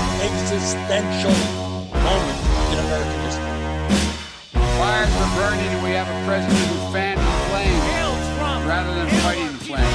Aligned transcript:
an 0.00 0.08
existential 0.28 1.36
moment 2.08 2.40
in 2.72 2.76
American 2.86 3.20
history. 3.26 3.54
Fires 4.78 5.12
were 5.18 5.32
burning, 5.38 5.70
and 5.74 5.82
we 5.86 5.92
have 6.00 6.08
a 6.08 6.18
president 6.26 6.58
who 6.72 6.78
fanned 6.92 7.20
the 7.20 7.34
flame 7.48 7.80
rather 8.70 8.94
than 8.94 9.08
fighting 9.24 9.50
the 9.56 9.64
flame. 9.68 9.94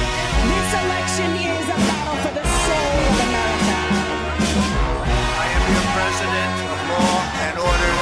This 0.52 0.70
election 0.84 1.30
is 1.54 1.66
a 1.76 1.78
battle 1.88 2.18
for 2.24 2.32
the 2.38 2.46
soul 2.66 2.92
of 3.10 3.16
America. 3.28 3.76
I 5.42 5.46
am 5.56 5.62
your 5.74 5.86
president 5.96 6.56
of 6.74 6.78
law 6.92 7.16
and 7.44 7.54
order. 7.70 7.92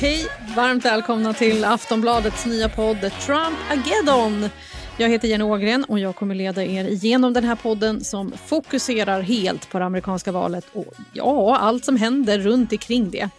Hej! 0.00 0.28
Varmt 0.56 0.84
välkomna 0.84 1.32
till 1.34 1.64
Aftonbladets 1.64 2.44
nya 2.46 2.68
podd 2.68 3.10
Trump 3.26 3.58
Ageddon. 3.70 4.50
Jag 4.98 5.08
heter 5.08 5.28
Jenny 5.28 5.44
Ågren 5.44 5.84
och 5.84 5.98
jag 5.98 6.16
kommer 6.16 6.34
leda 6.34 6.64
er 6.64 6.84
igenom 6.84 7.32
den 7.32 7.44
här 7.44 7.56
podden 7.56 8.04
som 8.04 8.32
fokuserar 8.32 9.20
helt 9.20 9.70
på 9.70 9.78
det 9.78 9.84
amerikanska 9.84 10.32
valet 10.32 10.66
och 10.72 10.94
ja, 11.12 11.56
allt 11.56 11.84
som 11.84 11.96
händer 11.96 12.38
runt 12.38 12.72
omkring 12.72 13.10
det. 13.10 13.30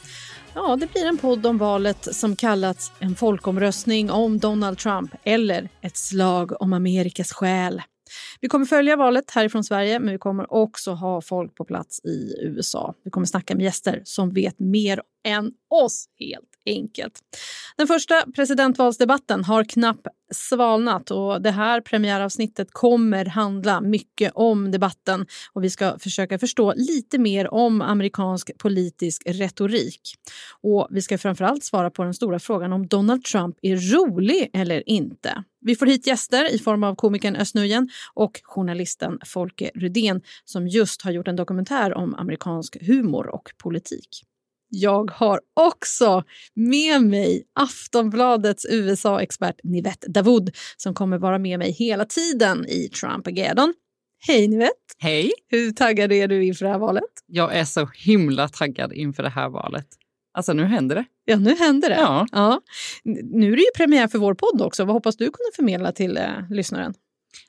Ja, 0.53 0.75
det 0.75 0.91
blir 0.91 1.05
en 1.05 1.17
podd 1.17 1.45
om 1.45 1.57
valet 1.57 2.15
som 2.15 2.35
kallats 2.35 2.91
en 2.99 3.15
folkomröstning 3.15 4.11
om 4.11 4.39
Donald 4.39 4.77
Trump 4.77 5.15
eller 5.23 5.69
ett 5.81 5.97
slag 5.97 6.61
om 6.61 6.73
Amerikas 6.73 7.33
själ. 7.33 7.81
Vi 8.41 8.47
kommer 8.47 8.65
följa 8.65 8.95
valet 8.95 9.31
härifrån 9.31 9.63
Sverige, 9.63 9.99
men 9.99 10.11
vi 10.11 10.17
kommer 10.17 10.53
också 10.53 10.91
ha 10.91 11.21
folk 11.21 11.55
på 11.55 11.65
plats 11.65 11.99
i 12.05 12.33
USA. 12.41 12.93
Vi 13.03 13.11
kommer 13.11 13.27
snacka 13.27 13.55
med 13.55 13.63
gäster 13.63 14.01
som 14.05 14.33
vet 14.33 14.59
mer 14.59 15.01
än 15.27 15.51
oss, 15.83 16.05
helt 16.19 16.52
enkelt. 16.65 17.19
Den 17.77 17.87
första 17.87 18.23
presidentvalsdebatten 18.35 19.43
har 19.43 19.63
knappt 19.63 20.07
svalnat 20.33 21.11
och 21.11 21.41
det 21.41 21.51
här 21.51 21.81
premiäravsnittet 21.81 22.67
kommer 22.71 23.25
handla 23.25 23.81
mycket 23.81 24.31
om 24.35 24.71
debatten 24.71 25.25
och 25.53 25.63
vi 25.63 25.69
ska 25.69 25.99
försöka 25.99 26.39
förstå 26.39 26.73
lite 26.75 27.17
mer 27.17 27.53
om 27.53 27.81
amerikansk 27.81 28.57
politisk 28.57 29.23
retorik. 29.25 30.01
Och 30.61 30.87
vi 30.91 31.01
ska 31.01 31.17
framförallt 31.17 31.63
svara 31.63 31.91
på 31.91 32.03
den 32.03 32.13
stora 32.13 32.39
frågan 32.39 32.73
om 32.73 32.87
Donald 32.87 33.23
Trump 33.23 33.57
är 33.61 33.75
rolig 33.93 34.49
eller 34.53 34.89
inte. 34.89 35.43
Vi 35.61 35.75
får 35.75 35.85
hit 35.85 36.07
gäster 36.07 36.53
i 36.53 36.59
form 36.59 36.83
av 36.83 36.95
komikern 36.95 37.35
Özz 37.35 37.53
och 38.13 38.41
journalisten 38.43 39.19
Folke 39.25 39.71
Rydén 39.75 40.21
som 40.45 40.67
just 40.67 41.01
har 41.01 41.11
gjort 41.11 41.27
en 41.27 41.35
dokumentär 41.35 41.93
om 41.93 42.15
amerikansk 42.15 42.77
humor 42.81 43.27
och 43.27 43.51
politik. 43.57 44.23
Jag 44.75 45.11
har 45.11 45.39
också 45.53 46.23
med 46.55 47.01
mig 47.01 47.43
Aftonbladets 47.59 48.65
USA-expert 48.69 49.55
Nivette 49.63 50.07
Davoud 50.07 50.51
som 50.77 50.93
kommer 50.93 51.17
vara 51.17 51.39
med 51.39 51.59
mig 51.59 51.71
hela 51.71 52.05
tiden 52.05 52.65
i 52.65 52.89
Trump-ageddon. 52.89 53.73
Hej 54.27 54.47
Nivette! 54.47 54.73
Hej! 54.97 55.31
Hur 55.49 55.71
taggad 55.71 56.11
är 56.11 56.27
du 56.27 56.45
inför 56.45 56.65
det 56.65 56.71
här 56.71 56.79
valet? 56.79 57.03
Jag 57.25 57.55
är 57.55 57.65
så 57.65 57.89
himla 57.95 58.47
taggad 58.47 58.93
inför 58.93 59.23
det 59.23 59.29
här 59.29 59.49
valet. 59.49 59.87
Alltså 60.33 60.53
nu 60.53 60.63
händer 60.63 60.95
det. 60.95 61.05
Ja, 61.25 61.37
nu 61.37 61.55
händer 61.55 61.89
det. 61.89 61.95
Ja. 61.95 62.27
Ja. 62.31 62.61
Nu 63.03 63.51
är 63.51 63.55
det 63.55 63.61
ju 63.61 63.71
premiär 63.77 64.07
för 64.07 64.19
vår 64.19 64.33
podd 64.33 64.61
också. 64.61 64.85
Vad 64.85 64.93
hoppas 64.93 65.17
du 65.17 65.25
kunna 65.25 65.51
förmedla 65.55 65.91
till 65.91 66.17
eh, 66.17 66.49
lyssnaren? 66.49 66.93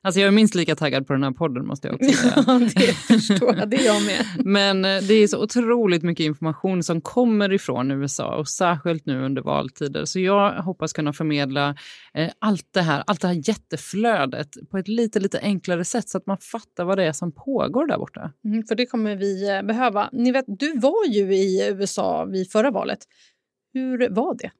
Alltså 0.03 0.21
jag 0.21 0.29
är 0.29 0.33
minst 0.33 0.55
lika 0.55 0.77
taggad 0.77 1.07
på 1.07 1.13
den 1.13 1.23
här 1.23 1.31
podden 1.31 1.67
måste 1.67 1.89
jag 1.89 1.95
också 1.95 2.13
säga. 2.23 2.45
Ja, 2.47 2.59
det 2.59 2.93
förstår 2.93 3.57
jag. 3.57 3.71
Det 3.71 3.77
är 3.77 3.87
jag 3.87 4.03
med. 4.05 4.27
Men 4.45 4.85
eh, 4.85 5.03
det 5.09 5.15
är 5.15 5.27
så 5.27 5.43
otroligt 5.43 6.03
mycket 6.03 6.25
information 6.25 6.83
som 6.83 7.01
kommer 7.01 7.53
ifrån 7.53 7.91
USA 7.91 8.37
och 8.37 8.49
särskilt 8.49 9.07
nu 9.07 9.25
under 9.25 9.43
valtider. 9.43 10.05
Så 10.05 10.21
jag 10.21 10.63
hoppas 10.63 10.93
kunna 10.93 11.13
förmedla 11.13 11.77
eh, 12.15 12.31
allt 12.39 12.69
det 12.71 12.83
här, 12.83 13.05
allt 13.07 13.21
det 13.21 13.29
här 13.29 13.49
jätteflödet 13.49 14.49
på 14.71 14.79
ett 14.79 14.89
lite, 14.89 15.21
lite 15.21 15.39
enklare 15.39 15.85
sätt 15.85 16.09
så 16.09 16.19
att 16.19 16.27
man 16.27 16.39
fattar 16.39 16.85
vad 16.85 16.99
det 16.99 17.05
är 17.05 17.13
som 17.13 17.33
pågår 17.33 17.87
där 17.87 17.99
borta. 17.99 18.33
Mm, 18.45 18.63
för 18.65 18.75
det 18.75 18.87
kommer 18.87 19.17
vi 19.17 19.51
eh, 19.51 19.63
behöva. 19.63 20.09
Ni 20.13 20.33
vet, 20.33 20.45
du 20.49 20.79
var 20.79 21.07
ju 21.09 21.35
i 21.35 21.69
USA 21.69 22.25
vid 22.25 22.51
förra 22.51 22.71
valet. 22.71 22.99
Hur 23.73 24.09
var 24.11 24.35
det? 24.35 24.51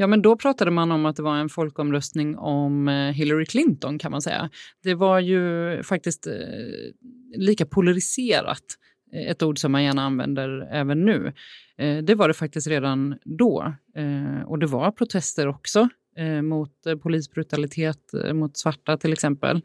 Ja, 0.00 0.06
men 0.06 0.22
då 0.22 0.36
pratade 0.36 0.70
man 0.70 0.92
om 0.92 1.06
att 1.06 1.16
det 1.16 1.22
var 1.22 1.36
en 1.36 1.48
folkomröstning 1.48 2.38
om 2.38 2.88
eh, 2.88 3.12
Hillary 3.12 3.46
Clinton 3.46 3.98
kan 3.98 4.10
man 4.10 4.22
säga. 4.22 4.50
Det 4.82 4.94
var 4.94 5.20
ju 5.20 5.82
faktiskt 5.82 6.26
eh, 6.26 6.32
lika 7.36 7.66
polariserat, 7.66 8.64
eh, 9.12 9.30
ett 9.30 9.42
ord 9.42 9.58
som 9.58 9.72
man 9.72 9.84
gärna 9.84 10.02
använder 10.02 10.68
även 10.72 11.04
nu. 11.04 11.32
Eh, 11.78 11.98
det 11.98 12.14
var 12.14 12.28
det 12.28 12.34
faktiskt 12.34 12.66
redan 12.66 13.18
då. 13.24 13.74
Eh, 13.96 14.42
och 14.46 14.58
det 14.58 14.66
var 14.66 14.90
protester 14.90 15.48
också 15.48 15.88
eh, 16.16 16.42
mot 16.42 16.72
polisbrutalitet 17.02 18.12
mot 18.32 18.56
svarta 18.56 18.96
till 18.96 19.12
exempel. 19.12 19.60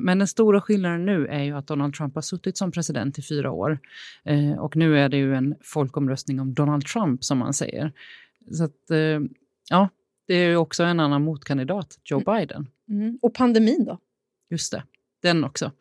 Men 0.00 0.18
den 0.18 0.28
stora 0.28 0.60
skillnaden 0.60 1.06
nu 1.06 1.26
är 1.26 1.42
ju 1.42 1.52
att 1.52 1.66
Donald 1.66 1.94
Trump 1.94 2.14
har 2.14 2.22
suttit 2.22 2.58
som 2.58 2.72
president 2.72 3.18
i 3.18 3.22
fyra 3.22 3.50
år. 3.50 3.78
Och 4.58 4.76
nu 4.76 4.98
är 4.98 5.08
det 5.08 5.16
ju 5.16 5.34
en 5.34 5.54
folkomröstning 5.62 6.40
om 6.40 6.54
Donald 6.54 6.84
Trump 6.84 7.24
som 7.24 7.38
man 7.38 7.54
säger. 7.54 7.92
Så 8.50 8.64
att, 8.64 8.90
ja, 9.70 9.88
det 10.26 10.34
är 10.34 10.48
ju 10.48 10.56
också 10.56 10.84
en 10.84 11.00
annan 11.00 11.22
motkandidat, 11.22 11.98
Joe 12.04 12.20
Biden. 12.20 12.68
Mm. 12.88 13.18
Och 13.22 13.34
pandemin 13.34 13.84
då? 13.84 13.98
Just 14.50 14.72
det, 14.72 14.82
den 15.22 15.44
också. 15.44 15.72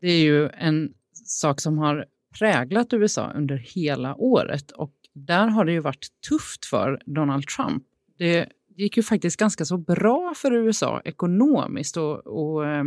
Det 0.00 0.08
är 0.08 0.22
ju 0.22 0.48
en 0.48 0.94
sak 1.24 1.60
som 1.60 1.78
har 1.78 2.06
präglat 2.38 2.92
USA 2.92 3.32
under 3.34 3.56
hela 3.56 4.14
året 4.14 4.70
och 4.70 4.92
där 5.12 5.46
har 5.46 5.64
det 5.64 5.72
ju 5.72 5.80
varit 5.80 6.06
tufft 6.28 6.66
för 6.66 7.02
Donald 7.06 7.46
Trump. 7.46 7.84
Det 8.18 8.48
gick 8.76 8.96
ju 8.96 9.02
faktiskt 9.02 9.36
ganska 9.36 9.64
så 9.64 9.76
bra 9.76 10.32
för 10.36 10.52
USA 10.52 11.00
ekonomiskt 11.04 11.96
och, 11.96 12.26
och 12.26 12.66
eh, 12.66 12.84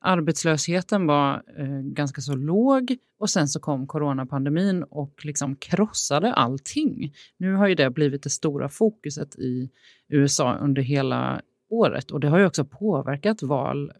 arbetslösheten 0.00 1.06
var 1.06 1.42
eh, 1.58 1.80
ganska 1.82 2.20
så 2.20 2.34
låg 2.34 2.96
och 3.18 3.30
sen 3.30 3.48
så 3.48 3.60
kom 3.60 3.86
coronapandemin 3.86 4.82
och 4.82 5.24
liksom 5.24 5.56
krossade 5.56 6.32
allting. 6.32 7.14
Nu 7.36 7.54
har 7.54 7.68
ju 7.68 7.74
det 7.74 7.90
blivit 7.90 8.22
det 8.22 8.30
stora 8.30 8.68
fokuset 8.68 9.36
i 9.36 9.70
USA 10.08 10.54
under 10.54 10.82
hela 10.82 11.42
året 11.70 12.10
och 12.10 12.20
det 12.20 12.28
har 12.28 12.38
ju 12.38 12.46
också 12.46 12.64
påverkat 12.64 13.42
val, 13.42 13.92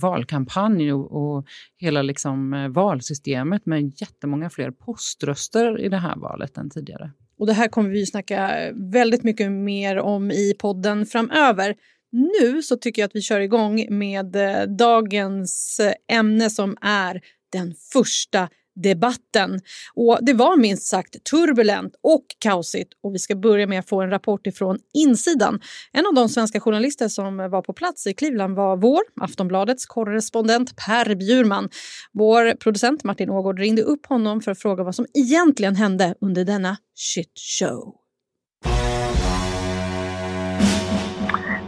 valkampanj 0.00 0.92
och, 0.92 1.12
och 1.12 1.46
hela 1.76 2.02
liksom 2.02 2.54
eh, 2.54 2.68
valsystemet 2.68 3.66
med 3.66 4.00
jättemånga 4.00 4.50
fler 4.50 4.70
poströster 4.70 5.80
i 5.80 5.88
det 5.88 5.96
här 5.96 6.16
valet 6.16 6.58
än 6.58 6.70
tidigare. 6.70 7.10
Och 7.40 7.46
det 7.46 7.52
här 7.52 7.68
kommer 7.68 7.90
vi 7.90 8.06
snacka 8.06 8.70
väldigt 8.74 9.24
mycket 9.24 9.52
mer 9.52 9.98
om 9.98 10.30
i 10.30 10.54
podden 10.58 11.06
framöver. 11.06 11.74
Nu 12.12 12.62
så 12.62 12.76
tycker 12.76 13.02
jag 13.02 13.06
att 13.06 13.16
vi 13.16 13.20
kör 13.20 13.40
igång 13.40 13.86
med 13.90 14.36
eh, 14.36 14.62
dagens 14.62 15.80
eh, 15.80 16.16
ämne 16.18 16.50
som 16.50 16.76
är 16.80 17.20
den 17.52 17.74
första 17.92 18.48
debatten. 18.74 19.60
Och 19.94 20.18
det 20.22 20.32
var 20.32 20.56
minst 20.56 20.86
sagt 20.86 21.24
turbulent 21.24 21.94
och 22.02 22.24
kaosigt 22.38 22.92
och 23.02 23.14
vi 23.14 23.18
ska 23.18 23.34
börja 23.34 23.66
med 23.66 23.78
att 23.78 23.88
få 23.88 24.00
en 24.02 24.10
rapport 24.10 24.46
ifrån 24.46 24.78
insidan. 24.94 25.60
En 25.92 26.06
av 26.06 26.14
de 26.14 26.28
svenska 26.28 26.60
journalister 26.60 27.08
som 27.08 27.36
var 27.36 27.62
på 27.62 27.72
plats 27.72 28.06
i 28.06 28.14
Cleveland 28.14 28.56
var 28.56 28.76
vår, 28.76 29.00
Aftonbladets 29.20 29.86
korrespondent 29.86 30.76
Per 30.86 31.14
Bjurman. 31.14 31.68
Vår 32.12 32.54
producent 32.54 33.04
Martin 33.04 33.30
Ågård 33.30 33.58
ringde 33.58 33.82
upp 33.82 34.06
honom 34.06 34.40
för 34.40 34.50
att 34.50 34.58
fråga 34.58 34.84
vad 34.84 34.94
som 34.94 35.06
egentligen 35.14 35.76
hände 35.76 36.14
under 36.20 36.44
denna 36.44 36.76
shit 36.94 37.32
show. 37.60 37.94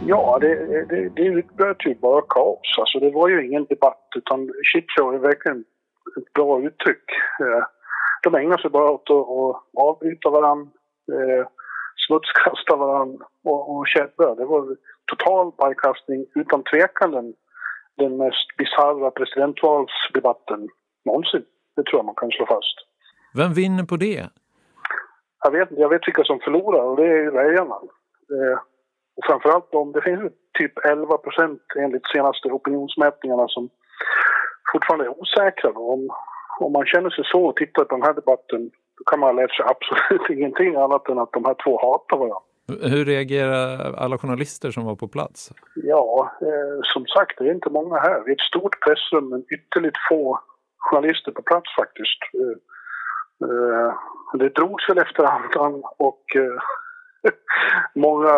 Ja, 0.07 0.37
det, 0.41 0.55
det, 0.89 1.09
det 1.15 1.21
utlöt 1.21 1.85
ju 1.85 1.95
bara 1.95 2.21
kaos. 2.21 2.77
Alltså 2.79 2.99
det 2.99 3.11
var 3.11 3.29
ju 3.29 3.47
ingen 3.47 3.65
debatt 3.65 4.07
utan 4.15 4.39
shitshow 4.73 5.13
är 5.13 5.19
verkligen 5.19 5.63
ett 6.17 6.33
bra 6.33 6.61
uttryck. 6.61 7.03
Eh, 7.39 7.63
De 8.23 8.35
ägnar 8.35 8.57
sig 8.57 8.69
bara 8.69 8.91
åt 8.91 9.09
att, 9.09 9.81
avbryta 9.83 10.29
varandra, 10.29 10.71
eh, 11.13 11.47
smutskasta 12.07 12.75
varandra 12.75 13.25
och, 13.43 13.75
och 13.77 13.87
käbbla. 13.87 14.35
Det 14.35 14.45
var 14.45 14.77
total 15.05 15.51
pajkastning, 15.51 16.25
utan 16.35 16.63
tvekan 16.63 17.11
den, 17.11 17.33
den 17.97 18.17
mest 18.17 18.57
bisarra 18.57 19.11
presidentvalsdebatten 19.11 20.69
någonsin. 21.05 21.45
Det 21.75 21.83
tror 21.83 21.99
jag 21.99 22.05
man 22.05 22.15
kan 22.15 22.31
slå 22.31 22.45
fast. 22.45 22.77
Vem 23.35 23.53
vinner 23.53 23.83
på 23.83 23.97
det? 23.97 24.29
Jag 25.43 25.51
vet, 25.51 25.69
jag 25.71 25.89
vet 25.89 26.07
vilka 26.07 26.23
som 26.23 26.39
förlorar 26.39 26.83
och 26.83 26.97
det 26.97 27.07
är 27.07 27.31
väljarna. 27.31 27.75
Eh, 28.33 28.59
och 29.17 29.25
framförallt 29.25 29.71
de, 29.71 29.91
det 29.91 30.01
finns 30.01 30.31
typ 30.59 30.85
11 30.85 31.17
procent 31.17 31.61
enligt 31.77 32.07
senaste 32.07 32.47
opinionsmätningarna 32.47 33.47
som 33.47 33.69
fortfarande 34.73 35.05
är 35.05 35.19
osäkra. 35.21 35.71
Då. 35.71 35.81
Om, 35.95 36.01
om 36.59 36.71
man 36.71 36.85
känner 36.85 37.09
sig 37.09 37.23
så 37.25 37.45
och 37.45 37.55
tittar 37.55 37.83
på 37.85 37.95
den 37.95 38.05
här 38.07 38.13
debatten 38.13 38.71
då 38.97 39.03
kan 39.03 39.19
man 39.19 39.35
ha 39.35 39.41
lärt 39.41 39.55
sig 39.55 39.65
absolut 39.73 40.29
ingenting 40.37 40.75
annat 40.75 41.09
än 41.09 41.19
att 41.19 41.31
de 41.31 41.45
här 41.45 41.55
två 41.63 41.73
hatar 41.81 42.17
varandra. 42.17 42.39
Hur 42.67 43.05
reagerar 43.05 43.93
alla 43.93 44.17
journalister 44.17 44.71
som 44.71 44.85
var 44.85 44.95
på 44.95 45.07
plats? 45.07 45.51
Ja, 45.75 46.31
eh, 46.41 46.79
som 46.83 47.05
sagt, 47.05 47.37
det 47.37 47.49
är 47.49 47.53
inte 47.53 47.69
många 47.69 47.99
här. 47.99 48.23
Det 48.25 48.31
är 48.31 48.35
ett 48.35 48.49
stort 48.51 48.79
pressrum 48.85 49.29
men 49.29 49.43
ytterligt 49.55 49.97
få 50.09 50.39
journalister 50.77 51.31
på 51.31 51.41
plats 51.41 51.75
faktiskt. 51.75 52.19
Eh, 52.39 52.57
eh, 53.49 53.93
det 54.33 54.55
drogs 54.55 54.89
väl 54.89 54.97
efter 54.97 55.23
andan 55.23 55.83
och 55.97 56.23
eh, 56.35 56.61
många 57.95 58.31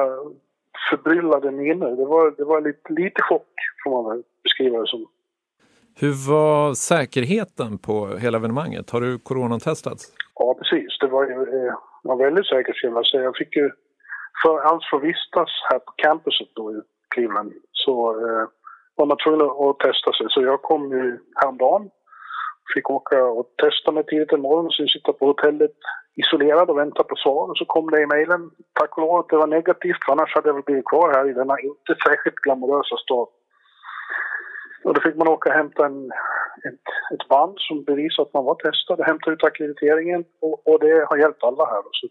förbryllade 0.89 1.51
miner. 1.51 1.91
Det 1.91 2.05
var, 2.05 2.33
det 2.37 2.43
var 2.43 2.61
lite, 2.61 2.93
lite 2.93 3.21
chock 3.21 3.53
får 3.83 3.91
man 3.91 4.11
väl 4.11 4.23
beskriva 4.43 4.79
det 4.79 4.87
som. 4.87 5.05
Hur 6.01 6.13
var 6.31 6.73
säkerheten 6.73 7.77
på 7.77 7.95
hela 8.23 8.37
evenemanget? 8.37 8.89
Har 8.89 9.01
du 9.01 9.19
coronatestats? 9.19 10.03
Ja, 10.39 10.55
precis. 10.59 10.99
Det 10.99 11.07
var 11.07 11.23
ju 11.25 11.33
eh, 11.33 11.73
var 12.03 12.15
väldigt 12.15 12.47
säkert 12.47 12.75
skulle 12.75 12.93
jag 12.93 13.05
säga. 13.05 13.23
Jag 13.23 13.37
fick 13.37 13.55
ju, 13.55 13.71
för, 14.43 14.59
allt 14.59 14.83
för 14.89 14.97
att 14.97 15.03
vistas 15.03 15.49
här 15.69 15.79
på 15.79 15.91
campuset 15.95 16.47
då 16.55 16.71
i 16.71 16.75
Cleveland 17.13 17.53
så 17.71 17.93
eh, 18.11 18.45
var 18.95 19.05
man 19.05 19.17
tvungen 19.17 19.41
att 19.41 19.79
testa 19.79 20.09
sig. 20.13 20.25
Så 20.29 20.41
jag 20.41 20.61
kom 20.61 20.83
ju 20.91 21.19
häromdagen, 21.35 21.89
fick 22.73 22.89
åka 22.89 23.25
och 23.25 23.45
testa 23.63 23.91
mig 23.91 24.05
tidigt 24.05 24.33
en 24.33 24.41
morgon, 24.41 24.71
så 24.71 24.87
sitta 24.87 25.13
på 25.13 25.25
hotellet 25.25 25.77
isolerad 26.15 26.69
och 26.69 26.77
vänta 26.77 27.03
på 27.03 27.15
svar. 27.15 27.49
Och 27.49 27.57
så 27.57 27.65
kom 27.65 27.91
det 27.91 28.01
i 28.01 28.05
mejlen, 28.05 28.51
tack 28.79 28.97
och 28.97 29.03
lov 29.03 29.19
att 29.19 29.29
det 29.29 29.37
var 29.37 29.47
negativt, 29.47 30.03
för 30.05 30.11
annars 30.11 30.35
hade 30.35 30.49
jag 30.49 30.53
väl 30.53 30.63
blivit 30.63 30.91
kvar 30.91 31.13
här 31.13 31.29
i 31.29 31.33
denna 31.33 31.59
inte 31.59 31.91
särskilt 32.05 32.35
glamorösa 32.35 32.97
stad. 32.97 33.27
Och 34.85 34.93
då 34.93 35.01
fick 35.01 35.15
man 35.15 35.27
åka 35.27 35.49
och 35.49 35.55
hämta 35.55 35.85
en, 35.85 36.11
ett, 36.67 36.87
ett 37.13 37.27
band 37.27 37.55
som 37.57 37.83
bevisar 37.83 38.23
att 38.23 38.33
man 38.33 38.45
var 38.45 38.55
testad 38.55 38.99
och 38.99 39.05
hämta 39.05 39.31
ut 39.31 39.43
akkrediteringen. 39.43 40.23
Och, 40.41 40.67
och 40.67 40.79
det 40.79 41.05
har 41.09 41.17
hjälpt 41.17 41.43
alla 41.43 41.65
här. 41.65 41.83
Så, 41.91 42.07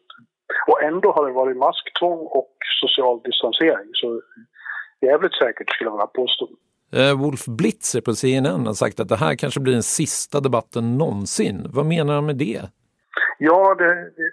och 0.70 0.82
ändå 0.82 1.12
har 1.12 1.26
det 1.26 1.32
varit 1.32 1.56
masktvång 1.56 2.20
och 2.40 2.54
social 2.82 3.20
distansering. 3.24 3.90
Så 3.92 4.22
jävligt 5.00 5.34
säkert 5.34 5.70
skulle 5.70 5.90
jag 5.90 5.96
vilja 5.96 6.06
påstå. 6.06 6.48
Eh, 6.92 7.20
Wolf 7.22 7.44
Blitzer 7.46 8.00
på 8.00 8.12
CNN 8.14 8.66
har 8.66 8.74
sagt 8.74 9.00
att 9.00 9.08
det 9.08 9.16
här 9.16 9.34
kanske 9.36 9.60
blir 9.60 9.72
den 9.72 9.82
sista 9.82 10.40
debatten 10.40 10.98
någonsin. 10.98 11.66
Vad 11.74 11.86
menar 11.86 12.14
han 12.14 12.26
med 12.26 12.36
det? 12.36 12.62
Ja, 13.38 13.74
det, 13.74 13.94
det, 13.94 14.30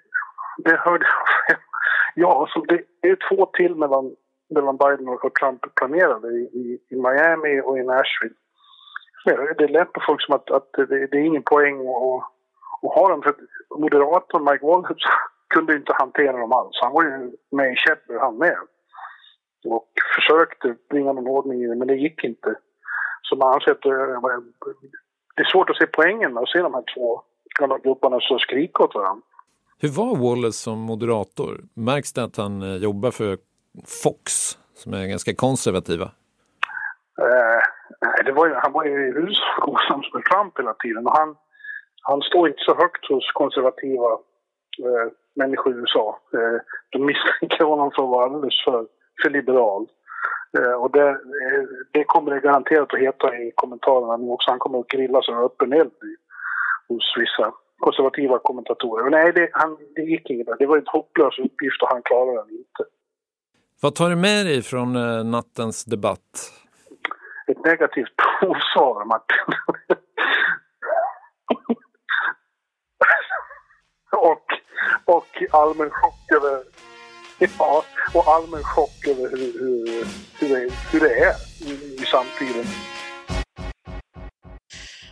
det 0.65 0.77
hörde 0.77 1.05
jag. 1.05 1.57
Ja, 2.15 2.47
så 2.53 2.65
det, 2.65 2.81
det 3.01 3.09
är 3.09 3.17
två 3.29 3.45
till 3.45 3.75
mellan, 3.75 4.15
mellan 4.51 4.77
Biden 4.77 5.07
och 5.07 5.35
Trump 5.35 5.75
planerade 5.75 6.27
i, 6.27 6.79
i, 6.89 6.95
Miami 6.95 7.61
och 7.61 7.77
i 7.77 7.83
Nashville. 7.83 8.35
Det 9.57 9.67
lät 9.67 9.93
på 9.93 10.01
folk 10.07 10.21
som 10.21 10.35
att, 10.35 10.51
att 10.51 10.69
det, 10.73 10.85
det 10.85 11.17
är 11.17 11.25
ingen 11.25 11.43
poäng 11.43 11.79
att, 11.79 12.23
att 12.83 12.95
ha 12.95 13.09
dem. 13.09 13.21
För 13.21 13.35
moderatorn 13.79 14.43
Mike 14.43 14.65
Waltz 14.65 15.03
kunde 15.53 15.75
inte 15.75 15.93
hantera 15.93 16.37
dem 16.37 16.51
alls. 16.51 16.79
Han 16.81 16.93
var 16.93 17.03
ju 17.03 17.31
med 17.51 17.73
i 17.73 17.75
käppor 17.75 18.19
han 18.19 18.37
med. 18.37 18.57
Och 19.65 19.89
försökte 20.15 20.75
bringa 20.89 21.13
någon 21.13 21.27
ordning 21.27 21.63
i 21.63 21.67
det, 21.67 21.75
men 21.75 21.87
det 21.87 21.95
gick 21.95 22.23
inte. 22.23 22.55
Så 23.21 23.35
man 23.35 23.53
anser 23.53 23.71
att 23.71 23.85
eh, 23.85 23.91
det 25.35 25.41
är 25.41 25.51
svårt 25.51 25.69
att 25.69 25.77
se 25.77 25.85
poängen 25.87 26.33
med 26.33 26.43
att 26.43 26.49
se 26.49 26.59
de 26.59 26.73
här 26.73 26.83
två 26.95 27.21
grupperna 27.83 28.19
så 28.21 28.39
skrika 28.39 28.83
åt 28.83 28.95
varandra. 28.95 29.23
Hur 29.77 29.89
var 29.89 30.15
Wallace 30.15 30.57
som 30.57 30.79
moderator? 30.79 31.61
Märks 31.73 32.13
det 32.13 32.23
att 32.23 32.37
han 32.37 32.61
eh, 32.61 32.75
jobbar 32.75 33.11
för 33.11 33.37
Fox 34.03 34.57
som 34.73 34.93
är 34.93 35.07
ganska 35.07 35.35
konservativa? 35.35 36.11
Eh, 37.21 37.61
det 38.25 38.31
var 38.31 38.47
ju, 38.47 38.53
han 38.53 38.71
var 38.71 38.85
ju 38.85 38.91
i 38.91 39.11
huvudsak 39.11 39.67
osams 39.67 40.13
med 40.13 40.23
Trump 40.25 40.59
hela 40.59 40.73
tiden. 40.73 41.07
Och 41.07 41.17
han, 41.17 41.35
han 42.01 42.21
står 42.21 42.47
inte 42.47 42.63
så 42.63 42.75
högt 42.75 43.09
hos 43.09 43.31
konservativa 43.31 44.11
eh, 44.85 45.07
människor 45.35 45.73
i 45.73 45.77
USA. 45.77 46.19
Eh, 46.33 46.59
de 46.89 47.05
misstänker 47.05 47.63
honom 47.63 47.91
för 47.95 48.03
att 48.03 48.09
vara 48.09 48.25
alldeles 48.25 48.63
för, 48.65 48.87
för 49.23 49.29
liberal. 49.29 49.87
Eh, 50.57 50.73
och 50.73 50.91
det, 50.91 51.09
eh, 51.09 51.63
det 51.91 52.03
kommer 52.03 52.31
det 52.31 52.39
garanterat 52.39 52.93
att 52.93 52.99
heta 52.99 53.37
i 53.37 53.51
kommentarerna 53.55 54.17
nu 54.17 54.29
också. 54.29 54.51
Han 54.51 54.59
kommer 54.59 54.79
att 54.79 54.87
grillas 54.87 55.25
sig 55.25 55.35
öppen 55.35 55.73
eld 55.73 55.91
hos 56.87 57.13
vissa 57.17 57.53
konservativa 57.79 58.39
kommentatorer. 58.39 59.03
Men 59.03 59.11
nej, 59.11 59.33
det, 59.33 59.49
han, 59.53 59.77
det 59.95 60.01
gick 60.01 60.29
inte. 60.29 60.55
Det 60.59 60.65
var 60.65 60.77
en 60.77 60.87
hopplös 60.87 61.39
uppgift 61.39 61.81
och 61.81 61.89
han 61.89 62.01
klarade 62.01 62.37
den 62.37 62.49
inte. 62.49 62.83
Vad 63.83 63.95
tar 63.95 64.09
du 64.09 64.15
med 64.15 64.45
dig 64.45 64.61
från 64.61 64.95
eh, 64.95 65.23
nattens 65.23 65.85
debatt? 65.85 66.53
Ett 67.47 67.65
negativt 67.65 68.13
provsvar, 68.39 69.05
Martin. 69.05 69.55
och, 74.11 74.45
och 75.05 75.43
allmän 75.51 75.89
chock 75.89 76.31
över 76.31 76.63
Ja, 77.59 77.83
och 78.13 78.27
allmän 78.27 78.63
chock 78.63 79.07
över 79.07 79.29
hur, 79.29 79.59
hur, 79.59 80.05
hur, 80.39 80.49
det, 80.49 80.73
hur 80.91 80.99
det 80.99 81.19
är 81.19 81.35
i, 81.61 81.95
i 82.01 82.05
samtiden. 82.05 82.65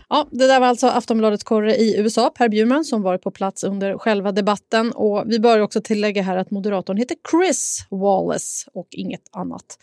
Ja, 0.09 0.27
det 0.31 0.47
där 0.47 0.59
var 0.59 0.67
alltså 0.67 0.87
Aftonbladets 0.87 1.43
korre 1.43 1.75
i 1.75 1.99
USA, 1.99 2.29
Per 2.29 2.49
Bjurman, 2.49 2.85
som 2.85 3.01
varit 3.01 3.21
på 3.21 3.31
plats 3.31 3.63
under 3.63 3.97
själva 3.97 4.31
debatten. 4.31 4.91
Och 4.91 5.23
vi 5.25 5.39
bör 5.39 5.59
också 5.59 5.81
tillägga 5.81 6.21
här 6.21 6.37
att 6.37 6.51
moderatorn 6.51 6.97
heter 6.97 7.17
Chris 7.31 7.87
Wallace 7.89 8.69
och 8.73 8.87
inget 8.91 9.21
annat. 9.31 9.77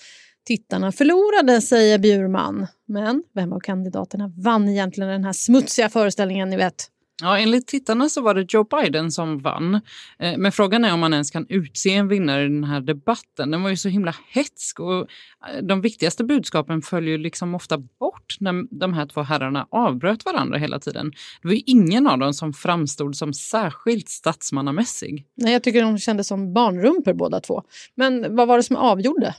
Tittarna 0.46 0.92
förlorade, 0.92 1.60
säger 1.60 1.98
Bjurman. 1.98 2.66
Men 2.86 3.22
vem 3.34 3.52
av 3.52 3.60
kandidaterna 3.60 4.32
vann 4.36 4.68
egentligen 4.68 5.10
den 5.10 5.24
här 5.24 5.32
smutsiga 5.32 5.88
föreställningen, 5.88 6.50
ni 6.50 6.56
vet? 6.56 6.90
Ja, 7.22 7.38
enligt 7.38 7.66
tittarna 7.66 8.08
så 8.08 8.20
var 8.20 8.34
det 8.34 8.54
Joe 8.54 8.64
Biden 8.64 9.12
som 9.12 9.38
vann. 9.38 9.74
Eh, 10.18 10.38
men 10.38 10.52
frågan 10.52 10.84
är 10.84 10.94
om 10.94 11.00
man 11.00 11.12
ens 11.12 11.30
kan 11.30 11.46
utse 11.48 11.94
en 11.94 12.08
vinnare 12.08 12.44
i 12.44 12.48
den 12.48 12.64
här 12.64 12.80
debatten. 12.80 13.50
Den 13.50 13.62
var 13.62 13.70
ju 13.70 13.76
så 13.76 13.88
himla 13.88 14.14
hetsk 14.28 14.80
och 14.80 15.00
eh, 15.00 15.62
de 15.62 15.80
viktigaste 15.80 16.24
budskapen 16.24 16.82
följer 16.82 17.18
liksom 17.18 17.54
ofta 17.54 17.78
bort 17.78 18.36
när 18.40 18.78
de 18.78 18.92
här 18.92 19.06
två 19.06 19.22
herrarna 19.22 19.66
avbröt 19.70 20.24
varandra 20.24 20.58
hela 20.58 20.78
tiden. 20.78 21.12
Det 21.42 21.48
var 21.48 21.54
ju 21.54 21.62
ingen 21.66 22.06
av 22.06 22.18
dem 22.18 22.34
som 22.34 22.52
framstod 22.52 23.16
som 23.16 23.34
särskilt 23.34 24.08
statsmannamässig. 24.08 25.26
Nej, 25.34 25.52
jag 25.52 25.62
tycker 25.62 25.82
de 25.82 25.98
kändes 25.98 26.26
som 26.26 26.52
barnrumpor 26.52 27.12
båda 27.12 27.40
två. 27.40 27.62
Men 27.94 28.36
vad 28.36 28.48
var 28.48 28.56
det 28.56 28.62
som 28.62 28.76
avgjorde? 28.76 29.34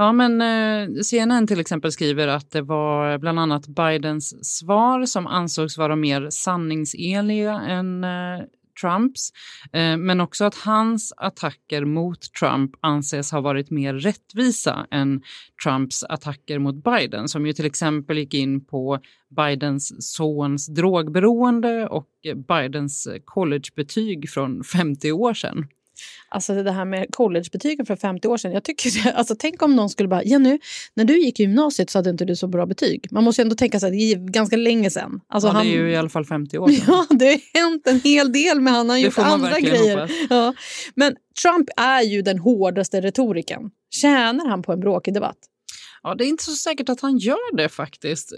Ja, 0.00 0.12
men 0.12 0.40
eh, 0.40 1.02
CNN 1.02 1.46
till 1.46 1.60
exempel 1.60 1.92
skriver 1.92 2.28
att 2.28 2.50
det 2.50 2.62
var 2.62 3.18
bland 3.18 3.38
annat 3.38 3.66
Bidens 3.66 4.58
svar 4.58 5.06
som 5.06 5.26
ansågs 5.26 5.78
vara 5.78 5.96
mer 5.96 6.30
sanningsenliga 6.30 7.60
än 7.60 8.04
eh, 8.04 8.40
Trumps, 8.80 9.30
eh, 9.72 9.96
men 9.96 10.20
också 10.20 10.44
att 10.44 10.54
hans 10.54 11.12
attacker 11.16 11.84
mot 11.84 12.32
Trump 12.40 12.70
anses 12.80 13.32
ha 13.32 13.40
varit 13.40 13.70
mer 13.70 13.94
rättvisa 13.94 14.86
än 14.90 15.22
Trumps 15.64 16.04
attacker 16.04 16.58
mot 16.58 16.84
Biden, 16.84 17.28
som 17.28 17.46
ju 17.46 17.52
till 17.52 17.66
exempel 17.66 18.18
gick 18.18 18.34
in 18.34 18.64
på 18.64 18.98
Bidens 19.36 20.12
sons 20.12 20.66
drogberoende 20.66 21.86
och 21.86 22.08
Bidens 22.48 23.08
collegebetyg 23.24 24.30
från 24.30 24.64
50 24.64 25.12
år 25.12 25.34
sedan. 25.34 25.66
Alltså 26.28 26.62
det 26.62 26.72
här 26.72 26.84
med 26.84 27.06
collegebetygen 27.10 27.86
för 27.86 27.96
50 27.96 28.28
år 28.28 28.36
sedan. 28.36 28.52
Jag 28.52 28.64
tycker, 28.64 29.04
det, 29.04 29.12
alltså 29.12 29.34
tänk 29.38 29.62
om 29.62 29.76
någon 29.76 29.90
skulle 29.90 30.08
bara, 30.08 30.22
Jenny, 30.22 30.58
när 30.94 31.04
du 31.04 31.20
gick 31.20 31.40
i 31.40 31.42
gymnasiet 31.42 31.90
så 31.90 31.98
hade 31.98 32.10
inte 32.10 32.24
du 32.24 32.36
så 32.36 32.46
bra 32.46 32.66
betyg. 32.66 33.06
Man 33.10 33.24
måste 33.24 33.42
ändå 33.42 33.54
tänka 33.54 33.80
sig 33.80 33.90
det 33.90 33.96
är 33.96 34.16
ganska 34.16 34.56
länge 34.56 34.90
sedan. 34.90 35.20
Alltså 35.28 35.48
ja, 35.48 35.52
han, 35.52 35.66
det 35.66 35.72
är 35.72 35.76
ju 35.76 35.90
i 35.90 35.96
alla 35.96 36.08
fall 36.08 36.24
50 36.24 36.58
år 36.58 36.68
sedan. 36.68 36.84
Ja, 36.86 37.06
det 37.10 37.26
har 37.26 37.60
hänt 37.60 37.86
en 37.86 38.00
hel 38.00 38.32
del 38.32 38.60
med 38.60 38.72
han. 38.72 38.80
Han 38.80 38.90
har 38.90 38.98
gjort 38.98 39.18
andra 39.18 39.60
grejer. 39.60 40.00
Hoppas. 40.00 40.16
Ja. 40.30 40.54
Men 40.94 41.16
Trump 41.42 41.68
är 41.76 42.02
ju 42.02 42.22
den 42.22 42.38
hårdaste 42.38 43.00
retoriken. 43.00 43.70
Tjänar 43.90 44.48
han 44.48 44.62
på 44.62 44.72
en 44.72 44.80
bråkig 44.80 45.14
debatt? 45.14 45.36
Ja, 46.02 46.14
det 46.14 46.24
är 46.24 46.28
inte 46.28 46.44
så 46.44 46.52
säkert 46.52 46.88
att 46.88 47.00
han 47.00 47.18
gör 47.18 47.56
det 47.56 47.68
faktiskt. 47.68 48.32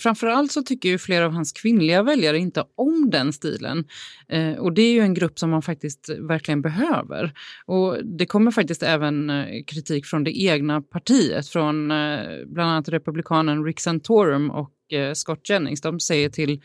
Framförallt 0.00 0.52
så 0.52 0.62
tycker 0.62 0.88
ju 0.88 0.98
flera 0.98 1.26
av 1.26 1.32
hans 1.32 1.52
kvinnliga 1.52 2.02
väljare 2.02 2.38
inte 2.38 2.64
om 2.76 3.10
den 3.10 3.32
stilen. 3.32 3.84
Eh, 4.28 4.52
och 4.52 4.72
det 4.72 4.82
är 4.82 4.92
ju 4.92 5.00
en 5.00 5.14
grupp 5.14 5.38
som 5.38 5.50
man 5.50 5.62
faktiskt 5.62 6.08
verkligen 6.28 6.62
behöver. 6.62 7.32
Och 7.66 8.04
det 8.04 8.26
kommer 8.26 8.50
faktiskt 8.50 8.82
även 8.82 9.30
eh, 9.30 9.64
kritik 9.66 10.06
från 10.06 10.24
det 10.24 10.42
egna 10.42 10.80
partiet, 10.82 11.48
från 11.48 11.90
eh, 11.90 12.20
bland 12.46 12.70
annat 12.70 12.88
republikanen 12.88 13.64
Rick 13.64 13.80
Santorum 13.80 14.50
och 14.50 14.70
Eh, 14.92 15.12
Scott 15.12 15.48
Jennings. 15.48 15.80
De 15.80 16.00
säger 16.00 16.28
till 16.28 16.60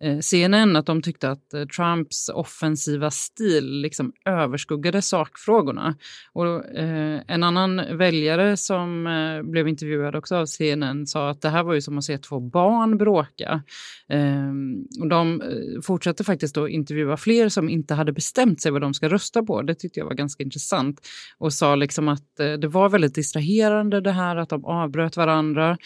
eh, 0.00 0.18
CNN 0.18 0.76
att 0.76 0.86
de 0.86 1.02
tyckte 1.02 1.30
att 1.30 1.54
eh, 1.54 1.64
Trumps 1.64 2.28
offensiva 2.28 3.10
stil 3.10 3.80
liksom 3.80 4.12
överskuggade 4.24 5.02
sakfrågorna. 5.02 5.96
Och, 6.32 6.64
en 7.28 7.42
annan 7.42 7.98
väljare 7.98 8.56
som 8.56 9.04
blev 9.44 9.68
intervjuad 9.68 10.16
också 10.16 10.36
av 10.36 10.46
CNN 10.46 11.06
sa 11.06 11.30
att 11.30 11.40
det 11.40 11.48
här 11.48 11.62
var 11.62 11.74
ju 11.74 11.80
som 11.80 11.98
att 11.98 12.04
se 12.04 12.18
två 12.18 12.40
barn 12.40 12.98
bråka. 12.98 13.62
Ehm, 14.08 14.84
och 15.00 15.08
de 15.08 15.42
fortsatte 15.82 16.24
faktiskt 16.24 16.56
att 16.56 16.70
intervjua 16.70 17.16
fler 17.16 17.48
som 17.48 17.68
inte 17.68 17.94
hade 17.94 18.12
bestämt 18.12 18.60
sig 18.60 18.72
vad 18.72 18.80
de 18.80 18.94
ska 18.94 19.08
rösta 19.08 19.42
på. 19.42 19.62
Det 19.62 19.74
tyckte 19.74 20.00
jag 20.00 20.06
var 20.06 20.14
ganska 20.14 20.42
intressant. 20.42 21.00
Och 21.38 21.52
sa 21.52 21.74
liksom 21.74 22.08
att 22.08 22.36
det 22.36 22.68
var 22.68 22.88
väldigt 22.88 23.14
distraherande 23.14 24.00
det 24.00 24.12
här 24.12 24.36
att 24.36 24.48
de 24.48 24.64
avbröt 24.64 25.16
varandra. 25.16 25.78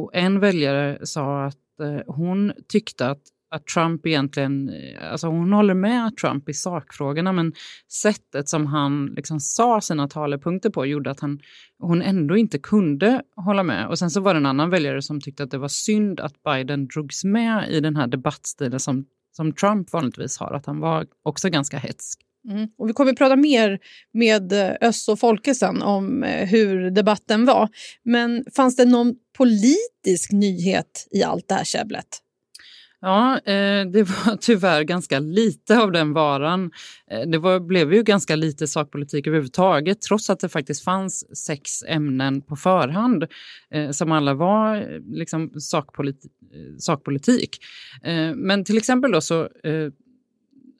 och 0.00 0.10
en 0.14 0.40
väljare 0.40 0.91
sa 1.02 1.44
att 1.44 1.80
eh, 1.80 2.14
hon 2.14 2.52
tyckte 2.68 3.10
att 3.10 3.22
att 3.52 3.66
Trump 3.66 4.06
egentligen, 4.06 4.68
eh, 4.68 5.12
alltså 5.12 5.26
hon 5.26 5.52
håller 5.52 5.74
med 5.74 6.16
Trump 6.16 6.48
i 6.48 6.54
sakfrågorna 6.54 7.32
men 7.32 7.52
sättet 7.88 8.48
som 8.48 8.66
han 8.66 9.06
liksom 9.06 9.40
sa 9.40 9.80
sina 9.80 10.08
talepunkter 10.08 10.70
på 10.70 10.86
gjorde 10.86 11.10
att 11.10 11.20
han, 11.20 11.40
hon 11.78 12.02
ändå 12.02 12.36
inte 12.36 12.58
kunde 12.58 13.22
hålla 13.36 13.62
med. 13.62 13.88
Och 13.88 13.98
sen 13.98 14.10
så 14.10 14.20
var 14.20 14.34
det 14.34 14.38
en 14.38 14.46
annan 14.46 14.70
väljare 14.70 15.02
som 15.02 15.20
tyckte 15.20 15.42
att 15.42 15.50
det 15.50 15.58
var 15.58 15.68
synd 15.68 16.20
att 16.20 16.42
Biden 16.42 16.86
drogs 16.86 17.24
med 17.24 17.70
i 17.70 17.80
den 17.80 17.96
här 17.96 18.06
debattstilen 18.06 18.80
som, 18.80 19.04
som 19.36 19.52
Trump 19.52 19.92
vanligtvis 19.92 20.38
har, 20.38 20.52
att 20.52 20.66
han 20.66 20.80
var 20.80 21.06
också 21.22 21.48
ganska 21.48 21.78
hetsk. 21.78 22.20
Mm. 22.50 22.68
Och 22.78 22.88
vi 22.88 22.92
kommer 22.92 23.12
att 23.12 23.18
prata 23.18 23.36
mer 23.36 23.78
med 24.12 24.52
eh, 24.52 24.88
Öss 24.88 25.08
och 25.08 25.18
Folke 25.18 25.54
sen 25.54 25.82
om 25.82 26.22
eh, 26.22 26.48
hur 26.48 26.90
debatten 26.90 27.44
var. 27.44 27.68
Men 28.02 28.44
fanns 28.56 28.76
det 28.76 28.84
någon 28.84 29.14
politisk 29.36 30.32
nyhet 30.32 31.08
i 31.10 31.22
allt 31.22 31.48
det 31.48 31.54
här 31.54 31.64
käbblet? 31.64 32.06
Ja, 33.00 33.34
eh, 33.34 33.86
det 33.86 34.02
var 34.02 34.36
tyvärr 34.40 34.82
ganska 34.82 35.18
lite 35.18 35.78
av 35.78 35.92
den 35.92 36.12
varan. 36.12 36.70
Det 37.26 37.38
var, 37.38 37.60
blev 37.60 37.94
ju 37.94 38.02
ganska 38.02 38.36
lite 38.36 38.66
sakpolitik 38.66 39.26
överhuvudtaget 39.26 40.00
trots 40.00 40.30
att 40.30 40.40
det 40.40 40.48
faktiskt 40.48 40.84
fanns 40.84 41.38
sex 41.46 41.82
ämnen 41.88 42.42
på 42.42 42.56
förhand 42.56 43.24
som 43.90 44.12
alla 44.12 44.34
var 44.34 45.00
liksom, 45.16 45.50
sakpolitik. 45.60 46.32
sakpolitik. 46.78 47.58
Men 48.34 48.64
till 48.64 48.78
exempel 48.78 49.12
då 49.12 49.20
så 49.20 49.48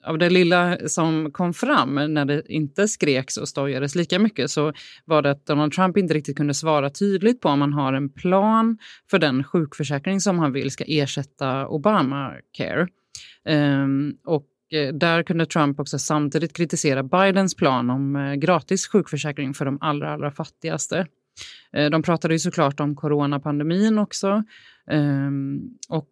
av 0.05 0.17
det 0.17 0.29
lilla 0.29 0.77
som 0.87 1.31
kom 1.31 1.53
fram 1.53 2.13
när 2.13 2.25
det 2.25 2.43
inte 2.45 2.87
skreks 2.87 3.37
och 3.37 3.49
stojades 3.49 3.95
lika 3.95 4.19
mycket 4.19 4.51
så 4.51 4.73
var 5.05 5.21
det 5.21 5.31
att 5.31 5.45
Donald 5.45 5.73
Trump 5.73 5.97
inte 5.97 6.13
riktigt 6.13 6.37
kunde 6.37 6.53
svara 6.53 6.89
tydligt 6.89 7.41
på 7.41 7.49
om 7.49 7.61
han 7.61 7.73
har 7.73 7.93
en 7.93 8.09
plan 8.09 8.77
för 9.11 9.19
den 9.19 9.43
sjukförsäkring 9.43 10.21
som 10.21 10.39
han 10.39 10.51
vill 10.51 10.71
ska 10.71 10.83
ersätta 10.87 11.67
Obamacare. 11.67 12.87
Um, 13.49 14.17
och 14.25 14.47
eh, 14.71 14.93
där 14.93 15.23
kunde 15.23 15.45
Trump 15.45 15.79
också 15.79 15.99
samtidigt 15.99 16.53
kritisera 16.53 17.03
Bidens 17.03 17.55
plan 17.55 17.89
om 17.89 18.15
eh, 18.15 18.33
gratis 18.33 18.87
sjukförsäkring 18.87 19.53
för 19.53 19.65
de 19.65 19.77
allra, 19.81 20.13
allra 20.13 20.31
fattigaste. 20.31 21.07
Eh, 21.73 21.89
de 21.89 22.03
pratade 22.03 22.33
ju 22.33 22.39
såklart 22.39 22.79
om 22.79 22.95
coronapandemin 22.95 23.97
också. 23.97 24.43
Um, 24.91 25.77
och 25.89 26.07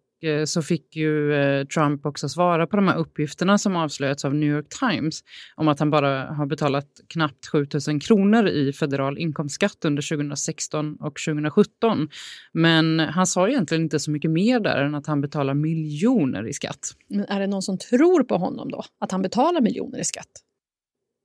så 0.46 0.62
fick 0.62 0.96
ju 0.96 1.34
eh, 1.34 1.66
Trump 1.66 2.06
också 2.06 2.28
svara 2.28 2.66
på 2.66 2.76
de 2.76 2.88
här 2.88 2.96
uppgifterna 2.96 3.58
som 3.58 3.76
avslöjats 3.76 4.24
av 4.24 4.34
New 4.34 4.48
York 4.48 4.66
Times 4.68 5.24
om 5.56 5.68
att 5.68 5.78
han 5.78 5.90
bara 5.90 6.24
har 6.26 6.46
betalat 6.46 6.86
knappt 7.08 7.46
7 7.46 7.66
000 7.88 8.00
kronor 8.00 8.48
i 8.48 8.72
federal 8.72 9.18
inkomstskatt 9.18 9.84
under 9.84 10.16
2016 10.16 10.96
och 11.00 11.18
2017. 11.26 12.08
Men 12.52 13.00
han 13.00 13.26
sa 13.26 13.48
egentligen 13.48 13.82
inte 13.82 13.98
så 13.98 14.10
mycket 14.10 14.30
mer 14.30 14.60
där 14.60 14.84
än 14.84 14.94
att 14.94 15.06
han 15.06 15.20
betalar 15.20 15.54
miljoner 15.54 16.48
i 16.48 16.52
skatt. 16.52 16.90
Men 17.08 17.24
är 17.24 17.40
det 17.40 17.46
någon 17.46 17.62
som 17.62 17.78
tror 17.78 18.22
på 18.22 18.36
honom 18.36 18.70
då, 18.70 18.84
att 19.00 19.12
han 19.12 19.22
betalar 19.22 19.60
miljoner 19.60 19.98
i 19.98 20.04
skatt? 20.04 20.30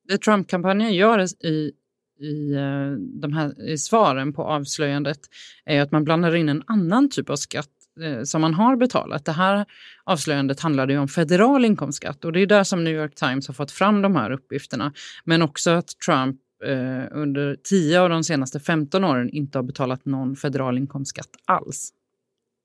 Det 0.08 0.18
Trump-kampanjen 0.18 0.94
gör 0.94 1.46
i 1.46 1.72
i, 2.20 2.54
eh, 2.54 2.92
de 3.22 3.34
här, 3.34 3.70
i 3.70 3.78
svaren 3.78 4.34
på 4.34 4.44
avslöjandet 4.44 5.20
är 5.66 5.82
att 5.82 5.92
man 5.92 6.04
blandar 6.04 6.36
in 6.36 6.50
en 6.50 6.64
annan 6.68 7.10
typ 7.10 7.30
av 7.30 7.36
skatt 7.36 7.68
Eh, 7.68 7.77
som 8.24 8.42
man 8.42 8.54
har 8.54 8.76
betalat. 8.76 9.26
Det 9.26 9.32
här 9.32 9.66
avslöjandet 10.04 10.60
handlade 10.60 10.94
ju 10.94 11.00
om 11.00 11.08
federal 11.08 11.66
inkomstskatt 11.66 12.26
och 12.26 12.32
det 12.32 12.40
är 12.40 12.46
där 12.46 12.64
som 12.64 12.84
New 12.84 12.94
York 12.94 13.16
Times 13.16 13.48
har 13.48 13.54
fått 13.54 13.72
fram 13.72 14.02
de 14.02 14.16
här 14.16 14.32
uppgifterna. 14.32 14.94
Men 15.24 15.42
också 15.42 15.72
att 15.72 15.88
Trump 16.06 16.42
eh, 16.66 17.04
under 17.12 17.56
10 17.64 18.02
av 18.02 18.10
de 18.10 18.24
senaste 18.24 18.60
15 18.60 19.04
åren 19.04 19.30
inte 19.30 19.58
har 19.58 19.64
betalat 19.64 20.06
någon 20.06 20.36
federal 20.36 20.78
inkomstskatt 20.78 21.30
alls. 21.46 21.94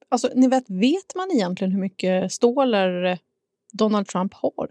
Alltså, 0.09 0.31
ni 0.35 0.49
vet, 0.49 0.71
vet 0.71 1.15
man 1.17 1.31
egentligen 1.35 1.73
hur 1.73 1.81
mycket 1.81 2.33
stålar 2.33 3.05
eh, 3.05 3.19
Donald 3.73 4.07
Trump 4.07 4.35
har? 4.35 4.69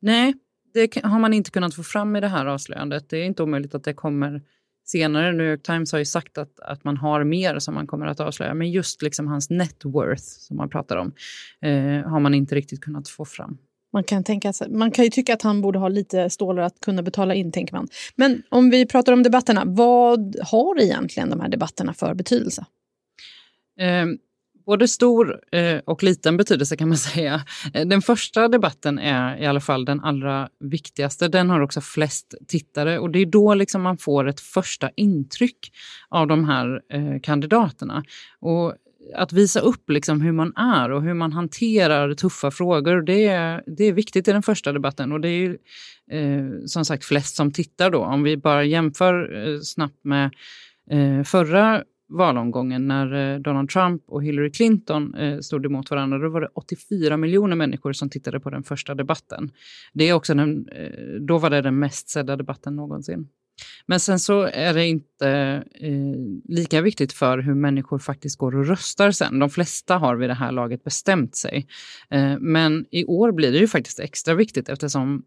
Nej, 0.00 0.34
det 0.74 1.04
har 1.04 1.18
man 1.18 1.34
inte 1.34 1.50
kunnat 1.50 1.74
få 1.74 1.82
fram 1.82 2.16
i 2.16 2.20
det 2.20 2.28
här 2.28 2.46
avslöjandet. 2.46 3.08
Det 3.08 3.18
är 3.18 3.24
inte 3.24 3.42
omöjligt 3.42 3.74
att 3.74 3.84
det 3.84 3.94
kommer 3.94 4.42
senare. 4.84 5.32
New 5.32 5.46
York 5.46 5.62
Times 5.62 5.92
har 5.92 5.98
ju 5.98 6.04
sagt 6.04 6.38
att, 6.38 6.60
att 6.60 6.84
man 6.84 6.96
har 6.96 7.24
mer 7.24 7.58
som 7.58 7.74
man 7.74 7.86
kommer 7.86 8.06
att 8.06 8.20
avslöja, 8.20 8.54
men 8.54 8.70
just 8.70 9.02
liksom 9.02 9.26
hans 9.26 9.50
net 9.50 9.84
worth 9.84 10.22
som 10.22 10.56
man 10.56 10.68
pratar 10.68 10.96
om 10.96 11.12
eh, 11.62 12.10
har 12.10 12.20
man 12.20 12.34
inte 12.34 12.54
riktigt 12.54 12.80
kunnat 12.80 13.08
få 13.08 13.24
fram. 13.24 13.58
Man 13.92 14.04
kan, 14.04 14.24
tänka, 14.24 14.52
man 14.68 14.90
kan 14.90 15.04
ju 15.04 15.10
tycka 15.10 15.34
att 15.34 15.42
han 15.42 15.60
borde 15.60 15.78
ha 15.78 15.88
lite 15.88 16.30
stålar 16.30 16.62
att 16.62 16.80
kunna 16.80 17.02
betala 17.02 17.34
in, 17.34 17.52
tänker 17.52 17.74
man. 17.74 17.88
Men 18.16 18.42
om 18.48 18.70
vi 18.70 18.86
pratar 18.86 19.12
om 19.12 19.22
debatterna, 19.22 19.62
vad 19.66 20.36
har 20.42 20.80
egentligen 20.80 21.30
de 21.30 21.40
här 21.40 21.48
debatterna 21.48 21.94
för 21.94 22.14
betydelse? 22.14 22.66
Eh, 23.80 24.06
både 24.66 24.88
stor 24.88 25.40
eh, 25.52 25.78
och 25.84 26.02
liten 26.02 26.36
betydelse 26.36 26.76
kan 26.76 26.88
man 26.88 26.96
säga. 27.14 27.42
Eh, 27.74 27.86
den 27.86 28.02
första 28.02 28.48
debatten 28.48 28.98
är 28.98 29.42
i 29.42 29.46
alla 29.46 29.60
fall 29.60 29.84
den 29.84 30.00
allra 30.00 30.48
viktigaste. 30.60 31.28
Den 31.28 31.50
har 31.50 31.60
också 31.60 31.80
flest 31.80 32.34
tittare 32.48 32.98
och 32.98 33.10
det 33.10 33.18
är 33.18 33.26
då 33.26 33.54
liksom 33.54 33.82
man 33.82 33.98
får 33.98 34.28
ett 34.28 34.40
första 34.40 34.90
intryck 34.96 35.72
av 36.08 36.26
de 36.26 36.44
här 36.44 36.80
eh, 36.92 37.20
kandidaterna. 37.22 38.04
Och 38.40 38.74
att 39.14 39.32
visa 39.32 39.60
upp 39.60 39.90
liksom 39.90 40.20
hur 40.20 40.32
man 40.32 40.52
är 40.56 40.90
och 40.90 41.02
hur 41.02 41.14
man 41.14 41.32
hanterar 41.32 42.14
tuffa 42.14 42.50
frågor, 42.50 43.02
det 43.02 43.26
är, 43.26 43.62
det 43.66 43.84
är 43.84 43.92
viktigt 43.92 44.28
i 44.28 44.32
den 44.32 44.42
första 44.42 44.72
debatten. 44.72 45.12
Och 45.12 45.20
det 45.20 45.28
är 45.28 45.38
ju, 45.38 45.58
eh, 46.10 46.66
som 46.66 46.84
sagt 46.84 47.04
flest 47.04 47.36
som 47.36 47.52
tittar 47.52 47.90
då. 47.90 48.04
Om 48.04 48.22
vi 48.22 48.36
bara 48.36 48.64
jämför 48.64 49.46
eh, 49.48 49.60
snabbt 49.60 50.04
med 50.04 50.30
eh, 50.90 51.24
förra 51.24 51.82
valomgången 52.08 52.88
när 52.88 53.34
eh, 53.34 53.40
Donald 53.40 53.70
Trump 53.70 54.02
och 54.06 54.24
Hillary 54.24 54.50
Clinton 54.50 55.14
eh, 55.14 55.38
stod 55.38 55.66
emot 55.66 55.90
varandra. 55.90 56.18
Då 56.18 56.28
var 56.28 56.40
det 56.40 56.48
84 56.54 57.16
miljoner 57.16 57.56
människor 57.56 57.92
som 57.92 58.10
tittade 58.10 58.40
på 58.40 58.50
den 58.50 58.62
första 58.62 58.94
debatten. 58.94 59.50
Det 59.92 60.08
är 60.08 60.12
också 60.12 60.34
den, 60.34 60.68
eh, 60.68 61.20
då 61.20 61.38
var 61.38 61.50
det 61.50 61.62
den 61.62 61.78
mest 61.78 62.08
sedda 62.08 62.36
debatten 62.36 62.76
någonsin. 62.76 63.28
Men 63.86 64.00
sen 64.00 64.18
så 64.18 64.42
är 64.42 64.74
det 64.74 64.86
inte 64.86 65.28
eh, 65.80 65.90
lika 66.48 66.80
viktigt 66.80 67.12
för 67.12 67.38
hur 67.38 67.54
människor 67.54 67.98
faktiskt 67.98 68.38
går 68.38 68.56
och 68.56 68.66
röstar 68.66 69.10
sen. 69.10 69.38
De 69.38 69.50
flesta 69.50 69.96
har 69.96 70.16
vid 70.16 70.30
det 70.30 70.34
här 70.34 70.52
laget 70.52 70.84
bestämt 70.84 71.36
sig. 71.36 71.66
Eh, 72.10 72.38
men 72.40 72.86
i 72.90 73.04
år 73.04 73.32
blir 73.32 73.52
det 73.52 73.58
ju 73.58 73.68
faktiskt 73.68 74.00
extra 74.00 74.34
viktigt 74.34 74.68
eftersom 74.68 75.22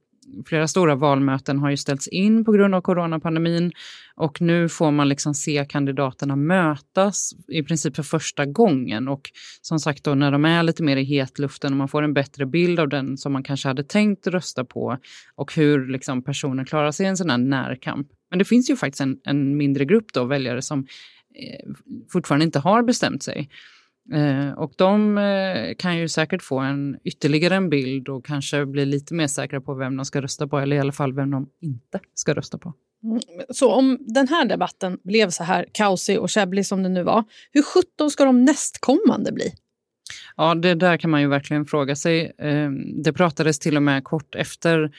flera 0.45 0.67
stora 0.67 0.95
valmöten 0.95 1.59
har 1.59 1.69
ju 1.69 1.77
ställts 1.77 2.07
in 2.07 2.45
på 2.45 2.51
grund 2.51 2.75
av 2.75 2.81
coronapandemin 2.81 3.71
och 4.15 4.41
nu 4.41 4.69
får 4.69 4.91
man 4.91 5.09
liksom 5.09 5.33
se 5.33 5.65
kandidaterna 5.69 6.35
mötas 6.35 7.33
i 7.47 7.63
princip 7.63 7.95
för 7.95 8.03
första 8.03 8.45
gången. 8.45 9.07
Och 9.07 9.29
som 9.61 9.79
sagt, 9.79 10.03
då, 10.03 10.15
när 10.15 10.31
de 10.31 10.45
är 10.45 10.63
lite 10.63 10.83
mer 10.83 10.97
i 10.97 11.03
hetluften 11.03 11.73
och 11.73 11.77
man 11.77 11.87
får 11.87 12.03
en 12.03 12.13
bättre 12.13 12.45
bild 12.45 12.79
av 12.79 12.89
den 12.89 13.17
som 13.17 13.33
man 13.33 13.43
kanske 13.43 13.67
hade 13.67 13.83
tänkt 13.83 14.27
rösta 14.27 14.65
på 14.65 14.97
och 15.35 15.55
hur 15.55 15.87
liksom, 15.87 16.23
personer 16.23 16.65
klarar 16.65 16.91
sig 16.91 17.05
i 17.05 17.09
en 17.09 17.17
sån 17.17 17.29
här 17.29 17.37
närkamp. 17.37 18.07
Men 18.29 18.39
det 18.39 18.45
finns 18.45 18.69
ju 18.69 18.75
faktiskt 18.75 19.01
en, 19.01 19.17
en 19.23 19.57
mindre 19.57 19.85
grupp 19.85 20.13
då, 20.13 20.23
väljare 20.23 20.61
som 20.61 20.79
eh, 21.35 21.73
fortfarande 22.11 22.45
inte 22.45 22.59
har 22.59 22.83
bestämt 22.83 23.23
sig. 23.23 23.49
Eh, 24.13 24.51
och 24.51 24.73
de 24.77 25.17
eh, 25.17 25.75
kan 25.77 25.97
ju 25.97 26.07
säkert 26.07 26.41
få 26.41 26.59
en 26.59 26.97
ytterligare 27.03 27.55
en 27.55 27.69
bild 27.69 28.09
och 28.09 28.25
kanske 28.25 28.65
bli 28.65 28.85
lite 28.85 29.13
mer 29.13 29.27
säkra 29.27 29.61
på 29.61 29.73
vem 29.73 29.97
de 29.97 30.05
ska 30.05 30.21
rösta 30.21 30.47
på, 30.47 30.59
eller 30.59 30.75
i 30.75 30.79
alla 30.79 30.91
fall 30.91 31.13
vem 31.13 31.31
de 31.31 31.49
inte 31.61 31.99
ska 32.13 32.33
rösta 32.33 32.57
på. 32.57 32.73
Mm, 33.03 33.19
så 33.49 33.71
om 33.71 33.97
den 33.99 34.27
här 34.27 34.45
debatten 34.45 34.99
blev 35.03 35.29
så 35.29 35.43
här 35.43 35.65
kaosig 35.71 36.19
och 36.19 36.29
käbblig 36.29 36.65
som 36.65 36.83
det 36.83 36.89
nu 36.89 37.03
var, 37.03 37.23
hur 37.51 37.61
sjutton 37.61 38.11
ska 38.11 38.25
de 38.25 38.45
nästkommande 38.45 39.31
bli? 39.31 39.53
Ja, 40.37 40.55
det 40.55 40.75
där 40.75 40.97
kan 40.97 41.09
man 41.09 41.21
ju 41.21 41.27
verkligen 41.27 41.65
fråga 41.65 41.95
sig. 41.95 42.33
Eh, 42.37 42.69
det 43.03 43.13
pratades 43.13 43.59
till 43.59 43.75
och 43.75 43.83
med 43.83 44.03
kort 44.03 44.35
efter 44.35 44.91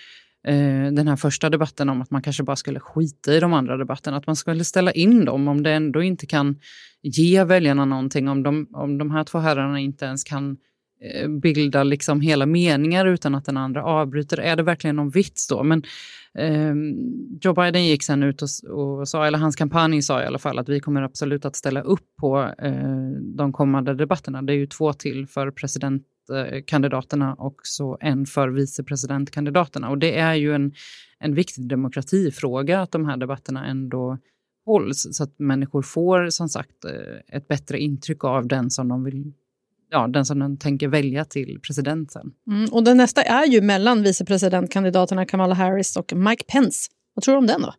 Eh, 0.48 0.92
den 0.92 1.08
här 1.08 1.16
första 1.16 1.50
debatten 1.50 1.88
om 1.88 2.02
att 2.02 2.10
man 2.10 2.22
kanske 2.22 2.42
bara 2.42 2.56
skulle 2.56 2.80
skita 2.80 3.34
i 3.34 3.40
de 3.40 3.52
andra 3.52 3.76
debatterna. 3.76 4.16
Att 4.16 4.26
man 4.26 4.36
skulle 4.36 4.64
ställa 4.64 4.92
in 4.92 5.24
dem 5.24 5.48
om 5.48 5.62
det 5.62 5.72
ändå 5.72 6.02
inte 6.02 6.26
kan 6.26 6.58
ge 7.02 7.44
väljarna 7.44 7.84
någonting. 7.84 8.28
Om 8.28 8.42
de, 8.42 8.66
om 8.72 8.98
de 8.98 9.10
här 9.10 9.24
två 9.24 9.38
herrarna 9.38 9.80
inte 9.80 10.04
ens 10.04 10.24
kan 10.24 10.56
eh, 11.02 11.28
bilda 11.28 11.82
liksom 11.82 12.20
hela 12.20 12.46
meningar 12.46 13.06
utan 13.06 13.34
att 13.34 13.44
den 13.44 13.56
andra 13.56 13.84
avbryter. 13.84 14.40
Är 14.40 14.56
det 14.56 14.62
verkligen 14.62 14.96
någon 14.96 15.10
vits 15.10 15.48
då? 15.48 15.62
Men 15.62 15.82
eh, 16.38 16.74
Joe 17.40 17.54
Biden 17.54 17.86
gick 17.86 18.02
sen 18.02 18.22
ut 18.22 18.42
och, 18.42 18.48
och, 18.70 19.08
sa, 19.08 19.26
eller 19.26 19.38
hans 19.38 19.56
kampanj 19.56 20.02
sa 20.02 20.22
i 20.22 20.26
alla 20.26 20.38
fall, 20.38 20.58
att 20.58 20.68
vi 20.68 20.80
kommer 20.80 21.02
absolut 21.02 21.44
att 21.44 21.56
ställa 21.56 21.80
upp 21.80 22.16
på 22.20 22.54
eh, 22.58 23.10
de 23.36 23.52
kommande 23.52 23.94
debatterna. 23.94 24.42
Det 24.42 24.52
är 24.52 24.56
ju 24.58 24.66
två 24.66 24.92
till 24.92 25.26
för 25.26 25.50
president 25.50 26.02
kandidaterna 26.66 27.34
och 27.34 27.60
så 27.62 27.98
en 28.00 28.26
för 28.26 28.48
vicepresidentkandidaterna. 28.48 29.90
Och 29.90 29.98
det 29.98 30.18
är 30.18 30.34
ju 30.34 30.54
en, 30.54 30.72
en 31.18 31.34
viktig 31.34 31.68
demokratifråga 31.68 32.80
att 32.80 32.92
de 32.92 33.06
här 33.06 33.16
debatterna 33.16 33.66
ändå 33.66 34.18
hålls 34.66 35.06
så 35.12 35.24
att 35.24 35.38
människor 35.38 35.82
får 35.82 36.30
som 36.30 36.48
sagt 36.48 36.84
eh, 36.84 37.36
ett 37.36 37.48
bättre 37.48 37.78
intryck 37.78 38.24
av 38.24 38.46
den 38.46 38.70
som 38.70 38.88
de 38.88 39.04
vill 39.04 39.32
ja, 39.90 40.06
den 40.06 40.24
som 40.24 40.38
den 40.38 40.56
tänker 40.56 40.88
välja 40.88 41.24
till 41.24 41.60
presidenten. 41.62 42.32
Mm, 42.50 42.68
och 42.72 42.84
den 42.84 42.96
nästa 42.96 43.22
är 43.22 43.46
ju 43.46 43.60
mellan 43.60 44.02
vicepresidentkandidaterna 44.02 45.26
Kamala 45.26 45.54
Harris 45.54 45.96
och 45.96 46.12
Mike 46.16 46.44
Pence. 46.44 46.90
Vad 47.14 47.22
tror 47.22 47.34
du 47.34 47.38
om 47.38 47.46
den 47.46 47.62
då? 47.62 47.74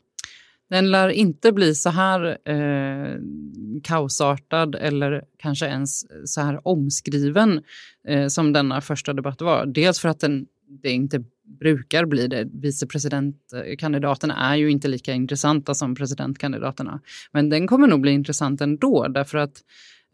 Den 0.69 0.91
lär 0.91 1.09
inte 1.09 1.51
bli 1.51 1.75
så 1.75 1.89
här 1.89 2.37
eh, 2.45 3.19
kaosartad 3.83 4.75
eller 4.75 5.23
kanske 5.37 5.65
ens 5.65 6.05
så 6.25 6.41
här 6.41 6.67
omskriven 6.67 7.61
eh, 8.07 8.27
som 8.27 8.53
denna 8.53 8.81
första 8.81 9.13
debatt 9.13 9.41
var. 9.41 9.65
Dels 9.65 9.99
för 9.99 10.09
att 10.09 10.19
den, 10.19 10.45
det 10.83 10.89
inte 10.91 11.23
brukar 11.59 12.05
bli 12.05 12.27
det. 12.27 12.47
Vicepresidentkandidaterna 12.53 14.51
är 14.51 14.55
ju 14.55 14.71
inte 14.71 14.87
lika 14.87 15.13
intressanta 15.13 15.73
som 15.73 15.95
presidentkandidaterna. 15.95 17.01
Men 17.31 17.49
den 17.49 17.67
kommer 17.67 17.87
nog 17.87 18.01
bli 18.01 18.11
intressant 18.11 18.61
ändå 18.61 19.07
därför 19.07 19.37
att 19.37 19.63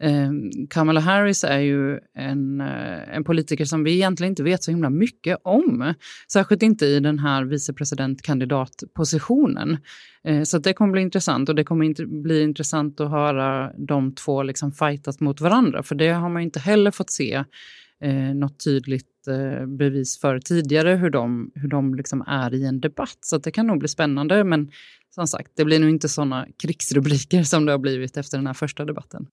Eh, 0.02 0.30
Kamala 0.70 1.00
Harris 1.00 1.44
är 1.44 1.58
ju 1.58 1.98
en, 2.14 2.60
eh, 2.60 3.16
en 3.16 3.24
politiker 3.24 3.64
som 3.64 3.84
vi 3.84 3.94
egentligen 3.94 4.32
inte 4.32 4.42
vet 4.42 4.62
så 4.62 4.70
himla 4.70 4.90
mycket 4.90 5.38
om. 5.42 5.94
Särskilt 6.32 6.62
inte 6.62 6.86
i 6.86 7.00
den 7.00 7.18
här 7.18 7.44
vicepresidentkandidatpositionen. 7.44 9.78
Eh, 10.24 10.42
så 10.42 10.58
det 10.58 10.72
kommer 10.72 10.92
bli 10.92 11.02
intressant 11.02 11.48
och 11.48 11.54
det 11.54 11.64
kommer 11.64 11.84
inte 11.84 12.06
bli 12.06 12.42
intressant 12.42 13.00
att 13.00 13.10
höra 13.10 13.72
de 13.78 14.14
två 14.14 14.42
liksom 14.42 14.72
fightas 14.72 15.20
mot 15.20 15.40
varandra. 15.40 15.82
För 15.82 15.94
det 15.94 16.08
har 16.08 16.28
man 16.28 16.42
inte 16.42 16.60
heller 16.60 16.90
fått 16.90 17.10
se 17.10 17.44
eh, 18.04 18.34
något 18.34 18.64
tydligt 18.64 19.28
eh, 19.28 19.66
bevis 19.66 20.20
för 20.20 20.38
tidigare 20.38 20.90
hur 20.90 21.10
de, 21.10 21.50
hur 21.54 21.68
de 21.68 21.94
liksom 21.94 22.24
är 22.26 22.54
i 22.54 22.66
en 22.66 22.80
debatt. 22.80 23.18
Så 23.20 23.38
det 23.38 23.50
kan 23.50 23.66
nog 23.66 23.78
bli 23.78 23.88
spännande. 23.88 24.44
Men 24.44 24.70
som 25.14 25.26
sagt, 25.26 25.52
det 25.56 25.64
blir 25.64 25.80
nog 25.80 25.90
inte 25.90 26.08
sådana 26.08 26.46
krigsrubriker 26.62 27.42
som 27.42 27.66
det 27.66 27.72
har 27.72 27.78
blivit 27.78 28.16
efter 28.16 28.38
den 28.38 28.46
här 28.46 28.54
första 28.54 28.84
debatten. 28.84 29.26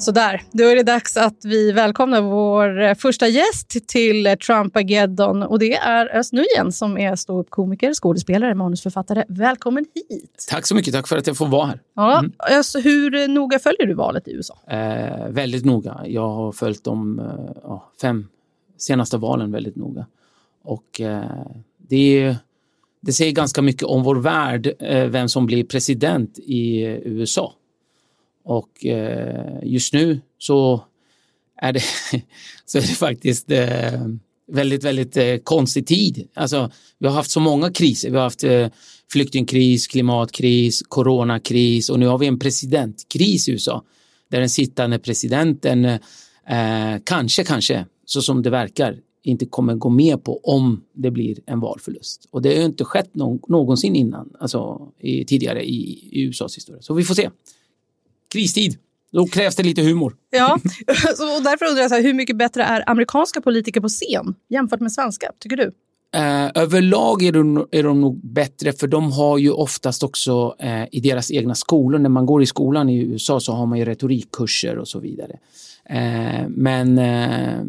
Sådär, 0.00 0.42
då 0.52 0.64
är 0.64 0.76
det 0.76 0.82
dags 0.82 1.16
att 1.16 1.44
vi 1.44 1.72
välkomnar 1.72 2.20
vår 2.20 2.80
eh, 2.80 2.94
första 2.94 3.28
gäst 3.28 3.88
till 3.88 4.36
Trumpageddon. 4.46 5.42
Och 5.42 5.58
det 5.58 5.74
är 5.74 6.16
Özz 6.16 6.32
Nujen 6.32 6.72
som 6.72 6.98
är 6.98 7.16
ståuppkomiker, 7.16 7.94
skådespelare, 7.94 8.54
manusförfattare. 8.54 9.24
Välkommen 9.28 9.86
hit! 9.94 10.46
Tack 10.50 10.66
så 10.66 10.74
mycket, 10.74 10.94
tack 10.94 11.08
för 11.08 11.16
att 11.16 11.26
jag 11.26 11.36
får 11.36 11.46
vara 11.46 11.66
här. 11.66 11.80
Ja, 11.96 12.18
mm. 12.18 12.32
Özz, 12.50 12.76
hur 12.76 13.28
noga 13.28 13.58
följer 13.58 13.86
du 13.86 13.94
valet 13.94 14.28
i 14.28 14.32
USA? 14.32 14.58
Eh, 14.66 15.28
väldigt 15.28 15.64
noga. 15.64 16.00
Jag 16.06 16.28
har 16.28 16.52
följt 16.52 16.84
de 16.84 17.18
eh, 17.64 17.82
fem 18.00 18.28
senaste 18.78 19.16
valen 19.16 19.52
väldigt 19.52 19.76
noga. 19.76 20.06
Och 20.62 21.00
eh, 21.00 21.24
det, 21.88 22.36
det 23.00 23.12
säger 23.12 23.32
ganska 23.32 23.62
mycket 23.62 23.82
om 23.82 24.02
vår 24.02 24.16
värld, 24.16 24.74
eh, 24.78 25.04
vem 25.04 25.28
som 25.28 25.46
blir 25.46 25.64
president 25.64 26.38
i 26.38 26.82
USA. 27.04 27.54
Och 28.44 28.86
eh, 28.86 29.58
just 29.62 29.92
nu 29.92 30.20
så 30.38 30.84
är 31.56 31.72
det, 31.72 31.82
så 32.66 32.78
är 32.78 32.82
det 32.82 32.88
faktiskt 32.88 33.50
eh, 33.50 34.06
väldigt, 34.52 34.84
väldigt 34.84 35.16
eh, 35.16 35.36
konstig 35.36 35.86
tid. 35.86 36.28
Alltså, 36.34 36.70
vi 36.98 37.06
har 37.06 37.14
haft 37.14 37.30
så 37.30 37.40
många 37.40 37.72
kriser. 37.72 38.10
Vi 38.10 38.16
har 38.16 38.24
haft 38.24 38.44
flyktingkris, 39.12 39.86
klimatkris, 39.86 40.82
coronakris 40.88 41.90
och 41.90 41.98
nu 41.98 42.06
har 42.06 42.18
vi 42.18 42.26
en 42.26 42.38
presidentkris 42.38 43.48
i 43.48 43.52
USA 43.52 43.82
där 44.30 44.40
den 44.40 44.50
sittande 44.50 44.98
presidenten 44.98 45.84
eh, 45.84 46.96
kanske, 47.04 47.44
kanske, 47.44 47.86
så 48.04 48.22
som 48.22 48.42
det 48.42 48.50
verkar, 48.50 48.96
inte 49.22 49.46
kommer 49.46 49.74
gå 49.74 49.88
med 49.88 50.24
på 50.24 50.40
om 50.42 50.84
det 50.92 51.10
blir 51.10 51.38
en 51.46 51.60
valförlust. 51.60 52.28
Och 52.30 52.42
det 52.42 52.56
har 52.56 52.64
inte 52.64 52.84
skett 52.84 53.14
någonsin 53.48 53.96
innan, 53.96 54.32
alltså 54.40 54.88
i, 54.98 55.24
tidigare 55.24 55.64
i, 55.64 56.08
i 56.12 56.22
USAs 56.22 56.56
historia. 56.56 56.82
Så 56.82 56.94
vi 56.94 57.04
får 57.04 57.14
se 57.14 57.30
kristid. 58.32 58.78
Då 59.12 59.26
krävs 59.26 59.56
det 59.56 59.62
lite 59.62 59.82
humor. 59.82 60.16
Ja, 60.30 60.54
och 61.36 61.42
därför 61.42 61.66
undrar 61.66 61.82
jag 61.82 61.90
så 61.90 61.94
här, 61.94 62.02
hur 62.02 62.14
mycket 62.14 62.36
bättre 62.36 62.62
är 62.62 62.90
amerikanska 62.90 63.40
politiker 63.40 63.80
på 63.80 63.88
scen 63.88 64.34
jämfört 64.48 64.80
med 64.80 64.92
svenska, 64.92 65.32
tycker 65.38 65.56
du? 65.56 65.72
Eh, 66.14 66.50
överlag 66.54 67.22
är 67.22 67.32
de, 67.32 67.66
är 67.70 67.82
de 67.82 68.00
nog 68.00 68.20
bättre 68.22 68.72
för 68.72 68.86
de 68.86 69.12
har 69.12 69.38
ju 69.38 69.50
oftast 69.50 70.02
också 70.02 70.56
eh, 70.58 70.84
i 70.92 71.00
deras 71.00 71.30
egna 71.30 71.54
skolor, 71.54 71.98
när 71.98 72.10
man 72.10 72.26
går 72.26 72.42
i 72.42 72.46
skolan 72.46 72.88
i 72.88 72.98
USA 72.98 73.40
så 73.40 73.52
har 73.52 73.66
man 73.66 73.78
ju 73.78 73.84
retorikkurser 73.84 74.78
och 74.78 74.88
så 74.88 75.00
vidare. 75.00 75.36
Eh, 75.84 76.48
men 76.48 76.98
eh, 76.98 77.64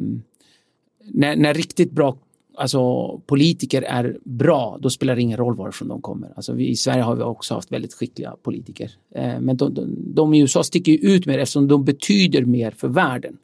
när, 1.04 1.36
när, 1.36 1.54
riktigt 1.54 1.92
bra 1.92 2.18
alltså, 2.62 3.18
politiker 3.26 3.82
är 3.82 4.18
bra, 4.24 4.78
då 4.82 4.90
spelar 4.90 5.16
det 5.16 5.22
ingen 5.22 5.38
roll 5.38 5.56
varifrån 5.56 5.88
de 5.88 6.02
kommer. 6.02 6.34
Alltså, 6.36 6.54
vi, 6.54 6.70
I 6.70 6.76
Sverige 6.76 7.04
har 7.04 7.16
vi 7.16 7.24
också 7.24 7.54
haft 7.54 7.72
väldigt 7.72 7.94
skickliga 7.94 8.36
politiker. 8.44 8.92
Eh, 9.16 9.40
men 9.40 9.58
de, 9.58 9.74
de, 9.74 10.14
de, 10.14 10.34
i 10.34 10.40
USA 10.40 10.64
sticker 10.64 10.98
ut 11.02 11.26
mer 11.26 11.40
eftersom 11.40 11.68
de 11.68 11.86
betyder 11.86 12.46
mer 12.46 12.72
för 12.72 12.88
världen. 12.88 13.38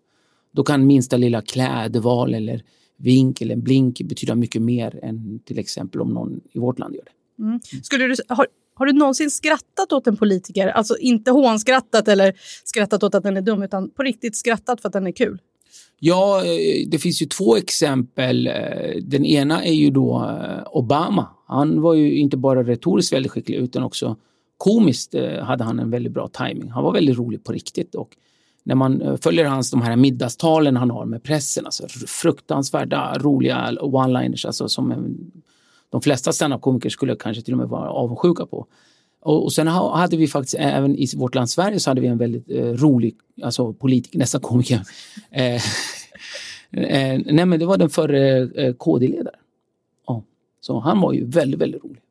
Då 0.52 0.64
kan 0.64 0.88
minsta 0.88 1.18
lilla 1.18 1.42
klädval 1.42 2.34
eller 2.34 2.64
vink 2.98 3.42
eller 3.42 3.56
blink 3.56 4.02
betyda 4.02 4.36
mycket 4.36 4.62
mer 4.62 5.00
än 5.04 5.40
till 5.46 5.60
exempel 5.60 6.02
om 6.02 6.10
någon 6.10 6.42
i 6.52 6.60
vårt 6.60 6.80
land 6.80 6.96
gör 6.96 7.04
det. 7.04 7.44
Mm. 7.44 7.60
Skulle 7.84 8.08
du, 8.08 8.16
har, 8.28 8.48
har 8.74 8.86
du 8.86 8.94
någonsin 8.94 9.32
skrattat 9.32 9.94
åt 9.94 10.08
en 10.08 10.18
politiker? 10.18 10.68
Alltså 10.68 10.98
inte 10.98 11.32
hånskrattat 11.32 12.08
eller 12.08 12.34
skrattat 12.64 13.04
åt 13.04 13.16
att 13.16 13.24
den 13.24 13.38
är 13.38 13.42
dum, 13.42 13.64
utan 13.64 13.90
på 13.90 14.04
riktigt 14.04 14.36
skrattat 14.36 14.82
för 14.82 14.90
att 14.90 14.94
den 14.94 15.08
är 15.08 15.12
kul? 15.12 15.40
Ja, 16.00 16.46
eh, 16.46 16.88
det 16.88 17.00
finns 17.00 17.22
ju 17.22 17.26
två 17.26 17.58
exempel. 17.58 18.48
Eh, 18.48 19.02
den 19.02 19.26
ena 19.26 19.64
är 19.64 19.74
ju 19.74 19.90
då 19.90 20.16
eh, 20.16 20.64
Obama. 20.72 21.28
Han 21.48 21.82
var 21.82 21.94
ju 21.94 22.18
inte 22.18 22.38
bara 22.38 22.64
retoriskt 22.64 23.14
väldigt 23.14 23.32
skicklig 23.32 23.56
utan 23.56 23.84
också 23.84 24.16
komiskt 24.58 25.16
hade 25.42 25.64
han 25.64 25.80
en 25.80 25.92
väldigt 25.92 26.12
bra 26.12 26.28
timing. 26.28 26.70
Han 26.70 26.84
var 26.84 26.94
väldigt 26.94 27.18
rolig 27.18 27.44
på 27.44 27.52
riktigt 27.52 27.96
och 27.96 28.10
när 28.64 28.76
man 28.76 29.18
följer 29.22 29.46
hans 29.46 29.72
de 29.72 29.82
här 29.82 29.96
middagstalen 29.96 30.78
han 30.78 30.92
har 30.92 31.06
med 31.06 31.24
pressen, 31.24 31.66
alltså 31.66 31.88
fruktansvärda 32.08 33.18
roliga 33.20 33.72
one-liners, 33.82 34.48
alltså 34.48 34.70
som 34.70 35.16
de 35.90 36.02
flesta 36.02 36.34
standup-komiker 36.34 36.90
skulle 36.90 37.16
kanske 37.16 37.44
till 37.44 37.54
och 37.54 37.58
med 37.58 37.68
vara 37.68 37.90
avundsjuka 37.90 38.46
på. 38.46 38.68
Och, 39.22 39.44
och 39.44 39.54
sen 39.54 39.68
hade 39.68 40.18
vi 40.18 40.28
faktiskt 40.28 40.56
även 40.60 40.96
i 40.96 41.08
vårt 41.16 41.36
land 41.36 41.50
Sverige 41.50 41.80
så 41.80 41.90
hade 41.90 42.02
vi 42.02 42.08
en 42.08 42.18
väldigt 42.18 42.50
eh, 42.50 42.64
rolig 42.64 43.16
alltså 43.44 43.74
politiker, 43.74 44.20
nästan 44.20 44.42
komiker. 44.42 44.82
Eh, 45.32 45.62
eh, 46.72 47.22
nej 47.26 47.46
men 47.46 47.60
det 47.60 47.66
var 47.66 47.78
den 47.78 47.90
förre 47.90 48.42
eh, 48.42 48.74
KD-ledaren. 48.74 49.40
Ja. 50.08 50.24
Så 50.62 50.80
han 50.80 51.02
var 51.02 51.14
ju 51.14 51.26
väldigt, 51.26 51.62
väldigt 51.62 51.84
rolig. 51.84 52.02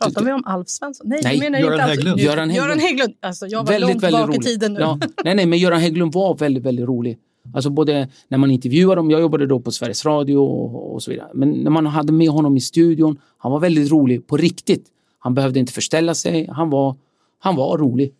Pratar 0.00 0.24
vi 0.24 0.32
om 0.32 0.42
Alf 0.46 0.68
Svensson? 0.68 1.08
Nej, 1.08 1.20
nej 1.24 1.38
menar 1.38 1.58
Göran, 1.58 1.80
Hägglund. 1.80 2.20
Göran 2.20 2.50
Hägglund. 2.50 2.68
Göran 2.68 2.78
Hägglund. 2.78 3.14
Alltså, 3.20 3.46
jag 3.46 3.58
var 3.58 3.66
väldigt, 3.66 3.90
långt 3.90 4.02
tillbaka 4.02 4.34
i 4.34 4.38
tiden 4.38 4.74
nu. 4.74 4.80
Ja. 4.80 4.98
Nej, 5.24 5.34
nej, 5.34 5.46
men 5.46 5.58
Göran 5.58 5.80
Hägglund 5.80 6.12
var 6.12 6.34
väldigt, 6.34 6.62
väldigt 6.62 6.86
rolig. 6.86 7.18
Alltså 7.54 7.70
både 7.70 8.08
när 8.28 8.38
man 8.38 8.50
intervjuade 8.50 8.94
dem, 8.94 9.10
jag 9.10 9.20
jobbade 9.20 9.46
då 9.46 9.60
på 9.60 9.70
Sveriges 9.70 10.04
Radio 10.04 10.36
och, 10.36 10.94
och 10.94 11.02
så 11.02 11.10
vidare. 11.10 11.28
Men 11.34 11.50
när 11.50 11.70
man 11.70 11.86
hade 11.86 12.12
med 12.12 12.28
honom 12.28 12.56
i 12.56 12.60
studion, 12.60 13.20
han 13.38 13.52
var 13.52 13.60
väldigt 13.60 13.90
rolig 13.90 14.26
på 14.26 14.36
riktigt. 14.36 14.86
Han 15.18 15.34
behövde 15.34 15.58
inte 15.58 15.72
förställa 15.72 16.14
sig. 16.14 16.46
Han 16.52 16.70
var, 16.70 16.96
han 17.38 17.56
var 17.56 17.78
rolig. 17.78 18.12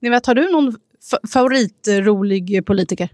Ni 0.00 0.08
vet, 0.08 0.26
har 0.26 0.34
du 0.34 0.52
någon 0.52 0.76
favoritrolig 1.32 2.66
politiker? 2.66 3.08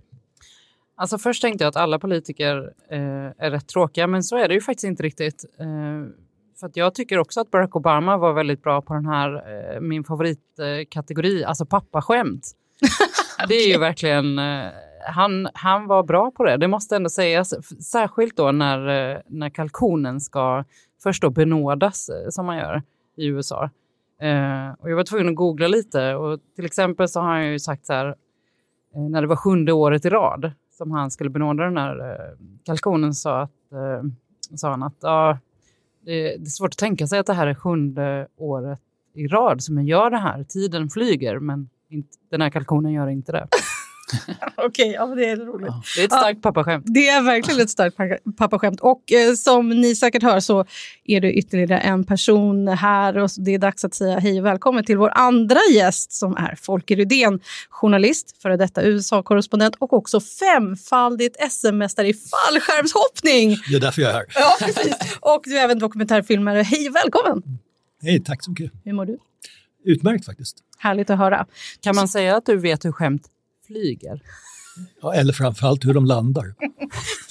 Alltså 1.01 1.19
först 1.19 1.43
tänkte 1.43 1.65
jag 1.65 1.69
att 1.69 1.77
alla 1.77 1.99
politiker 1.99 2.73
eh, 2.91 3.47
är 3.47 3.51
rätt 3.51 3.69
tråkiga, 3.69 4.07
men 4.07 4.23
så 4.23 4.37
är 4.37 4.49
det 4.49 4.55
ju 4.55 4.61
faktiskt 4.61 4.85
inte 4.85 5.03
riktigt. 5.03 5.45
Eh, 5.59 5.67
för 6.61 6.71
jag 6.75 6.95
tycker 6.95 7.19
också 7.19 7.41
att 7.41 7.51
Barack 7.51 7.77
Obama 7.77 8.17
var 8.17 8.33
väldigt 8.33 8.63
bra 8.63 8.83
på 8.83 8.95
den 8.95 9.07
här, 9.07 9.35
eh, 9.35 9.81
min 9.81 10.05
favoritkategori, 10.05 11.45
alltså 11.45 11.67
pappaskämt. 11.67 12.51
det 13.49 13.55
är 13.55 13.69
ju 13.69 13.79
verkligen, 13.79 14.39
eh, 14.39 14.67
han, 15.09 15.49
han 15.55 15.87
var 15.87 16.03
bra 16.03 16.31
på 16.31 16.45
det, 16.45 16.57
det 16.57 16.69
måste 16.69 16.97
ändå 16.97 17.11
sägas. 17.11 17.55
Särskilt 17.85 18.37
då 18.37 18.53
när, 18.53 18.89
eh, 18.89 19.19
när 19.27 19.51
kalkonen 19.51 20.21
ska 20.21 20.65
först 21.03 21.23
då 21.23 21.31
benådas 21.31 22.09
eh, 22.09 22.31
som 22.31 22.47
man 22.47 22.57
gör 22.57 22.83
i 23.17 23.27
USA. 23.27 23.71
Och 24.79 24.91
jag 24.91 24.97
var 24.97 25.05
tvungen 25.05 25.29
att 25.29 25.35
googla 25.35 25.69
lite 25.69 26.15
och 26.15 26.41
till 26.57 26.65
exempel 26.65 27.09
så 27.09 27.21
har 27.21 27.29
han 27.29 27.47
ju 27.47 27.59
sagt 27.59 27.87
så 27.87 27.93
här 27.93 28.15
när 29.11 29.21
det 29.21 29.27
var 29.27 29.37
sjunde 29.37 29.73
året 29.73 30.05
i 30.05 30.09
rad 30.09 30.53
som 30.79 30.91
han 30.91 31.11
skulle 31.11 31.31
benåda 31.31 31.65
den 31.65 31.77
här 31.77 32.11
eh, 32.11 32.37
kalkonen 32.65 33.15
sa, 33.15 33.43
att, 33.43 33.73
eh, 33.73 34.11
sa 34.57 34.71
han 34.71 34.83
att 34.83 34.97
ja, 35.01 35.39
det, 36.05 36.23
det, 36.23 36.43
är 36.43 36.51
svårt 36.51 36.71
att 36.71 36.79
tänka 36.79 37.07
sig 37.07 37.19
att 37.19 37.27
det 37.27 37.33
här 37.33 37.47
är 37.47 37.55
sjunde 37.55 38.29
året 38.37 38.81
i 39.15 39.27
rad 39.27 39.63
som 39.63 39.77
jag 39.77 39.87
gör 39.87 40.11
det 40.11 40.19
här. 40.19 40.45
Tiden 40.45 40.89
flyger 40.89 41.39
men 41.39 41.69
inte, 41.89 42.17
den 42.31 42.41
här 42.41 42.51
kalkonen 42.51 42.93
gör 42.93 43.09
inte 43.09 43.33
det. 43.33 43.49
Okej, 44.57 44.67
okay, 44.67 44.93
ja, 44.93 45.07
det 45.07 45.25
är 45.25 45.37
roligt. 45.37 45.69
Ja, 45.69 45.83
det 45.97 46.01
är 46.01 46.05
ett 46.05 46.13
starkt 46.13 46.39
ja, 46.43 46.53
pappaskämt. 46.53 46.85
Det 46.87 47.09
är 47.09 47.23
verkligen 47.23 47.61
ett 47.61 47.71
starkt 47.71 47.97
pappaskämt. 48.37 48.81
Och 48.81 49.13
eh, 49.13 49.35
som 49.35 49.69
ni 49.69 49.95
säkert 49.95 50.23
hör 50.23 50.41
så 50.41 50.65
är 51.05 51.21
det 51.21 51.33
ytterligare 51.33 51.79
en 51.79 52.05
person 52.05 52.69
här 52.69 53.19
och 53.19 53.31
det 53.39 53.55
är 53.55 53.59
dags 53.59 53.85
att 53.85 53.95
säga 53.95 54.19
hej 54.19 54.41
och 54.41 54.47
välkommen 54.47 54.85
till 54.85 54.99
vår 54.99 55.11
andra 55.15 55.59
gäst 55.73 56.13
som 56.13 56.37
är 56.37 56.55
Folke 56.55 56.95
Rydén, 56.95 57.41
journalist, 57.71 58.43
före 58.43 58.57
detta 58.57 58.83
USA-korrespondent 58.83 59.77
och 59.79 59.93
också 59.93 60.21
femfaldigt 60.21 61.37
SM-mästare 61.51 62.09
i 62.09 62.15
fallskärmshoppning. 62.15 63.57
Det 63.69 63.77
är 63.77 63.81
därför 63.81 64.03
jag 64.03 64.11
är 64.11 64.15
här. 64.15 64.27
Ja, 64.35 64.57
precis. 64.61 64.97
Och 65.21 65.43
du 65.45 65.59
är 65.59 65.65
även 65.65 65.79
dokumentärfilmare. 65.79 66.63
Hej 66.63 66.89
och 66.89 66.95
välkommen! 66.95 67.43
Hej, 68.03 68.21
tack 68.25 68.45
så 68.45 68.51
mycket. 68.51 68.73
Hur 68.85 68.93
mår 68.93 69.07
du? 69.07 69.19
Utmärkt 69.85 70.27
faktiskt. 70.27 70.57
Härligt 70.79 71.11
att 71.11 71.19
höra. 71.19 71.47
Kan 71.81 71.97
man 71.97 72.09
säga 72.09 72.37
att 72.37 72.47
du 72.47 72.57
vet 72.57 72.85
hur 72.85 72.93
skämt 72.93 73.29
flyger. 73.69 74.21
Ja, 75.03 75.15
eller 75.15 75.33
framförallt 75.33 75.85
hur 75.85 75.95
de 75.95 76.07
landar. 76.07 76.45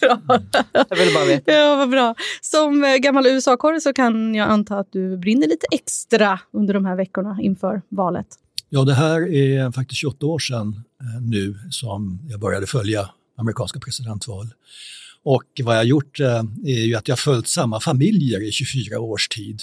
bra. 0.02 0.42
Jag 0.90 0.98
vill 0.98 1.14
bara 1.14 1.26
veta. 1.26 1.52
Ja, 1.52 1.76
vad 1.76 1.90
bra. 1.90 2.16
Som 2.42 2.84
eh, 2.84 2.96
gammal 2.96 3.28
USA-korre 3.28 3.82
så 3.82 3.94
kan 3.94 4.36
jag 4.36 4.50
anta 4.50 4.80
att 4.80 4.92
du 4.92 5.18
brinner 5.18 5.48
lite 5.48 5.68
extra 5.72 6.40
under 6.54 6.74
de 6.74 6.86
här 6.86 6.96
veckorna 6.96 7.38
inför 7.42 7.82
valet. 7.90 8.28
Ja, 8.70 8.84
det 8.84 8.94
här 8.94 9.34
är 9.34 9.72
faktiskt 9.72 10.00
28 10.02 10.26
år 10.26 10.40
sedan 10.40 10.84
eh, 11.02 11.22
nu 11.22 11.56
som 11.70 12.20
jag 12.30 12.40
började 12.40 12.68
följa 12.68 13.10
amerikanska 13.38 13.80
presidentval. 13.80 14.48
Och 15.24 15.44
vad 15.64 15.76
jag 15.76 15.80
har 15.80 15.86
gjort 15.86 16.20
eh, 16.20 16.44
är 16.66 16.86
ju 16.86 16.96
att 16.96 17.08
jag 17.08 17.20
följt 17.20 17.48
samma 17.48 17.80
familjer 17.80 18.48
i 18.48 18.52
24 18.52 19.00
års 19.00 19.28
tid. 19.28 19.62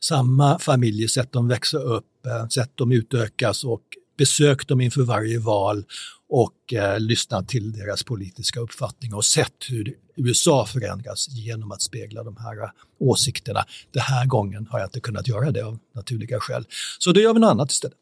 Samma 0.00 0.58
familjer, 0.58 1.08
sett 1.08 1.32
dem 1.32 1.48
växa 1.48 1.78
upp, 1.78 2.06
sett 2.50 2.76
dem 2.76 2.92
utökas 2.92 3.64
och 3.64 3.82
besökt 4.22 4.68
dem 4.68 4.80
inför 4.80 5.02
varje 5.02 5.38
val 5.38 5.84
och 6.28 6.72
eh, 6.72 7.00
lyssnat 7.00 7.48
till 7.48 7.72
deras 7.72 8.02
politiska 8.02 8.60
uppfattning 8.60 9.14
och 9.14 9.24
sett 9.24 9.54
hur 9.68 9.94
USA 10.16 10.66
förändras 10.66 11.28
genom 11.28 11.72
att 11.72 11.82
spegla 11.82 12.22
de 12.22 12.36
här 12.36 12.70
åsikterna. 12.98 13.64
Den 13.92 14.02
här 14.02 14.26
gången 14.26 14.66
har 14.70 14.78
jag 14.78 14.86
inte 14.86 15.00
kunnat 15.00 15.28
göra 15.28 15.50
det 15.50 15.62
av 15.62 15.78
naturliga 15.94 16.40
skäl. 16.40 16.66
Så 16.98 17.12
då 17.12 17.20
gör 17.20 17.34
vi 17.34 17.40
något 17.40 17.50
annat 17.50 17.70
istället. 17.70 17.96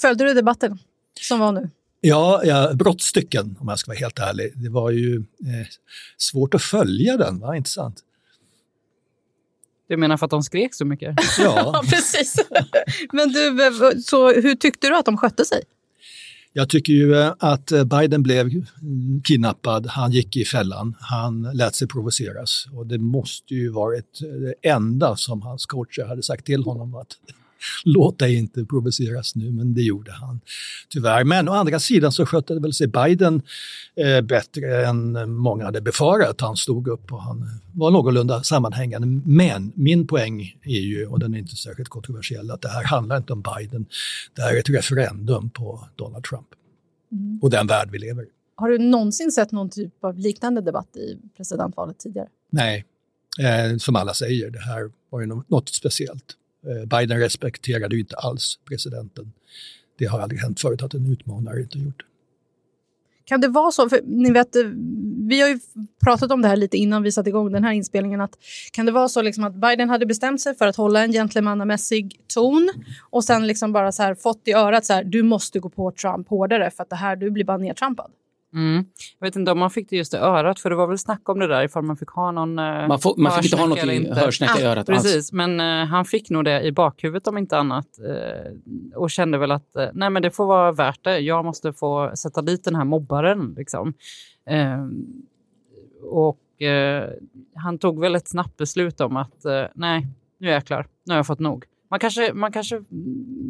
Följde 0.00 0.24
du 0.24 0.34
debatten 0.34 0.78
som 1.20 1.38
var 1.38 1.52
nu? 1.52 1.70
Ja, 2.00 2.44
ja, 2.44 2.74
brottstycken 2.74 3.56
om 3.60 3.68
jag 3.68 3.78
ska 3.78 3.90
vara 3.90 3.98
helt 3.98 4.18
ärlig. 4.18 4.52
Det 4.54 4.68
var 4.68 4.90
ju 4.90 5.16
eh, 5.16 5.66
svårt 6.16 6.54
att 6.54 6.62
följa 6.62 7.16
den, 7.16 7.38
va? 7.38 7.56
inte 7.56 7.70
sant? 7.70 8.02
Du 9.88 9.96
menar 9.96 10.16
för 10.16 10.26
att 10.26 10.30
de 10.30 10.42
skrek 10.42 10.74
så 10.74 10.84
mycket? 10.84 11.16
Ja, 11.38 11.82
precis. 11.90 12.36
Men 13.12 13.28
du, 13.28 13.72
så 14.02 14.32
hur 14.32 14.54
tyckte 14.54 14.88
du 14.88 14.96
att 14.96 15.04
de 15.04 15.16
skötte 15.16 15.44
sig? 15.44 15.62
Jag 16.52 16.68
tycker 16.68 16.92
ju 16.92 17.14
eh, 17.14 17.34
att 17.38 17.72
eh, 17.72 17.84
Biden 17.84 18.22
blev 18.22 18.50
kidnappad, 19.24 19.86
han 19.86 20.12
gick 20.12 20.36
i 20.36 20.44
fällan, 20.44 20.94
han 21.00 21.42
lät 21.42 21.74
sig 21.74 21.88
provoceras 21.88 22.66
och 22.72 22.86
det 22.86 22.98
måste 22.98 23.54
ju 23.54 23.68
varit 23.68 24.20
det 24.20 24.68
enda 24.68 25.16
som 25.16 25.42
hans 25.42 25.66
coacher 25.66 26.04
hade 26.04 26.22
sagt 26.22 26.46
till 26.46 26.62
honom 26.62 26.94
att 26.94 27.08
låt 27.84 28.18
dig 28.18 28.34
inte 28.34 28.64
provoceras 28.64 29.34
nu, 29.34 29.50
men 29.50 29.74
det 29.74 29.82
gjorde 29.82 30.12
han 30.12 30.40
tyvärr. 30.88 31.24
Men 31.24 31.48
å 31.48 31.52
andra 31.52 31.80
sidan 31.80 32.12
så 32.12 32.26
skötte 32.26 32.54
det 32.54 32.60
väl 32.60 32.72
sig 32.72 32.86
Biden 32.86 33.42
eh, 33.96 34.20
bättre 34.20 34.86
än 34.86 35.30
många 35.30 35.64
hade 35.64 35.80
befarat. 35.80 36.40
Han 36.40 36.56
stod 36.56 36.88
upp 36.88 37.12
och 37.12 37.22
han 37.22 37.48
var 37.72 37.90
någorlunda 37.90 38.42
sammanhängande. 38.42 39.06
Men 39.24 39.72
min 39.74 40.06
poäng 40.06 40.56
är 40.62 40.80
ju, 40.80 41.06
och 41.06 41.18
den 41.18 41.34
är 41.34 41.38
inte 41.38 41.56
särskilt 41.56 41.88
kontroversiell, 41.88 42.50
att 42.50 42.62
det 42.62 42.68
här 42.68 42.84
handlar 42.84 43.16
inte 43.16 43.32
om 43.32 43.42
Biden. 43.42 43.86
Det 44.34 44.42
här 44.42 44.54
är 44.54 44.58
ett 44.58 44.70
referendum 44.70 45.50
på 45.50 45.88
Donald 45.96 46.24
Trump 46.24 46.48
mm. 47.12 47.38
och 47.42 47.50
den 47.50 47.66
värld 47.66 47.88
vi 47.92 47.98
lever 47.98 48.22
i. 48.22 48.26
Har 48.54 48.68
du 48.68 48.78
någonsin 48.78 49.32
sett 49.32 49.52
någon 49.52 49.70
typ 49.70 50.04
av 50.04 50.18
liknande 50.18 50.60
debatt 50.60 50.96
i 50.96 51.18
presidentvalet 51.36 51.98
tidigare? 51.98 52.28
Nej, 52.50 52.84
eh, 53.38 53.76
som 53.78 53.96
alla 53.96 54.14
säger, 54.14 54.50
det 54.50 54.58
här 54.58 54.90
var 55.10 55.20
ju 55.20 55.26
något 55.26 55.68
speciellt. 55.68 56.36
Eh, 56.66 56.86
Biden 56.86 57.18
respekterade 57.20 57.94
ju 57.94 58.00
inte 58.00 58.16
alls 58.16 58.58
presidenten. 58.64 59.32
Det 59.98 60.04
har 60.04 60.20
aldrig 60.20 60.40
hänt 60.40 60.60
förut 60.60 60.82
att 60.82 60.94
en 60.94 61.12
utmanare 61.12 61.60
inte 61.60 61.78
gjort 61.78 61.98
det. 61.98 62.04
Kan 63.24 63.40
det 63.40 63.48
vara 63.48 63.70
så, 63.70 63.88
för 63.88 64.00
ni 64.04 64.30
vet, 64.30 64.56
eh, 64.56 64.62
vi 65.28 65.40
har 65.40 65.48
ju 65.48 65.58
pratat 66.04 66.30
om 66.30 66.42
det 66.42 66.48
här 66.48 66.56
lite 66.56 66.76
innan 66.76 67.02
vi 67.02 67.12
satte 67.12 67.28
igång 67.28 67.52
den 67.52 67.64
här 67.64 67.72
inspelningen, 67.72 68.20
att 68.20 68.38
kan 68.72 68.86
det 68.86 68.92
vara 68.92 69.08
så 69.08 69.22
liksom 69.22 69.44
att 69.44 69.54
Biden 69.54 69.88
hade 69.88 70.06
bestämt 70.06 70.40
sig 70.40 70.54
för 70.54 70.66
att 70.66 70.76
hålla 70.76 71.04
en 71.04 71.12
gentlemannamässig 71.12 72.20
ton 72.26 72.70
och 73.10 73.24
sen 73.24 73.46
liksom 73.46 73.72
bara 73.72 73.92
så 73.92 74.02
här 74.02 74.14
fått 74.14 74.48
i 74.48 74.52
örat 74.52 74.84
så 74.84 74.92
här, 74.92 75.04
du 75.04 75.22
måste 75.22 75.58
gå 75.58 75.68
på 75.68 75.92
Trump 75.92 76.28
hårdare 76.28 76.70
för 76.70 76.82
att 76.82 76.90
det 76.90 76.96
här, 76.96 77.16
du 77.16 77.30
blir 77.30 77.44
bara 77.44 77.56
nedtrampad. 77.56 78.10
Mm. 78.56 78.84
Jag 79.18 79.26
vet 79.26 79.36
inte 79.36 79.52
om 79.52 79.58
man 79.58 79.70
fick 79.70 79.90
det 79.90 79.96
just 79.96 80.14
i 80.14 80.16
örat, 80.16 80.60
för 80.60 80.70
det 80.70 80.76
var 80.76 80.86
väl 80.86 80.98
snack 80.98 81.28
om 81.28 81.38
det 81.38 81.46
där 81.46 81.64
ifall 81.64 81.82
man 81.82 81.96
fick 81.96 82.08
ha 82.08 82.30
någon 82.30 82.58
eh, 82.58 82.88
Man, 82.88 82.98
får, 82.98 83.14
man 83.16 83.32
fick 83.32 83.44
inte 83.44 83.56
ha 83.56 83.66
något 83.66 84.16
hörsnäcka 84.16 84.60
i 84.60 84.64
örat 84.64 84.86
Precis, 84.86 85.16
alls. 85.16 85.32
men 85.32 85.60
uh, 85.60 85.86
han 85.86 86.04
fick 86.04 86.30
nog 86.30 86.44
det 86.44 86.62
i 86.62 86.72
bakhuvudet 86.72 87.26
om 87.26 87.38
inte 87.38 87.58
annat 87.58 87.86
uh, 88.08 88.98
och 88.98 89.10
kände 89.10 89.38
väl 89.38 89.50
att 89.50 89.76
uh, 89.78 89.86
nej 89.92 90.10
men 90.10 90.22
det 90.22 90.30
får 90.30 90.46
vara 90.46 90.72
värt 90.72 91.04
det. 91.04 91.18
Jag 91.18 91.44
måste 91.44 91.72
få 91.72 92.12
sätta 92.14 92.42
dit 92.42 92.64
den 92.64 92.74
här 92.74 92.84
mobbaren. 92.84 93.54
Liksom. 93.56 93.94
och 96.02 96.40
han 97.54 97.78
tog 97.78 98.00
väl 98.00 98.14
ett 98.14 98.28
snabbt 98.28 98.56
beslut 98.56 99.00
om 99.00 99.16
att 99.16 99.44
nej, 99.74 100.06
nu 100.38 100.48
är 100.48 100.52
jag 100.52 100.64
klar. 100.64 100.86
Nu 101.04 101.12
har 101.12 101.18
jag 101.18 101.26
fått 101.26 101.38
nog. 101.38 101.64
Man 101.90 102.00
kanske, 102.00 102.32
man 102.32 102.52
kanske 102.52 102.82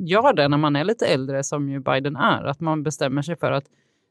gör 0.04 0.32
det 0.32 0.48
när 0.48 0.58
man 0.58 0.76
är 0.76 0.84
lite 0.84 1.06
äldre, 1.06 1.44
som 1.44 1.68
ju 1.68 1.80
Biden 1.80 2.16
är. 2.16 2.44
Att 2.44 2.60
man 2.60 2.82
bestämmer 2.82 3.22
sig 3.22 3.36
för 3.36 3.52
att 3.52 3.64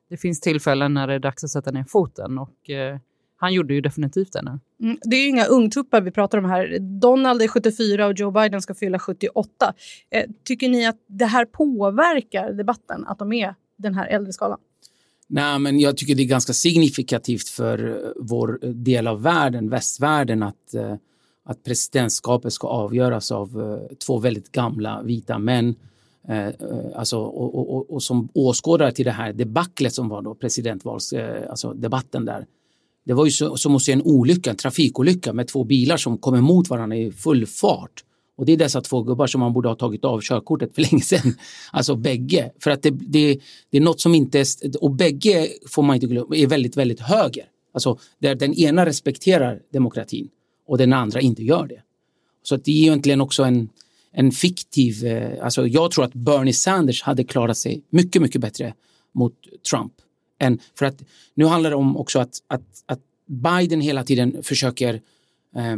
det 0.10 0.18
finns 0.18 0.39
tillfällen 0.39 0.94
när 0.94 1.08
det 1.08 1.13
är 1.13 1.20
dags 1.20 1.44
att 1.44 1.50
sätta 1.50 1.72
ner 1.72 1.84
foten 1.84 2.38
och 2.38 2.70
eh, 2.70 2.98
han 3.38 3.54
gjorde 3.54 3.74
ju 3.74 3.82
definitivt 3.82 4.34
det 4.34 4.41
nu. 4.41 4.60
Mm, 4.82 4.98
det 5.02 5.15
är 5.15 5.22
ju 5.22 5.28
inga 5.28 5.46
ungtuppar 5.46 6.02
vi 6.02 6.12
pratar 6.12 6.38
om 6.38 6.46
här. 6.46 6.78
Donald 6.80 7.41
är 7.41 7.48
74 7.48 8.08
och 8.08 8.13
Joe 8.15 8.32
Biden 8.32 8.62
ska 8.62 8.76
fylla 8.76 9.00
78. 9.00 9.74
Eh, 10.10 10.24
tycker 10.44 10.70
ni 10.70 10.86
att 10.86 11.00
det 11.08 11.26
här 11.26 11.46
påverkar 11.46 12.54
debatten, 12.54 13.06
att 13.08 13.20
de 13.20 13.34
är 13.34 13.56
den 13.78 13.96
här 13.96 14.08
äldre 14.08 14.34
skalan? 14.34 14.60
Nej, 15.28 15.60
men 15.60 15.80
jag 15.80 15.98
tycker 15.98 16.15
det 16.15 16.24
är 16.24 16.28
ganska 16.28 16.54
signifikativt 16.54 17.50
för 17.50 17.89
eh, 17.89 18.12
vår 18.15 18.60
del 18.74 19.08
av 19.08 19.22
världen, 19.22 19.70
västvärlden, 19.70 20.44
att, 20.44 20.74
eh, 20.74 20.96
att 21.46 21.63
presidentskapet 21.63 22.54
ska 22.54 22.68
avgöras 22.68 23.32
av 23.32 23.62
eh, 23.62 23.96
två 23.98 24.18
väldigt 24.18 24.52
gamla 24.52 25.02
vita 25.02 25.39
män 25.39 25.70
Eh, 25.70 25.76
Eh, 26.30 26.48
eh, 26.48 26.54
alltså, 26.96 27.18
och, 27.18 27.76
och, 27.76 27.94
och, 27.94 28.04
som 28.04 28.30
åskådare 28.34 28.92
till 28.92 29.06
det 29.06 29.12
här 29.12 29.34
debaclet 29.34 29.94
som 29.94 30.10
var 30.10 30.22
då 30.22 30.36
presidentvalsdebatten 30.36 31.44
eh, 31.44 31.50
alltså 31.50 31.74
debatten 31.74 32.26
där. 32.26 32.46
Det 33.06 33.14
var 33.14 33.26
ju 33.26 33.32
så, 33.32 33.58
som 33.58 33.76
att 33.76 33.82
se 33.82 33.92
en 33.92 34.02
olycka, 34.02 34.50
en 34.50 34.56
trafikolycka 34.56 35.34
med 35.34 35.48
två 35.48 35.64
bilar 35.64 35.98
som 35.98 36.18
kom 36.18 36.36
emot 36.36 36.70
varandra 36.70 36.98
i 36.98 37.12
full 37.12 37.46
fart. 37.46 38.04
Och 38.38 38.46
det 38.46 38.54
är 38.54 38.58
dessa 38.58 38.82
två 38.82 39.04
gubbar 39.04 39.28
som 39.28 39.42
man 39.42 39.54
borde 39.54 39.68
ha 39.68 39.76
tagit 39.76 40.06
av 40.06 40.22
körkortet 40.22 40.76
för 40.76 40.82
länge 40.92 41.04
sedan. 41.04 41.36
Alltså 41.72 41.96
bägge. 41.96 42.52
För 42.60 42.72
att 42.72 42.84
det, 42.84 42.90
det, 42.90 43.40
det 43.70 43.78
är 43.78 43.82
något 43.82 44.02
som 44.02 44.16
inte 44.16 44.46
och 44.82 44.92
bägge 44.92 45.48
får 45.68 45.84
man 45.84 45.96
inte 45.96 46.08
glömma, 46.08 46.36
är 46.36 46.48
väldigt, 46.48 46.78
väldigt 46.78 47.00
höger. 47.00 47.46
Alltså 47.74 48.00
där 48.20 48.36
den 48.36 48.54
ena 48.54 48.86
respekterar 48.86 49.62
demokratin 49.74 50.30
och 50.68 50.78
den 50.78 50.94
andra 50.94 51.22
inte 51.22 51.44
gör 51.44 51.68
det. 51.68 51.82
Så 52.44 52.56
att 52.56 52.66
det 52.66 52.72
är 52.72 52.82
egentligen 52.82 53.22
också 53.22 53.44
en, 53.44 53.70
en 54.15 54.32
fiktiv, 54.32 55.06
eh, 55.06 55.45
alltså 55.45 55.67
jag 55.67 55.91
tror 55.91 56.06
att 56.06 56.13
Bernie 56.13 56.54
Sanders 56.54 57.04
hade 57.04 57.23
klarat 57.23 57.58
sig 57.58 57.82
mycket, 57.89 58.21
mycket 58.21 58.41
bättre 58.41 58.73
mot 59.13 59.34
Trump. 59.69 59.93
Än, 60.39 60.60
för 60.80 60.86
att 60.86 61.04
nu 61.34 61.45
handlar 61.45 61.69
det 61.69 61.75
om 61.75 61.97
också 61.97 62.19
att, 62.19 62.39
att, 62.47 62.84
att 62.86 62.99
Biden 63.28 63.82
hela 63.82 64.04
tiden 64.04 64.43
försöker 64.43 64.93
eh, 65.56 65.75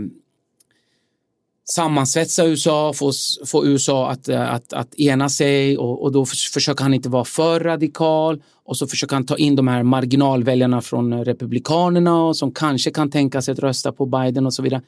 sammansvetsa 1.70 2.46
USA, 2.46 2.94
få, 2.94 3.12
få 3.46 3.66
USA 3.66 4.10
att, 4.10 4.30
eh, 4.30 4.54
att, 4.54 4.74
att 4.74 4.96
ena 4.96 5.30
sig 5.30 5.78
och, 5.78 6.04
och 6.04 6.12
då 6.12 6.26
försöker 6.26 6.84
han 6.84 6.94
inte 6.94 7.10
vara 7.10 7.26
för 7.26 7.60
radikal 7.60 8.42
och 8.64 8.78
så 8.78 8.88
försöker 8.88 9.16
han 9.16 9.26
ta 9.26 9.38
in 9.38 9.56
de 9.56 9.68
här 9.68 9.84
marginalväljarna 9.84 10.82
från 10.82 11.14
eh, 11.14 11.20
Republikanerna 11.20 12.24
och 12.24 12.38
som 12.38 12.52
kanske 12.52 12.92
kan 12.92 13.12
tänka 13.12 13.42
sig 13.42 13.52
att 13.52 13.60
rösta 13.60 13.92
på 13.92 14.06
Biden 14.06 14.46
och 14.46 14.54
så 14.54 14.64
vidare. 14.64 14.82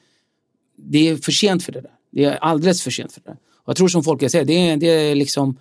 Det 0.76 1.08
är 1.08 1.16
för 1.16 1.32
sent 1.32 1.62
för 1.62 1.72
det 1.72 1.80
där. 1.80 1.99
Det 2.10 2.24
är 2.24 2.36
alldeles 2.36 2.82
för 2.82 2.90
sent 2.90 3.12
för 3.12 3.20
det. 3.20 3.36
Och 3.56 3.68
jag 3.68 3.76
tror 3.76 3.88
som 3.88 4.02
folk 4.02 4.30
säger, 4.30 4.44
det 4.44 4.68
är, 4.68 4.76
det 4.76 4.86
är 4.86 5.14
liksom 5.14 5.56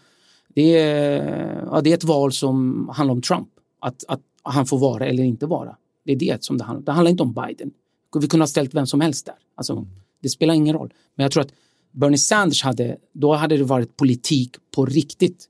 det 0.56 0.78
är, 0.78 1.66
ja, 1.72 1.82
det 1.82 1.90
är 1.90 1.94
ett 1.94 2.04
val 2.04 2.32
som 2.32 2.90
handlar 2.94 3.14
om 3.14 3.22
Trump. 3.22 3.50
Att, 3.80 4.04
att 4.08 4.22
han 4.44 4.66
får 4.66 4.78
vara 4.78 5.06
eller 5.06 5.24
inte 5.24 5.46
vara. 5.46 5.76
Det 6.06 6.12
är 6.12 6.16
det 6.16 6.44
som 6.44 6.58
det 6.58 6.64
handlar 6.64 6.80
om. 6.80 6.86
Det 6.86 6.92
handlar 6.92 7.12
inte 7.12 7.24
om 7.24 7.34
Biden. 7.34 7.72
Vi 8.20 8.28
kunde 8.28 8.42
ha 8.42 8.48
ställt 8.48 8.74
vem 8.74 8.88
som 8.88 9.02
helst 9.02 9.26
där. 9.26 9.36
Alltså, 9.56 9.88
det 10.22 10.30
spelar 10.30 10.54
ingen 10.54 10.76
roll. 10.76 10.94
Men 11.16 11.24
jag 11.24 11.32
tror 11.32 11.44
att 11.44 11.54
Bernie 11.92 12.18
Sanders 12.18 12.64
hade, 12.64 12.98
då 13.14 13.34
hade 13.34 13.58
det 13.58 13.64
varit 13.64 13.98
politik 13.98 14.56
på 14.76 14.86
riktigt. 14.86 15.46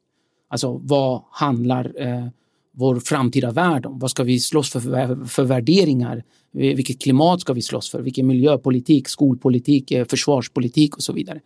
Alltså 0.49 0.81
vad 0.83 1.21
handlar 1.31 2.01
eh, 2.01 2.27
vår 2.71 2.99
framtida 2.99 3.51
värld 3.51 3.85
om? 3.85 3.99
Vad 3.99 4.11
ska 4.11 4.23
vi 4.23 4.39
slåss 4.39 4.69
för, 4.69 4.79
för, 4.79 5.25
för 5.25 5.43
värderingar? 5.43 6.23
Vilket 6.51 7.01
klimat 7.01 7.41
ska 7.41 7.53
vi 7.53 7.61
slåss 7.61 7.89
för? 7.89 8.01
Vilken 8.01 8.27
miljöpolitik, 8.27 9.07
skolpolitik, 9.07 9.91
eh, 9.91 10.05
försvarspolitik 10.05 10.95
och 10.95 11.03
så 11.03 11.13
vidare. 11.13 11.39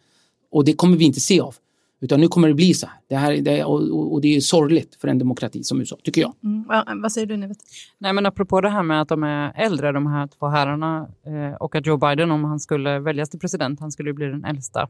Och 0.52 0.66
det 0.66 0.74
kommer 0.74 0.98
vi 0.98 1.06
inte 1.06 1.20
se 1.20 1.39
av. 1.39 1.56
Utan 2.02 2.22
nu 2.22 2.28
kommer 2.28 2.48
det 2.48 2.54
bli 2.54 2.74
så 2.74 2.88
här. 2.88 2.96
Det 3.08 3.16
här 3.16 3.38
det, 3.38 3.63
och, 3.63 4.13
och, 4.13 4.22
det 4.22 4.36
är 4.36 4.42
sorgligt 4.42 4.96
för 4.96 5.08
en 5.08 5.20
demokrati 5.20 5.63
som 5.63 5.80
USA, 5.80 5.98
tycker 6.04 6.22
jag. 6.22 6.34
Mm. 6.44 7.02
Vad 7.02 7.12
säger 7.12 7.28
du, 7.28 7.38
Nivet? 7.38 7.58
Nej, 7.98 8.13
men 8.13 8.26
apropå 8.26 8.62
det 8.62 8.70
här 8.70 8.84
med 8.84 9.02
att 9.02 9.08
de 9.10 9.24
är 9.24 9.54
äldre, 9.56 9.92
de 9.92 10.08
här 10.08 10.28
två 10.28 10.48
herrarna, 10.48 11.08
eh, 11.26 11.56
och 11.56 11.76
att 11.76 11.86
Joe 11.86 11.98
Biden, 11.98 12.32
om 12.32 12.44
han 12.44 12.60
skulle 12.60 13.00
väljas 13.00 13.30
till 13.30 13.39
president, 13.39 13.80
han 13.80 13.92
skulle 13.92 14.13
bli 14.13 14.26
den 14.26 14.46
äldsta 14.46 14.88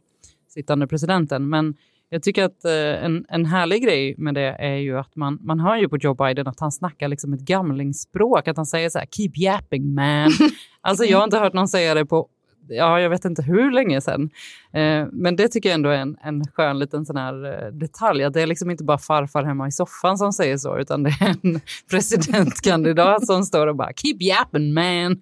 sittande 0.50 0.88
presidenten. 0.88 1.50
Men 1.50 1.76
jag 2.14 2.24
tycker 2.24 2.44
att 2.44 2.66
eh, 2.66 3.06
en, 3.06 3.26
en 3.30 3.46
härlig 3.46 3.84
grej 3.84 4.16
med 4.18 4.34
det 4.34 4.56
är 4.60 4.76
ju 4.76 4.98
att 4.98 5.16
man, 5.16 5.40
man 5.42 5.60
hör 5.60 5.78
ju 5.78 5.90
på 5.90 5.98
Joe 5.98 6.14
Biden 6.14 6.48
att 6.48 6.60
han 6.60 6.72
snackar 6.72 7.08
liksom 7.08 7.34
ett 7.34 7.40
gamlingsspråk, 7.40 8.48
att 8.48 8.58
han 8.58 8.66
säger 8.66 8.90
så 8.90 9.00
här 9.00 9.06
“keep 9.12 9.32
yapping 9.36 9.94
man”. 9.94 10.32
alltså 10.82 11.04
jag 11.04 11.18
har 11.18 11.24
inte 11.24 11.38
hört 11.38 11.54
någon 11.54 11.68
säga 11.68 11.94
det 11.94 12.06
på 12.06 12.28
ja, 12.68 13.00
jag 13.00 13.10
vet 13.10 13.26
inte 13.26 13.42
hur 13.42 13.72
länge 13.72 14.02
sedan. 14.02 14.30
Eh, 14.74 15.08
men 15.12 15.36
det 15.36 15.48
tycker 15.48 15.70
jag 15.70 15.74
ändå 15.74 15.90
är 15.90 15.98
en, 15.98 16.18
en 16.24 16.48
skön 16.48 16.80
liten 16.80 17.06
sån 17.06 17.18
här 17.18 17.66
eh, 17.66 17.72
detalj. 17.72 18.24
Att 18.24 18.34
det 18.34 18.42
är 18.42 18.48
liksom 18.48 18.72
inte 18.72 18.84
bara 18.84 18.98
farfar 18.98 19.44
hemma 19.44 19.68
i 19.68 19.72
soffan 19.72 20.18
som 20.18 20.34
säger 20.34 20.58
så, 20.58 20.78
utan 20.78 21.04
det 21.04 21.10
är 21.10 21.36
en 21.44 21.62
presidentkandidat 21.90 23.28
som 23.28 23.44
står 23.44 23.68
och 23.68 23.76
bara 23.76 23.94
“keep 23.96 24.18
yapping 24.20 24.74
man”. 24.74 25.22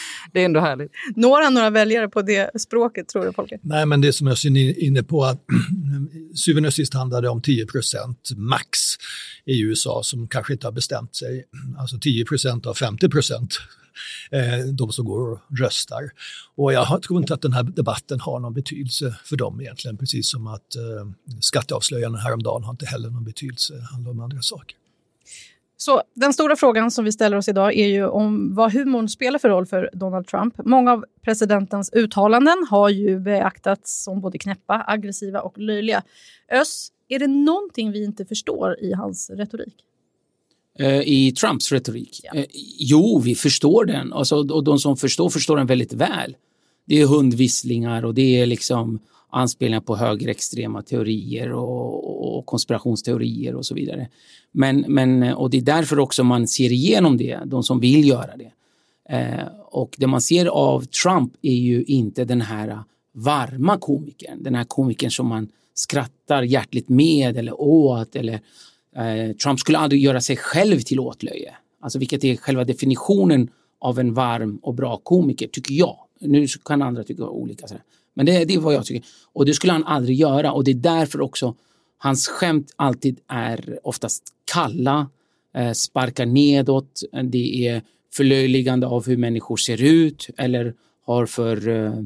det 0.32 0.40
är 0.40 0.44
ändå 0.44 0.60
härligt. 0.60 0.92
Når 1.16 1.42
han 1.42 1.54
några 1.54 1.70
väljare 1.70 2.08
på 2.08 2.22
det 2.22 2.60
språket 2.60 3.08
tror 3.08 3.24
du 3.24 3.32
Folke? 3.32 3.58
Nej, 3.62 3.86
men 3.86 4.00
det 4.00 4.12
som 4.12 4.26
jag 4.26 4.44
är 4.44 4.82
inne 4.84 5.02
på, 5.02 5.24
att 5.24 5.44
syvende 6.34 6.66
och 6.66 6.74
sist 6.74 6.94
handlar 6.94 7.22
det 7.22 7.28
om 7.28 7.42
10 7.42 7.66
procent 7.66 8.30
max 8.36 8.78
i 9.44 9.62
USA 9.62 10.02
som 10.02 10.28
kanske 10.28 10.52
inte 10.52 10.66
har 10.66 10.72
bestämt 10.72 11.16
sig. 11.16 11.44
Alltså 11.78 11.98
10 11.98 12.24
procent 12.24 12.66
av 12.66 12.74
50 12.74 13.08
procent 13.08 13.58
eh, 14.30 14.66
de 14.72 14.92
som 14.92 15.04
går 15.04 15.32
och 15.32 15.40
röstar. 15.58 16.10
Och 16.56 16.72
jag 16.72 17.02
tror 17.02 17.20
inte 17.20 17.34
att 17.34 17.42
den 17.42 17.52
här 17.52 17.62
debatten 17.62 18.20
har 18.20 18.40
någon 18.40 18.54
betydelse 18.54 19.14
för 19.24 19.36
dem 19.36 19.60
egentligen, 19.60 19.96
precis 19.96 20.30
som 20.30 20.46
att 20.46 20.76
eh, 20.76 21.32
skatteavslöjanden 21.40 22.20
häromdagen 22.20 22.64
har 22.64 22.70
inte 22.70 22.86
heller 22.86 23.10
någon 23.10 23.24
betydelse, 23.24 23.74
det 23.74 23.82
handlar 23.92 24.10
om 24.10 24.20
andra 24.20 24.42
saker. 24.42 24.76
Så 25.80 26.02
den 26.14 26.32
stora 26.32 26.56
frågan 26.56 26.90
som 26.90 27.04
vi 27.04 27.12
ställer 27.12 27.36
oss 27.36 27.48
idag 27.48 27.76
är 27.76 27.86
ju 27.86 28.06
om 28.06 28.54
vad 28.54 28.72
humorn 28.72 29.08
spelar 29.08 29.38
för 29.38 29.48
roll 29.48 29.66
för 29.66 29.90
Donald 29.92 30.26
Trump. 30.26 30.54
Många 30.64 30.92
av 30.92 31.04
presidentens 31.22 31.92
uttalanden 31.92 32.66
har 32.70 32.88
ju 32.88 33.20
beaktats 33.20 34.04
som 34.04 34.20
både 34.20 34.38
knäppa, 34.38 34.84
aggressiva 34.86 35.40
och 35.40 35.58
löjliga. 35.58 36.02
Ös, 36.48 36.88
är 37.08 37.18
det 37.18 37.26
någonting 37.26 37.92
vi 37.92 38.04
inte 38.04 38.24
förstår 38.24 38.80
i 38.80 38.92
hans 38.92 39.30
retorik? 39.30 39.74
Eh, 40.78 41.00
I 41.00 41.32
Trumps 41.32 41.72
retorik? 41.72 42.20
Ja. 42.22 42.34
Eh, 42.34 42.46
jo, 42.78 43.20
vi 43.24 43.34
förstår 43.34 43.84
den. 43.84 44.12
Alltså, 44.12 44.36
och 44.36 44.64
de 44.64 44.78
som 44.78 44.96
förstår, 44.96 45.30
förstår 45.30 45.56
den 45.56 45.66
väldigt 45.66 45.92
väl. 45.92 46.36
Det 46.84 47.00
är 47.00 47.06
hundvisslingar 47.06 48.04
och 48.04 48.14
det 48.14 48.40
är 48.40 48.46
liksom 48.46 48.98
anspelningar 49.30 49.80
på 49.80 49.96
högerextrema 49.96 50.82
teorier 50.82 51.52
och, 51.52 52.36
och, 52.36 52.46
konspirationsteorier 52.46 53.54
och 53.54 53.66
så 53.66 53.74
vidare. 53.74 54.08
Men, 54.52 54.84
men, 54.88 55.22
och 55.22 55.50
det 55.50 55.56
är 55.56 55.62
därför 55.62 55.98
också 55.98 56.24
man 56.24 56.48
ser 56.48 56.72
igenom 56.72 57.16
det, 57.16 57.38
de 57.44 57.62
som 57.62 57.80
vill 57.80 58.08
göra 58.08 58.36
det. 58.36 58.52
Eh, 59.16 59.46
och 59.70 59.96
det 59.98 60.06
man 60.06 60.20
ser 60.20 60.46
av 60.46 60.84
Trump 60.84 61.32
är 61.42 61.54
ju 61.54 61.82
inte 61.82 62.24
den 62.24 62.40
här 62.40 62.82
varma 63.12 63.78
komikern, 63.78 64.42
den 64.42 64.54
här 64.54 64.64
komikern 64.64 65.10
som 65.10 65.26
man 65.26 65.48
skrattar 65.74 66.42
hjärtligt 66.42 66.88
med 66.88 67.36
eller 67.36 67.60
åt. 67.60 68.16
Eller, 68.16 68.40
eh, 68.96 69.36
Trump 69.36 69.60
skulle 69.60 69.78
aldrig 69.78 70.02
göra 70.02 70.20
sig 70.20 70.36
själv 70.36 70.80
till 70.80 71.00
åtlöje, 71.00 71.54
alltså 71.80 71.98
vilket 71.98 72.24
är 72.24 72.36
själva 72.36 72.64
definitionen 72.64 73.50
av 73.80 73.98
en 73.98 74.14
varm 74.14 74.58
och 74.62 74.74
bra 74.74 74.96
komiker, 74.96 75.48
tycker 75.48 75.74
jag. 75.74 75.96
Nu 76.20 76.46
kan 76.64 76.82
andra 76.82 77.04
tycka 77.04 77.24
olika. 77.24 77.66
Men 78.18 78.26
det, 78.26 78.44
det 78.44 78.54
är 78.54 78.58
vad 78.58 78.74
jag 78.74 78.84
tycker. 78.84 79.08
Och 79.32 79.46
det 79.46 79.54
skulle 79.54 79.72
han 79.72 79.84
aldrig 79.84 80.16
göra 80.16 80.52
och 80.52 80.64
det 80.64 80.70
är 80.70 80.74
därför 80.74 81.20
också 81.20 81.54
hans 81.98 82.28
skämt 82.28 82.74
alltid 82.76 83.20
är 83.28 83.78
oftast 83.82 84.22
kalla, 84.52 85.10
eh, 85.54 85.72
sparkar 85.72 86.26
nedåt, 86.26 87.02
det 87.24 87.68
är 87.68 87.82
förlöjligande 88.12 88.86
av 88.86 89.06
hur 89.06 89.16
människor 89.16 89.56
ser 89.56 89.82
ut 89.82 90.28
eller 90.36 90.74
har 91.06 91.26
för 91.26 91.68
eh, 91.68 92.02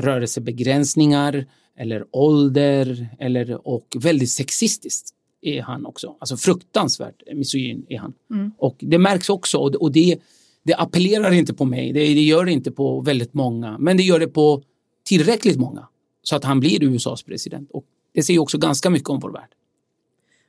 rörelsebegränsningar 0.00 1.46
eller 1.78 2.04
ålder 2.10 3.08
eller, 3.18 3.68
och 3.68 3.96
väldigt 4.00 4.30
sexistiskt 4.30 5.08
är 5.42 5.62
han 5.62 5.86
också. 5.86 6.16
Alltså 6.18 6.36
fruktansvärt 6.36 7.22
misogyn 7.34 7.86
är 7.88 7.98
han. 7.98 8.12
Mm. 8.30 8.52
Och 8.58 8.76
det 8.80 8.98
märks 8.98 9.28
också 9.28 9.58
och, 9.58 9.74
och 9.74 9.92
det, 9.92 10.18
det 10.62 10.74
appellerar 10.74 11.32
inte 11.32 11.54
på 11.54 11.64
mig, 11.64 11.92
det, 11.92 12.00
det 12.00 12.22
gör 12.22 12.44
det 12.44 12.52
inte 12.52 12.70
på 12.70 13.00
väldigt 13.00 13.34
många, 13.34 13.78
men 13.78 13.96
det 13.96 14.02
gör 14.02 14.20
det 14.20 14.26
på 14.26 14.62
tillräckligt 15.08 15.58
många 15.58 15.88
så 16.22 16.36
att 16.36 16.44
han 16.44 16.60
blir 16.60 16.82
USAs 16.82 17.22
president. 17.22 17.70
Och 17.72 17.84
det 18.14 18.22
säger 18.22 18.40
också 18.40 18.58
ganska 18.58 18.90
mycket 18.90 19.08
om 19.08 19.20
vår 19.20 19.30
värld. 19.30 19.50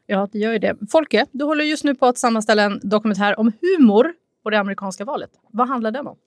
Ja, 0.07 0.27
det 0.31 0.39
gör 0.39 0.53
ju 0.53 0.59
det. 0.59 0.75
Folke, 0.91 1.25
du 1.31 1.45
håller 1.45 1.63
just 1.63 1.83
nu 1.83 1.95
på 1.95 2.05
att 2.05 2.17
sammanställa 2.17 2.63
en 2.63 2.79
dokumentär 2.83 3.39
om 3.39 3.51
humor 3.61 4.13
på 4.43 4.49
det 4.49 4.59
amerikanska 4.59 5.05
valet. 5.05 5.29
Vad 5.51 5.67
handlar 5.67 5.91
den 5.91 6.07
om? 6.07 6.17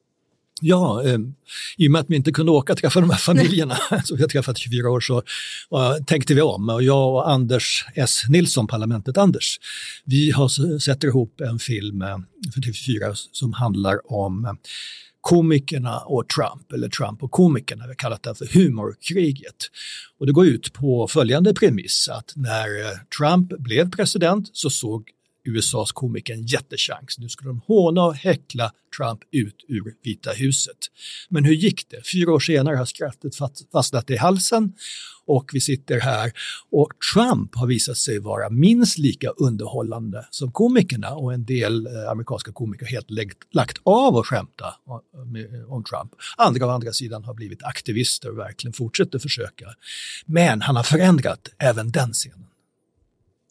Ja, 0.61 1.03
eh, 1.05 1.18
i 1.77 1.88
och 1.88 1.92
med 1.92 2.01
att 2.01 2.11
vi 2.11 2.16
inte 2.16 2.33
kunde 2.33 2.53
åka 2.53 2.73
och 2.73 2.79
träffa 2.79 3.01
de 3.01 3.11
här 3.11 3.18
familjerna, 3.18 3.77
som 4.05 4.16
vi 4.16 4.23
har 4.23 4.29
träffat 4.29 4.59
24 4.59 4.90
år, 4.90 5.01
så 5.01 5.16
uh, 5.16 6.05
tänkte 6.07 6.35
vi 6.35 6.40
om. 6.40 6.68
Och 6.68 6.83
jag 6.83 7.14
och 7.14 7.31
Anders 7.31 7.87
S. 7.95 8.23
Nilsson, 8.29 8.66
Parlamentet 8.66 9.16
Anders, 9.18 9.61
vi 10.05 10.31
har, 10.31 10.79
sätter 10.79 11.09
ihop 11.09 11.40
en 11.40 11.59
film 11.59 12.03
eh, 12.03 12.18
för 12.55 12.61
TV4 12.61 13.12
som 13.33 13.53
handlar 13.53 14.12
om 14.12 14.45
eh, 14.45 14.53
komikerna 15.23 15.99
och 15.99 16.29
Trump, 16.29 16.73
eller 16.73 16.89
Trump 16.89 17.23
och 17.23 17.31
komikerna, 17.31 17.85
vi 17.85 17.89
har 17.89 17.95
kallat 17.95 18.23
det 18.23 18.35
för 18.35 18.47
humorkriget. 18.47 19.57
Och 20.19 20.27
det 20.27 20.33
går 20.33 20.47
ut 20.47 20.73
på 20.73 21.09
följande 21.09 21.55
premiss 21.55 22.09
att 22.09 22.33
när 22.37 22.81
eh, 22.81 22.99
Trump 23.19 23.59
blev 23.59 23.91
president 23.91 24.51
så 24.53 24.71
såg 24.71 25.11
USAs 25.45 25.93
komiker 25.93 26.35
en 26.35 26.47
jättechans. 26.47 27.19
Nu 27.19 27.29
skulle 27.29 27.51
de 27.51 27.61
håna 27.67 28.05
och 28.05 28.15
häckla 28.15 28.73
Trump 28.97 29.21
ut 29.31 29.65
ur 29.69 29.95
Vita 30.03 30.31
huset. 30.31 30.79
Men 31.29 31.45
hur 31.45 31.55
gick 31.55 31.91
det? 31.91 32.09
Fyra 32.13 32.33
år 32.33 32.41
senare 32.41 32.77
har 32.77 32.85
skrattet 32.85 33.37
fastnat 33.73 34.11
i 34.11 34.17
halsen 34.17 34.73
och 35.27 35.51
vi 35.53 35.61
sitter 35.61 36.01
här 36.01 36.33
och 36.71 36.89
Trump 37.15 37.55
har 37.55 37.67
visat 37.67 37.97
sig 37.97 38.19
vara 38.19 38.51
minst 38.51 38.99
lika 38.99 39.29
underhållande 39.29 40.27
som 40.31 40.53
komikerna 40.53 41.15
och 41.15 41.33
en 41.33 41.45
del 41.45 41.87
eh, 41.87 42.11
amerikanska 42.11 42.53
komiker 42.53 42.87
har 42.87 42.91
helt 42.91 43.11
lagt 43.55 43.79
av 43.83 44.17
att 44.17 44.27
skämta 44.27 44.75
om 45.69 45.85
Trump. 45.85 46.13
Andra 46.37 46.67
å 46.67 46.71
andra 46.71 46.93
sidan 46.93 47.25
har 47.25 47.35
blivit 47.35 47.63
aktivister 47.63 48.31
och 48.31 48.39
verkligen 48.39 48.73
fortsätter 48.73 49.19
försöka. 49.19 49.67
Men 50.27 50.61
han 50.61 50.77
har 50.77 50.83
förändrat 50.83 51.49
även 51.59 51.91
den 51.91 52.13
scenen. 52.13 52.47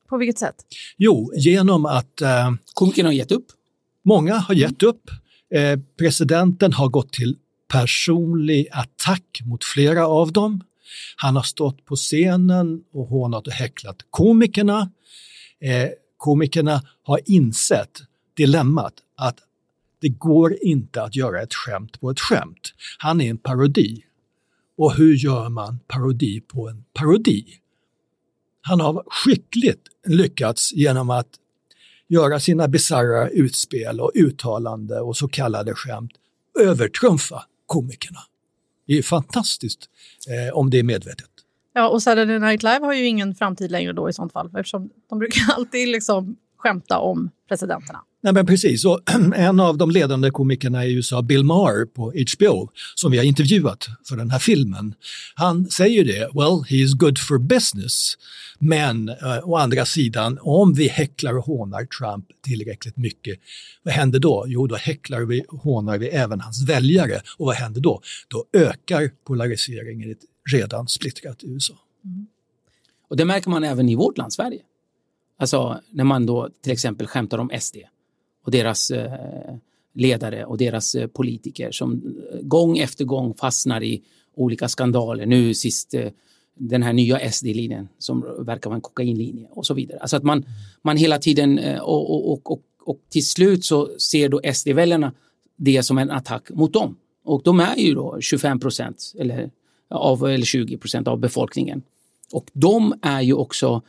På 0.09 0.17
vilket 0.17 0.39
sätt? 0.39 0.55
Jo, 0.97 1.31
genom 1.35 1.85
att... 1.85 2.21
Eh, 2.21 2.51
Komikerna 2.73 3.09
har 3.09 3.13
gett 3.13 3.31
upp? 3.31 3.45
Många 4.03 4.37
har 4.37 4.55
gett 4.55 4.83
upp. 4.83 5.09
Eh, 5.53 5.79
presidenten 5.97 6.73
har 6.73 6.87
gått 6.89 7.13
till 7.13 7.37
personlig 7.71 8.67
attack 8.71 9.41
mot 9.45 9.63
flera 9.63 10.07
av 10.07 10.31
dem. 10.31 10.63
Han 11.15 11.35
har 11.35 11.43
stått 11.43 11.85
på 11.85 11.95
scenen 11.95 12.83
och 12.93 13.07
hånat 13.07 13.47
och 13.47 13.53
häcklat 13.53 13.97
komikerna. 14.09 14.91
Eh, 15.61 15.89
komikerna 16.17 16.81
har 17.03 17.19
insett 17.25 18.01
dilemmat 18.37 18.93
att 19.17 19.37
det 20.01 20.09
går 20.09 20.57
inte 20.61 21.03
att 21.03 21.15
göra 21.15 21.41
ett 21.41 21.53
skämt 21.53 21.99
på 21.99 22.09
ett 22.09 22.19
skämt. 22.19 22.73
Han 22.97 23.21
är 23.21 23.29
en 23.29 23.37
parodi. 23.37 24.03
Och 24.77 24.93
hur 24.93 25.13
gör 25.15 25.49
man 25.49 25.79
parodi 25.87 26.41
på 26.41 26.69
en 26.69 26.83
parodi? 26.93 27.45
Han 28.61 28.79
har 28.79 29.03
skickligt 29.07 29.87
lyckats 30.07 30.73
genom 30.73 31.09
att 31.09 31.27
göra 32.07 32.39
sina 32.39 32.67
bisarra 32.67 33.29
utspel 33.29 33.99
och 33.99 34.11
uttalande 34.15 34.99
och 34.99 35.17
så 35.17 35.27
kallade 35.27 35.73
skämt 35.75 36.11
övertrumfa 36.59 37.43
komikerna. 37.65 38.19
Det 38.91 38.97
är 38.97 39.03
fantastiskt 39.03 39.89
eh, 40.27 40.57
om 40.57 40.69
det 40.69 40.79
är 40.79 40.83
medvetet. 40.83 41.29
Ja, 41.73 41.89
och 41.89 42.03
Saturday 42.03 42.39
Night 42.39 42.63
Live 42.63 42.79
har 42.85 42.93
ju 42.93 43.05
ingen 43.05 43.35
framtid 43.35 43.71
längre 43.71 43.93
då 43.93 44.09
i 44.09 44.13
sånt 44.13 44.33
fall 44.33 44.47
eftersom 44.57 44.89
de 45.09 45.19
brukar 45.19 45.53
alltid 45.55 45.87
liksom 45.87 46.35
skämta 46.57 46.99
om 46.99 47.29
presidenterna. 47.47 48.03
Nej, 48.23 48.33
men 48.33 48.45
precis. 48.45 48.85
Och 48.85 48.99
en 49.35 49.59
av 49.59 49.77
de 49.77 49.91
ledande 49.91 50.31
komikerna 50.31 50.85
i 50.85 50.93
USA, 50.93 51.21
Bill 51.21 51.43
Maher 51.43 51.85
på 51.85 52.13
HBO, 52.35 52.69
som 52.95 53.11
vi 53.11 53.17
har 53.17 53.25
intervjuat 53.25 53.87
för 54.09 54.15
den 54.15 54.31
här 54.31 54.39
filmen, 54.39 54.93
han 55.35 55.65
säger 55.65 56.05
det, 56.05 56.29
well, 56.33 56.63
he 56.69 56.75
is 56.75 56.93
good 56.93 57.19
for 57.19 57.37
business. 57.37 58.13
Men 58.59 59.09
eh, 59.09 59.49
å 59.49 59.55
andra 59.55 59.85
sidan, 59.85 60.39
om 60.41 60.73
vi 60.73 60.87
häcklar 60.87 61.37
och 61.37 61.45
hånar 61.45 61.85
Trump 61.85 62.25
tillräckligt 62.41 62.97
mycket, 62.97 63.39
vad 63.83 63.93
händer 63.93 64.19
då? 64.19 64.45
Jo, 64.47 64.67
då 64.67 64.75
häcklar 64.75 65.21
vi 65.21 65.43
och 65.47 65.59
hånar 65.59 65.97
vi 65.97 66.07
även 66.07 66.41
hans 66.41 66.69
väljare. 66.69 67.21
Och 67.37 67.45
vad 67.45 67.55
händer 67.55 67.81
då? 67.81 68.01
Då 68.27 68.45
ökar 68.53 69.11
polariseringen 69.27 70.09
i 70.09 70.11
ett 70.11 70.25
redan 70.51 70.87
splittrat 70.87 71.43
USA. 71.43 71.73
Mm. 72.05 72.27
Och 73.09 73.17
det 73.17 73.25
märker 73.25 73.49
man 73.49 73.63
även 73.63 73.89
i 73.89 73.95
vårt 73.95 74.17
land, 74.17 74.33
Sverige. 74.33 74.61
Alltså 75.39 75.81
när 75.89 76.03
man 76.03 76.25
då 76.25 76.49
till 76.63 76.71
exempel 76.71 77.07
skämtar 77.07 77.37
om 77.37 77.51
SD 77.59 77.77
och 78.43 78.51
deras 78.51 78.91
eh, 78.91 79.55
ledare 79.93 80.45
och 80.45 80.57
deras 80.57 80.95
eh, 80.95 81.07
politiker 81.07 81.71
som 81.71 81.93
eh, 82.33 82.39
gång 82.41 82.77
efter 82.77 83.05
gång 83.05 83.33
fastnar 83.33 83.83
i 83.83 84.01
olika 84.35 84.67
skandaler. 84.67 85.25
Nu 85.25 85.53
sist 85.53 85.95
den 86.55 86.83
här 86.83 86.93
nya 86.93 87.31
SD-linjen 87.31 87.87
som 87.97 88.21
verkar 88.39 88.69
vara 88.69 88.75
en 88.75 88.81
kokainlinje 88.81 89.47
och 89.49 89.65
så 89.65 89.73
vidare. 89.73 89.99
Alltså 89.99 90.17
att 90.17 90.23
man, 90.23 90.45
man 90.81 90.97
hela 90.97 91.17
tiden 91.17 91.59
och, 91.81 92.31
och, 92.31 92.51
och, 92.51 92.61
och 92.79 92.99
till 93.09 93.27
slut 93.27 93.65
så 93.65 93.89
ser 93.97 94.29
då 94.29 94.41
SD-väljarna 94.53 95.13
det 95.55 95.83
som 95.83 95.97
en 95.97 96.11
attack 96.11 96.49
mot 96.49 96.73
dem. 96.73 96.95
Och 97.23 97.41
de 97.43 97.59
är 97.59 97.75
ju 97.75 97.93
då 97.93 98.17
25 98.21 98.59
procent 98.59 99.13
eller, 99.19 99.51
eller 99.89 100.45
20 100.45 100.77
procent 100.77 101.07
av 101.07 101.19
befolkningen. 101.19 101.81
Och 102.33 102.45
de 102.53 102.93
är 103.01 103.21
ju 103.21 103.33
också 103.33 103.81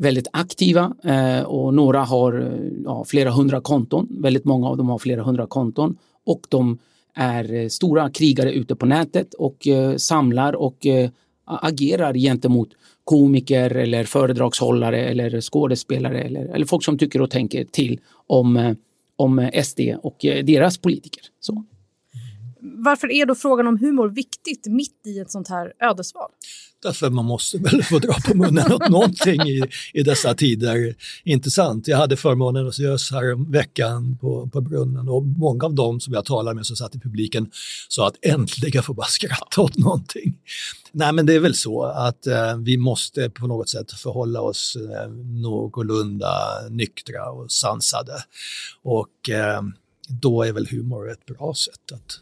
väldigt 0.00 0.28
aktiva 0.32 0.94
eh, 1.04 1.42
och 1.42 1.74
några 1.74 2.00
har 2.00 2.40
eh, 2.40 2.82
ja, 2.84 3.04
flera 3.04 3.30
hundra 3.30 3.60
konton. 3.60 4.08
Väldigt 4.10 4.44
många 4.44 4.68
av 4.68 4.76
dem 4.76 4.88
har 4.88 4.98
flera 4.98 5.22
hundra 5.22 5.46
konton 5.46 5.96
och 6.26 6.40
de 6.48 6.78
är 7.14 7.54
eh, 7.54 7.68
stora 7.68 8.10
krigare 8.10 8.52
ute 8.52 8.74
på 8.76 8.86
nätet 8.86 9.34
och 9.34 9.66
eh, 9.66 9.96
samlar 9.96 10.52
och 10.52 10.86
eh, 10.86 11.10
agerar 11.44 12.14
gentemot 12.14 12.68
komiker 13.04 13.76
eller 13.76 14.04
föredragshållare 14.04 15.04
eller 15.04 15.40
skådespelare 15.40 16.20
eller, 16.20 16.44
eller 16.44 16.66
folk 16.66 16.84
som 16.84 16.98
tycker 16.98 17.20
och 17.22 17.30
tänker 17.30 17.64
till 17.64 18.00
om, 18.26 18.56
eh, 18.56 18.72
om 19.16 19.50
SD 19.64 19.80
och 20.02 20.16
deras 20.20 20.78
politiker. 20.78 21.22
Så 21.40 21.64
varför 22.62 23.10
är 23.10 23.26
då 23.26 23.34
frågan 23.34 23.66
om 23.66 23.78
humor 23.78 24.08
viktigt 24.08 24.66
mitt 24.66 25.06
i 25.06 25.18
ett 25.18 25.30
sånt 25.30 25.48
här 25.48 25.72
ödesval? 25.80 26.30
Därför 26.82 27.10
man 27.10 27.24
måste 27.24 27.58
väl 27.58 27.82
få 27.82 27.98
dra 27.98 28.14
på 28.26 28.36
munnen 28.36 28.72
åt 28.72 28.88
någonting 28.88 29.40
i, 29.40 29.62
i 29.92 30.02
dessa 30.02 30.34
tider. 30.34 30.94
Inte 31.24 31.50
sant? 31.50 31.88
Jag 31.88 31.96
hade 31.96 32.16
förmånen 32.16 32.66
att 32.66 32.72
ses 32.72 33.10
här 33.12 33.50
veckan 33.52 34.18
på, 34.20 34.48
på 34.48 34.60
brunnen 34.60 35.08
och 35.08 35.22
många 35.22 35.64
av 35.64 35.74
dem 35.74 36.00
som 36.00 36.14
jag 36.14 36.24
talade 36.24 36.54
med 36.54 36.66
som 36.66 36.76
satt 36.76 36.94
i 36.94 36.98
publiken 36.98 37.50
sa 37.88 38.08
att 38.08 38.16
äntligen 38.22 38.82
får 38.82 38.94
bara 38.94 39.06
skratta 39.06 39.60
åt 39.60 39.78
någonting. 39.78 40.36
Nej 40.92 41.12
men 41.12 41.26
det 41.26 41.34
är 41.34 41.40
väl 41.40 41.54
så 41.54 41.82
att 41.82 42.26
eh, 42.26 42.56
vi 42.56 42.76
måste 42.76 43.30
på 43.30 43.46
något 43.46 43.68
sätt 43.68 43.92
förhålla 43.92 44.40
oss 44.40 44.76
eh, 44.76 45.10
någorlunda 45.42 46.32
nyktra 46.70 47.30
och 47.30 47.50
sansade. 47.50 48.24
Och 48.82 49.30
eh, 49.30 49.62
då 50.08 50.42
är 50.42 50.52
väl 50.52 50.66
humor 50.66 51.10
ett 51.10 51.26
bra 51.26 51.54
sätt 51.54 51.92
att 51.92 52.20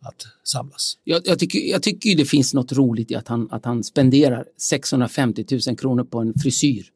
att 0.00 0.26
samlas. 0.44 0.98
Jag, 1.04 1.22
jag, 1.24 1.38
tycker, 1.38 1.58
jag 1.58 1.82
tycker 1.82 2.16
det 2.16 2.24
finns 2.24 2.54
något 2.54 2.72
roligt 2.72 3.10
i 3.10 3.14
att 3.14 3.28
han, 3.28 3.48
att 3.50 3.64
han 3.64 3.84
spenderar 3.84 4.44
650 4.56 5.44
000 5.68 5.76
kronor 5.76 6.04
på 6.04 6.18
en 6.18 6.34
frisyr. 6.34 6.86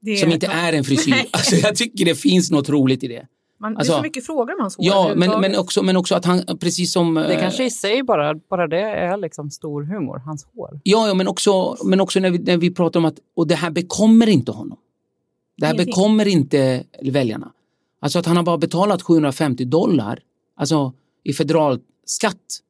Det 0.00 0.16
som 0.16 0.32
inte 0.32 0.46
är 0.46 0.72
en 0.72 0.84
frisyr. 0.90 1.14
Alltså, 1.30 1.56
jag 1.56 1.76
tycker 1.76 2.04
det 2.04 2.14
finns 2.14 2.50
något 2.50 2.68
roligt 2.68 3.04
i 3.04 3.08
det. 3.08 3.26
Man, 3.60 3.76
Alltså- 3.76 3.92
det 3.92 3.96
är 3.96 3.98
så 3.98 4.02
mycket 4.02 4.26
frågor 4.26 4.54
om 4.54 4.60
hans 4.60 4.76
hår. 4.76 4.86
Ja, 4.86 5.12
men, 5.16 5.40
men, 5.40 5.56
också, 5.56 5.82
men 5.82 5.96
också 5.96 6.14
att 6.14 6.24
han, 6.24 6.58
precis 6.60 6.92
som... 6.92 7.14
Det 7.14 7.34
eh, 7.34 7.40
kanske 7.40 7.64
i 7.64 7.70
sig 7.70 8.02
bara, 8.02 8.34
bara 8.34 8.66
det 8.66 8.80
är 8.80 9.16
liksom 9.16 9.50
stor 9.50 9.82
humor, 9.82 10.18
hans 10.18 10.46
hår. 10.54 10.80
Ja, 10.82 11.08
ja 11.08 11.14
men 11.14 11.28
också, 11.28 11.76
men 11.84 12.00
också 12.00 12.20
när, 12.20 12.30
vi, 12.30 12.38
när 12.38 12.56
vi 12.56 12.70
pratar 12.70 13.00
om 13.00 13.04
att, 13.04 13.18
och 13.36 13.46
det 13.46 13.54
här 13.54 13.70
bekommer 13.70 14.28
inte 14.28 14.52
honom. 14.52 14.78
Det 15.56 15.66
här 15.66 15.74
Ingenting. 15.74 15.92
bekommer 15.92 16.28
inte 16.28 16.84
väljarna. 17.02 17.52
Alltså 18.00 18.18
att 18.18 18.26
han 18.26 18.36
har 18.36 18.42
bara 18.42 18.58
betalat 18.58 19.02
750 19.02 19.64
dollar 19.64 20.18
alltså 20.56 20.92
i 21.24 21.32
federal 21.32 21.80
skatt. 22.06 22.60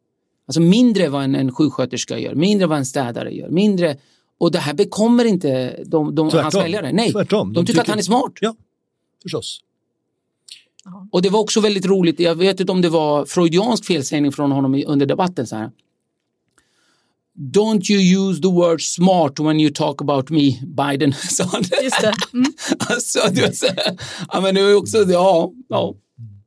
Alltså 0.47 0.61
mindre 0.61 1.09
vad 1.09 1.25
en, 1.25 1.35
en 1.35 1.53
sjuksköterska 1.53 2.19
gör, 2.19 2.35
mindre 2.35 2.67
vad 2.67 2.79
en 2.79 2.87
städare 2.87 3.35
gör, 3.35 3.49
mindre. 3.49 3.97
Och 4.39 4.51
det 4.51 4.59
här 4.59 4.75
bekommer 4.75 5.25
inte 5.25 5.83
de, 5.87 6.15
de, 6.15 6.31
hans 6.31 6.55
väljare. 6.55 6.93
Nej, 6.93 7.13
Tvärtom. 7.13 7.53
de, 7.53 7.67
tycker 7.67 7.81
att 7.81 7.89
han 7.89 7.99
är 7.99 8.03
smart. 8.03 8.33
Ja, 8.41 8.55
förstås. 9.23 9.61
Och 11.11 11.23
det 11.23 11.31
var 11.31 11.41
också 11.41 11.61
väldigt 11.61 11.87
roligt, 11.87 12.21
jag 12.21 12.35
vet 12.35 12.61
inte 12.61 12.73
om 12.73 12.81
det 12.81 12.89
var 12.89 13.25
freudiansk 13.25 13.85
felsägning 13.85 14.33
från 14.33 14.53
honom 14.53 14.83
under 14.87 15.07
debatten. 15.07 15.47
Så 15.47 15.57
här. 15.57 15.71
Don't 17.39 17.91
you 17.91 18.01
use 18.01 18.43
the 18.43 18.49
word 18.49 18.81
smart 18.81 19.41
when 19.41 19.61
you 19.61 19.71
talk 19.71 20.01
about 20.01 20.31
me, 20.31 20.61
Biden, 20.67 21.13
sa 21.31 21.45
han. 21.45 21.63
Just 21.83 22.01
det. 22.01 22.13
Mm. 22.33 22.53
Alltså, 22.79 23.19
så 23.53 23.67
här, 23.67 23.97
ja, 24.33 24.41
men 24.41 24.55
det 24.55 24.63
var 24.63 24.69
ju 24.69 24.75
också, 24.75 24.99
ja, 24.99 25.53
ja. 25.69 25.95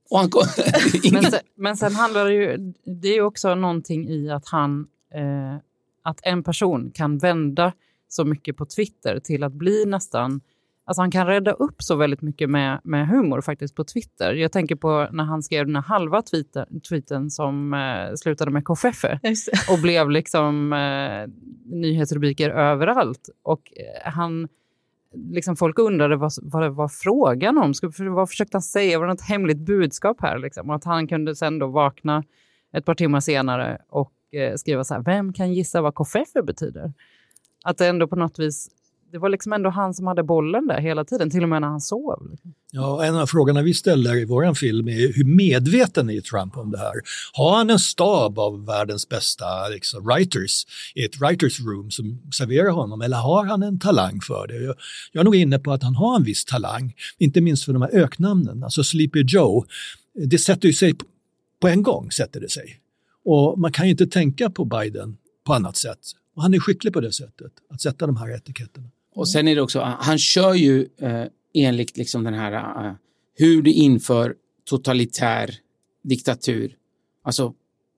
Och 0.09 0.19
han 0.19 0.29
kom, 0.29 0.43
Men 1.11 1.23
sen, 1.23 1.39
men 1.55 1.77
sen 1.77 1.95
handlar 1.95 2.25
det 2.25 2.33
ju, 2.33 2.73
det 3.01 3.07
är 3.07 3.13
ju 3.13 3.21
också 3.21 3.55
någonting 3.55 4.09
i 4.09 4.29
att 4.29 4.47
han, 4.47 4.87
eh, 5.13 5.55
att 6.03 6.19
en 6.23 6.43
person 6.43 6.91
kan 6.93 7.17
vända 7.17 7.73
så 8.07 8.25
mycket 8.25 8.57
på 8.57 8.65
Twitter 8.65 9.19
till 9.19 9.43
att 9.43 9.53
bli 9.53 9.85
nästan, 9.85 10.41
alltså 10.85 11.01
han 11.01 11.11
kan 11.11 11.27
rädda 11.27 11.51
upp 11.51 11.75
så 11.77 11.95
väldigt 11.95 12.21
mycket 12.21 12.49
med, 12.49 12.79
med 12.83 13.07
humor 13.07 13.41
faktiskt 13.41 13.75
på 13.75 13.83
Twitter. 13.83 14.33
Jag 14.33 14.51
tänker 14.51 14.75
på 14.75 15.07
när 15.11 15.23
han 15.23 15.43
skrev 15.43 15.65
den 15.65 15.75
här 15.75 15.83
halva 15.83 16.21
tweeten, 16.21 16.81
tweeten 16.89 17.31
som 17.31 17.73
eh, 17.73 18.15
slutade 18.15 18.51
med 18.51 18.65
det. 18.65 19.19
och 19.69 19.79
blev 19.81 20.09
liksom 20.09 20.73
eh, 20.73 21.33
nyhetsrubriker 21.65 22.49
överallt. 22.49 23.29
Och 23.43 23.73
eh, 23.75 24.11
han, 24.11 24.47
liksom 25.31 25.55
folk 25.55 25.79
undrade 25.79 26.15
vad, 26.15 26.31
vad 26.41 26.61
det 26.63 26.69
var 26.69 26.87
frågan 26.87 27.57
om. 27.57 27.73
Skulle- 27.73 28.09
Vad 28.09 28.29
försökte 28.29 28.55
han 28.57 28.61
säga? 28.61 28.99
Var 28.99 29.05
det 29.05 29.13
något 29.13 29.21
hemligt 29.21 29.57
budskap 29.57 30.21
här? 30.21 30.37
Liksom? 30.37 30.69
Och 30.69 30.75
att 30.75 30.83
han 30.83 31.07
kunde 31.07 31.35
sen 31.35 31.59
då 31.59 31.67
vakna 31.67 32.23
ett 32.73 32.85
par 32.85 32.95
timmar 32.95 33.19
senare 33.19 33.77
och 33.89 34.13
eh, 34.33 34.55
skriva 34.55 34.83
så 34.83 34.93
här, 34.93 35.01
vem 35.01 35.33
kan 35.33 35.53
gissa 35.53 35.81
vad 35.81 35.95
koffeffer 35.95 36.41
betyder? 36.41 36.93
Att 37.63 37.77
det 37.77 37.87
ändå 37.87 38.07
på 38.07 38.15
något 38.15 38.39
vis, 38.39 38.69
det 39.11 39.17
var 39.17 39.29
liksom 39.29 39.53
ändå 39.53 39.69
han 39.69 39.93
som 39.93 40.07
hade 40.07 40.23
bollen 40.23 40.67
där 40.67 40.81
hela 40.81 41.05
tiden, 41.05 41.29
till 41.29 41.43
och 41.43 41.49
med 41.49 41.61
när 41.61 41.67
han 41.67 41.81
sov. 41.81 42.27
Liksom. 42.31 42.53
Ja, 42.71 43.05
en 43.05 43.15
av 43.15 43.27
frågorna 43.27 43.61
vi 43.61 43.73
ställer 43.73 44.15
i 44.15 44.25
vår 44.25 44.53
film 44.53 44.87
är 44.87 45.13
hur 45.13 45.23
medveten 45.23 46.09
är 46.09 46.21
Trump 46.21 46.57
om 46.57 46.71
det 46.71 46.77
här? 46.77 46.93
Har 47.33 47.57
han 47.57 47.69
en 47.69 47.79
stab 47.79 48.39
av 48.39 48.65
världens 48.65 49.09
bästa 49.09 49.67
liksom, 49.67 50.05
writers 50.05 50.65
i 50.95 51.05
ett 51.05 51.21
writers 51.21 51.59
room 51.59 51.91
som 51.91 52.21
serverar 52.33 52.71
honom 52.71 53.01
eller 53.01 53.17
har 53.17 53.45
han 53.45 53.63
en 53.63 53.79
talang 53.79 54.21
för 54.21 54.47
det? 54.47 54.63
Jag, 54.63 54.75
jag 55.11 55.21
är 55.21 55.25
nog 55.25 55.35
inne 55.35 55.59
på 55.59 55.71
att 55.71 55.83
han 55.83 55.95
har 55.95 56.15
en 56.15 56.23
viss 56.23 56.45
talang, 56.45 56.93
inte 57.17 57.41
minst 57.41 57.63
för 57.63 57.73
de 57.73 57.81
här 57.81 57.95
öknamnen, 57.95 58.63
alltså 58.63 58.83
Sleepy 58.83 59.23
Joe. 59.27 59.65
Det 60.13 60.37
sätter 60.37 60.67
ju 60.67 60.73
sig 60.73 60.93
på, 60.93 61.05
på 61.61 61.67
en 61.67 61.83
gång, 61.83 62.11
sätter 62.11 62.39
det 62.39 62.49
sig. 62.49 62.79
Och 63.25 63.59
man 63.59 63.71
kan 63.71 63.85
ju 63.85 63.91
inte 63.91 64.07
tänka 64.07 64.49
på 64.49 64.65
Biden 64.65 65.17
på 65.45 65.53
annat 65.53 65.77
sätt. 65.77 65.99
Och 66.35 66.43
han 66.43 66.53
är 66.53 66.59
skicklig 66.59 66.93
på 66.93 67.01
det 67.01 67.11
sättet, 67.11 67.51
att 67.69 67.81
sätta 67.81 68.07
de 68.07 68.17
här 68.17 68.35
etiketterna. 68.35 68.87
Och 69.17 69.29
sen 69.29 69.47
är 69.47 69.55
det 69.55 69.61
också, 69.61 69.79
han 69.79 70.17
kör 70.17 70.53
ju 70.53 70.87
eh, 70.97 71.25
enligt 71.53 71.97
liksom 71.97 72.23
den 72.23 72.33
här 72.33 72.85
eh, 72.85 72.93
hur 73.35 73.61
du 73.61 73.71
inför 73.71 74.35
totalitär 74.65 75.55
diktatur. 76.03 76.75
Alltså 77.23 77.53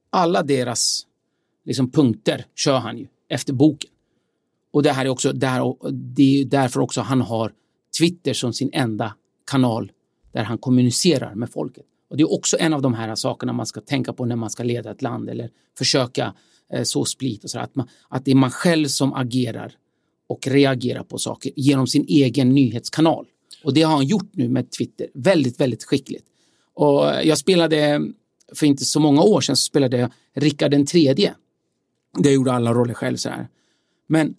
alla 0.09 0.43
deras 0.43 1.05
liksom, 1.65 1.91
punkter 1.91 2.45
kör 2.55 2.77
han 2.77 2.97
ju 2.97 3.07
efter 3.29 3.53
boken. 3.53 3.89
Och 4.71 4.83
det 4.83 4.91
här 4.91 5.05
är 5.05 5.09
också 5.09 5.33
där, 5.33 5.75
det 5.91 6.41
är 6.41 6.45
därför 6.45 6.79
också 6.79 7.01
han 7.01 7.21
har 7.21 7.53
Twitter 7.99 8.33
som 8.33 8.53
sin 8.53 8.69
enda 8.73 9.15
kanal 9.51 9.91
där 10.31 10.43
han 10.43 10.57
kommunicerar 10.57 11.35
med 11.35 11.49
folket. 11.49 11.85
Och 12.09 12.17
det 12.17 12.23
är 12.23 12.33
också 12.33 12.57
en 12.59 12.73
av 12.73 12.81
de 12.81 12.93
här 12.93 13.15
sakerna 13.15 13.53
man 13.53 13.65
ska 13.65 13.81
tänka 13.81 14.13
på 14.13 14.25
när 14.25 14.35
man 14.35 14.49
ska 14.49 14.63
leda 14.63 14.91
ett 14.91 15.01
land 15.01 15.29
eller 15.29 15.49
försöka 15.77 16.33
eh, 16.73 16.83
så 16.83 17.05
split 17.05 17.43
och 17.43 17.49
så 17.49 17.59
att, 17.59 17.75
man, 17.75 17.87
att 18.09 18.25
det 18.25 18.31
är 18.31 18.35
man 18.35 18.51
själv 18.51 18.87
som 18.87 19.13
agerar 19.13 19.75
och 20.29 20.47
reagera 20.47 21.03
på 21.03 21.17
saker 21.17 21.51
genom 21.55 21.87
sin 21.87 22.05
egen 22.07 22.49
nyhetskanal. 22.49 23.25
Och 23.63 23.73
det 23.73 23.81
har 23.81 23.95
han 23.95 24.05
gjort 24.05 24.29
nu 24.31 24.49
med 24.49 24.71
Twitter. 24.71 25.07
Väldigt, 25.13 25.59
väldigt 25.59 25.83
skickligt. 25.83 26.25
Och 26.73 27.05
jag 27.23 27.37
spelade, 27.37 28.01
för 28.55 28.65
inte 28.65 28.85
så 28.85 28.99
många 28.99 29.21
år 29.21 29.41
sedan, 29.41 29.55
så 29.55 29.61
spelade 29.61 29.97
jag 29.97 30.11
Rickard 30.33 30.71
den 30.71 30.85
tredje. 30.85 31.33
Det 32.17 32.31
gjorde 32.31 32.51
alla 32.51 32.73
roller 32.73 32.93
själv 32.93 33.17
så 33.17 33.29
här. 33.29 33.47
Men 34.07 34.35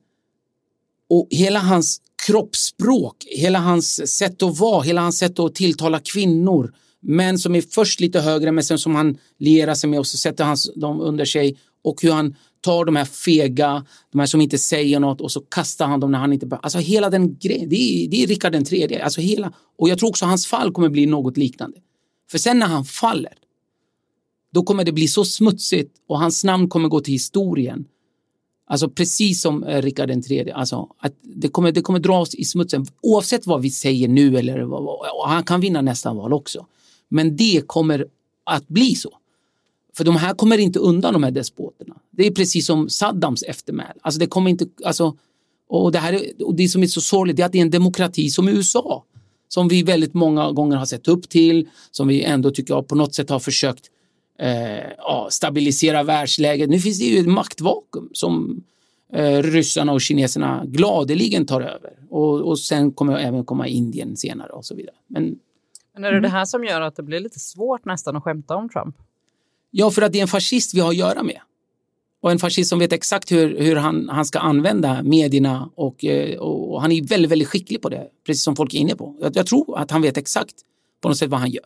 och 1.08 1.28
hela 1.30 1.58
hans 1.58 2.00
kroppsspråk, 2.26 3.16
hela 3.30 3.58
hans 3.58 4.16
sätt 4.16 4.42
att 4.42 4.58
vara, 4.58 4.82
hela 4.82 5.00
hans 5.00 5.18
sätt 5.18 5.38
att 5.38 5.54
tilltala 5.54 6.00
kvinnor, 6.00 6.74
män 7.00 7.38
som 7.38 7.54
är 7.54 7.60
först 7.60 8.00
lite 8.00 8.20
högre 8.20 8.52
men 8.52 8.64
sen 8.64 8.78
som 8.78 8.94
han 8.94 9.18
lierar 9.38 9.74
sig 9.74 9.90
med 9.90 9.98
och 9.98 10.06
så 10.06 10.16
sätter 10.16 10.44
han 10.44 10.56
dem 10.76 11.00
under 11.00 11.24
sig 11.24 11.56
och 11.82 12.02
hur 12.02 12.12
han 12.12 12.36
tar 12.60 12.84
de 12.84 12.96
här 12.96 13.04
fega, 13.04 13.84
de 14.12 14.18
här 14.18 14.26
som 14.26 14.40
inte 14.40 14.58
säger 14.58 15.00
något 15.00 15.20
och 15.20 15.32
så 15.32 15.40
kastar 15.40 15.86
han 15.86 16.00
dem 16.00 16.12
när 16.12 16.18
han 16.18 16.32
inte... 16.32 16.46
behöver. 16.46 16.64
Alltså 16.64 16.78
hela 16.78 17.10
den 17.10 17.38
grejen, 17.38 17.68
det 17.68 17.76
är, 17.76 18.08
det 18.08 18.22
är 18.22 18.26
Rickard 18.26 18.52
den 18.52 18.64
tredje. 18.64 19.04
Alltså 19.04 19.20
hela, 19.20 19.52
och 19.78 19.88
jag 19.88 19.98
tror 19.98 20.08
också 20.08 20.24
hans 20.24 20.46
fall 20.46 20.72
kommer 20.72 20.88
bli 20.88 21.06
något 21.06 21.36
liknande. 21.36 21.78
För 22.30 22.38
sen 22.38 22.58
när 22.58 22.66
han 22.66 22.84
faller, 22.84 23.34
då 24.52 24.62
kommer 24.62 24.84
det 24.84 24.92
bli 24.92 25.08
så 25.08 25.24
smutsigt 25.24 25.96
och 26.08 26.18
hans 26.18 26.44
namn 26.44 26.68
kommer 26.68 26.88
gå 26.88 27.00
till 27.00 27.12
historien. 27.14 27.84
Alltså 28.66 28.88
precis 28.88 29.42
som 29.42 29.64
eh, 29.64 29.82
Rickard 29.82 30.08
den 30.08 30.22
tredje. 30.22 30.54
Alltså, 30.54 30.88
att 30.98 31.14
det, 31.22 31.48
kommer, 31.48 31.72
det 31.72 31.80
kommer 31.82 31.98
dras 31.98 32.34
i 32.34 32.44
smutsen 32.44 32.86
oavsett 33.02 33.46
vad 33.46 33.62
vi 33.62 33.70
säger 33.70 34.08
nu 34.08 34.38
eller 34.38 34.60
vad- 34.60 34.82
och 35.20 35.28
han 35.28 35.44
kan 35.44 35.60
vinna 35.60 35.82
nästa 35.82 36.14
val 36.14 36.32
också. 36.32 36.66
Men 37.08 37.36
det 37.36 37.62
kommer 37.66 38.06
att 38.44 38.68
bli 38.68 38.94
så. 38.94 39.10
För 39.96 40.04
de 40.04 40.16
här 40.16 40.34
kommer 40.34 40.58
inte 40.58 40.78
undan 40.78 41.12
de 41.12 41.22
här 41.22 41.30
despoterna. 41.30 41.96
Det 42.20 42.26
är 42.26 42.30
precis 42.30 42.66
som 42.66 42.88
Saddams 42.88 43.42
eftermäle. 43.42 43.94
Alltså 44.00 44.20
det 44.20 44.26
kommer 44.26 44.50
inte, 44.50 44.66
alltså, 44.84 45.16
och 45.68 45.92
det, 45.92 45.98
här 45.98 46.12
är, 46.12 46.46
och 46.46 46.54
det 46.54 46.68
som 46.68 46.82
är 46.82 46.86
så 46.86 47.00
sorgligt 47.00 47.38
är 47.38 47.44
att 47.44 47.52
det 47.52 47.58
är 47.58 47.62
en 47.62 47.70
demokrati 47.70 48.30
som 48.30 48.48
USA. 48.48 49.04
Som 49.48 49.68
vi 49.68 49.82
väldigt 49.82 50.14
många 50.14 50.52
gånger 50.52 50.76
har 50.76 50.86
sett 50.86 51.08
upp 51.08 51.28
till, 51.28 51.68
som 51.90 52.08
vi 52.08 52.22
ändå 52.22 52.50
tycker 52.50 52.74
jag 52.74 52.88
på 52.88 52.94
något 52.94 53.14
sätt 53.14 53.30
har 53.30 53.38
försökt 53.38 53.84
eh, 54.38 54.90
ja, 54.98 55.28
stabilisera 55.30 56.02
världsläget. 56.02 56.70
Nu 56.70 56.78
finns 56.78 56.98
det 56.98 57.04
ju 57.04 57.18
ett 57.18 57.28
maktvakuum 57.28 58.08
som 58.12 58.62
eh, 59.12 59.42
ryssarna 59.42 59.92
och 59.92 60.00
kineserna 60.00 60.64
gladeligen 60.66 61.46
tar 61.46 61.60
över. 61.60 61.92
Och, 62.10 62.40
och 62.40 62.58
sen 62.58 62.92
kommer 62.92 63.18
även 63.18 63.44
komma 63.44 63.66
Indien 63.66 64.16
senare 64.16 64.52
och 64.52 64.64
så 64.64 64.74
vidare. 64.74 64.96
Men 65.06 65.38
Men 65.94 66.04
är 66.04 66.12
det 66.12 66.20
det 66.20 66.28
här 66.28 66.44
som 66.44 66.64
gör 66.64 66.80
att 66.80 66.96
det 66.96 67.02
blir 67.02 67.20
lite 67.20 67.40
svårt 67.40 67.84
nästan 67.84 68.16
att 68.16 68.22
skämta 68.22 68.56
om 68.56 68.68
Trump? 68.68 68.96
Ja, 69.70 69.90
för 69.90 70.02
att 70.02 70.12
det 70.12 70.18
är 70.18 70.22
en 70.22 70.28
fascist 70.28 70.74
vi 70.74 70.80
har 70.80 70.88
att 70.88 70.96
göra 70.96 71.22
med. 71.22 71.40
Och 72.22 72.30
en 72.30 72.38
fascist 72.38 72.70
som 72.70 72.78
vet 72.78 72.92
exakt 72.92 73.32
hur, 73.32 73.58
hur 73.58 73.76
han, 73.76 74.08
han 74.08 74.24
ska 74.24 74.38
använda 74.38 75.02
medierna 75.02 75.70
eh, 76.02 76.38
och, 76.38 76.72
och, 76.72 76.82
han 76.82 76.92
är 76.92 77.02
väldigt, 77.02 77.30
väldigt 77.30 77.48
skicklig 77.48 77.82
på 77.82 77.88
det, 77.88 78.06
precis 78.26 78.42
som 78.42 78.56
folk 78.56 78.74
är 78.74 78.78
inne 78.78 78.96
på. 78.96 79.16
Jag, 79.20 79.36
jag 79.36 79.46
tror 79.46 79.78
att 79.78 79.90
han 79.90 80.02
vet 80.02 80.16
exakt 80.16 80.54
på 81.00 81.08
något 81.08 81.18
sätt 81.18 81.30
vad 81.30 81.40
han 81.40 81.50
gör. 81.50 81.64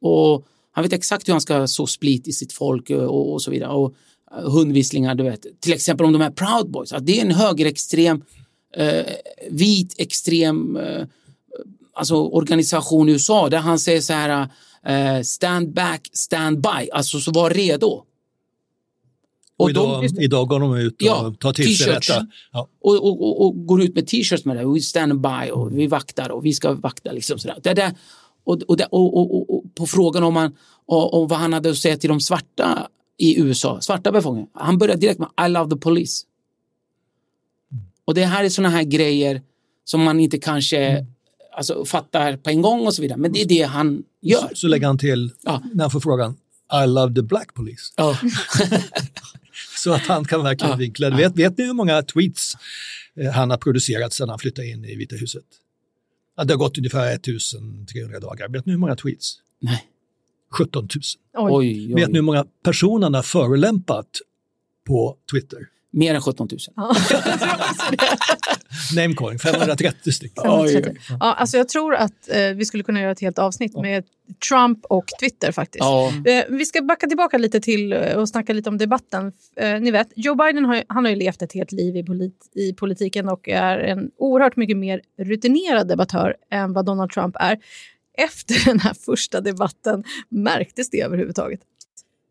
Och 0.00 0.46
han 0.72 0.82
vet 0.82 0.92
exakt 0.92 1.28
hur 1.28 1.32
han 1.32 1.40
ska 1.40 1.66
så 1.66 1.86
split 1.86 2.28
i 2.28 2.32
sitt 2.32 2.52
folk 2.52 2.90
eh, 2.90 2.98
och, 2.98 3.32
och 3.32 3.42
så 3.42 3.50
vidare. 3.50 3.70
Och 3.70 3.94
eh, 4.36 4.50
hundvisslingar, 4.50 5.14
du 5.14 5.24
vet. 5.24 5.60
Till 5.60 5.72
exempel 5.72 6.06
om 6.06 6.12
de 6.12 6.20
här 6.20 6.30
Proud 6.30 6.70
Boys, 6.70 6.92
att 6.92 7.06
det 7.06 7.20
är 7.20 7.24
en 7.24 7.32
högerextrem, 7.32 8.22
eh, 8.76 9.06
vit 9.50 9.94
extrem 9.98 10.76
eh, 10.76 11.06
alltså 11.92 12.14
organisation 12.14 13.08
i 13.08 13.12
USA 13.12 13.48
där 13.48 13.58
han 13.58 13.78
säger 13.78 14.00
så 14.00 14.12
här 14.12 14.48
eh, 14.84 15.22
stand 15.22 15.72
back, 15.74 16.08
stand 16.12 16.60
by, 16.60 16.90
alltså 16.92 17.20
så 17.20 17.32
var 17.32 17.50
redo. 17.50 18.04
Och 19.58 19.70
idag, 19.70 20.02
de, 20.02 20.22
idag 20.22 20.48
går 20.48 20.60
de 20.60 20.76
ut 20.76 21.02
och 21.02 21.08
ja, 21.08 21.34
tar 21.40 21.52
till 21.52 21.78
sig 21.78 21.92
detta. 21.92 22.26
Ja. 22.52 22.68
Och, 22.80 22.94
och, 22.94 23.22
och, 23.22 23.46
och, 23.46 23.66
går 23.66 23.82
ut 23.82 23.94
med 23.94 24.06
t-shirts 24.06 24.44
med 24.44 24.56
det. 24.56 24.64
We 24.64 24.80
stand 24.80 25.20
by 25.20 25.50
och 25.52 25.78
vi 25.78 25.86
vaktar 25.86 26.30
och 26.30 26.44
vi 26.44 26.52
ska 26.52 26.72
vakta. 26.72 27.12
Liksom 27.12 27.38
sådär. 27.38 27.58
Det 27.62 27.74
där, 27.74 27.92
och, 28.44 28.62
och, 28.62 28.80
och, 28.90 29.56
och, 29.56 29.74
på 29.74 29.86
frågan 29.86 30.24
om, 30.24 30.34
man, 30.34 30.56
om 30.86 31.28
vad 31.28 31.38
han 31.38 31.52
hade 31.52 31.70
att 31.70 31.76
säga 31.76 31.96
till 31.96 32.08
de 32.08 32.20
svarta 32.20 32.88
i 33.18 33.40
USA, 33.40 33.80
svarta 33.80 34.12
befolkningen. 34.12 34.50
Han 34.54 34.78
började 34.78 35.00
direkt 35.00 35.18
med 35.18 35.28
I 35.46 35.48
love 35.48 35.70
the 35.70 35.76
police. 35.76 36.24
Och 38.04 38.14
det 38.14 38.24
här 38.24 38.44
är 38.44 38.48
sådana 38.48 38.76
här 38.76 38.82
grejer 38.82 39.42
som 39.84 40.02
man 40.02 40.20
inte 40.20 40.38
kanske 40.38 40.78
mm. 40.78 41.06
alltså, 41.56 41.84
fattar 41.84 42.36
på 42.36 42.50
en 42.50 42.62
gång 42.62 42.86
och 42.86 42.94
så 42.94 43.02
vidare. 43.02 43.18
Men 43.18 43.32
det 43.32 43.42
är 43.42 43.46
det 43.46 43.62
han 43.62 44.02
gör. 44.22 44.48
Så, 44.48 44.56
så 44.56 44.68
lägger 44.68 44.86
han 44.86 44.98
till, 44.98 45.30
ja. 45.42 45.62
när 45.74 45.84
han 45.84 45.90
får 45.90 46.00
frågan, 46.00 46.36
I 46.84 46.86
love 46.86 47.14
the 47.14 47.22
black 47.22 47.54
police. 47.54 47.92
Ja. 47.96 48.18
så 49.76 49.92
att 49.92 50.06
han 50.06 50.24
kan 50.24 50.42
verkligen 50.42 50.70
ja. 50.70 50.76
vinkla 50.76 51.10
vet, 51.10 51.36
vet 51.36 51.58
ni 51.58 51.64
hur 51.64 51.72
många 51.72 52.02
tweets 52.02 52.54
eh, 53.14 53.30
han 53.30 53.50
har 53.50 53.56
producerat 53.56 54.12
sedan 54.12 54.28
han 54.28 54.38
flyttade 54.38 54.68
in 54.68 54.84
i 54.84 54.96
Vita 54.96 55.16
huset? 55.16 55.44
Ja, 56.36 56.44
det 56.44 56.52
har 56.52 56.58
gått 56.58 56.78
ungefär 56.78 57.14
1300 57.14 58.20
dagar. 58.20 58.48
Vet 58.48 58.66
ni 58.66 58.72
hur 58.72 58.78
många 58.78 58.96
tweets? 58.96 59.34
Nej. 59.60 59.88
17 60.50 60.88
000. 60.94 61.02
Oj. 61.50 61.52
Oj, 61.52 61.94
Vet 61.94 62.08
ni 62.08 62.14
hur 62.14 62.22
många 62.22 62.44
personer 62.62 63.06
han 63.06 63.14
har 63.14 63.22
förolämpat 63.22 64.08
på 64.86 65.16
Twitter? 65.30 65.58
Mer 65.90 66.14
än 66.14 66.20
17 66.20 66.48
000. 66.50 66.58
Ja. 66.76 66.94
Namecalling, 68.96 69.38
530 69.38 70.12
stycken. 70.12 70.44
Ja, 70.44 71.34
alltså 71.34 71.56
jag 71.56 71.68
tror 71.68 71.94
att 71.94 72.28
eh, 72.28 72.48
vi 72.54 72.64
skulle 72.64 72.82
kunna 72.82 73.00
göra 73.00 73.10
ett 73.10 73.20
helt 73.20 73.38
avsnitt 73.38 73.72
ja. 73.74 73.82
med 73.82 74.04
Trump 74.48 74.84
och 74.84 75.04
Twitter 75.20 75.52
faktiskt. 75.52 75.84
Ja. 75.84 76.12
Eh, 76.26 76.44
vi 76.48 76.64
ska 76.64 76.82
backa 76.82 77.06
tillbaka 77.06 77.38
lite 77.38 77.60
till 77.60 77.92
eh, 77.92 78.12
och 78.12 78.28
snacka 78.28 78.52
lite 78.52 78.70
om 78.70 78.78
debatten. 78.78 79.32
Eh, 79.56 79.80
ni 79.80 79.90
vet, 79.90 80.08
Joe 80.16 80.34
Biden 80.34 80.64
har, 80.64 80.84
han 80.88 81.04
har 81.04 81.10
ju 81.10 81.16
levt 81.16 81.42
ett 81.42 81.52
helt 81.52 81.72
liv 81.72 81.96
i, 81.96 82.04
polit, 82.04 82.50
i 82.54 82.72
politiken 82.72 83.28
och 83.28 83.48
är 83.48 83.78
en 83.78 84.10
oerhört 84.18 84.56
mycket 84.56 84.76
mer 84.76 85.00
rutinerad 85.18 85.88
debattör 85.88 86.36
än 86.50 86.72
vad 86.72 86.86
Donald 86.86 87.10
Trump 87.10 87.36
är. 87.40 87.58
Efter 88.18 88.64
den 88.64 88.80
här 88.80 88.94
första 88.94 89.40
debatten, 89.40 90.04
märktes 90.28 90.90
det 90.90 91.00
överhuvudtaget? 91.00 91.60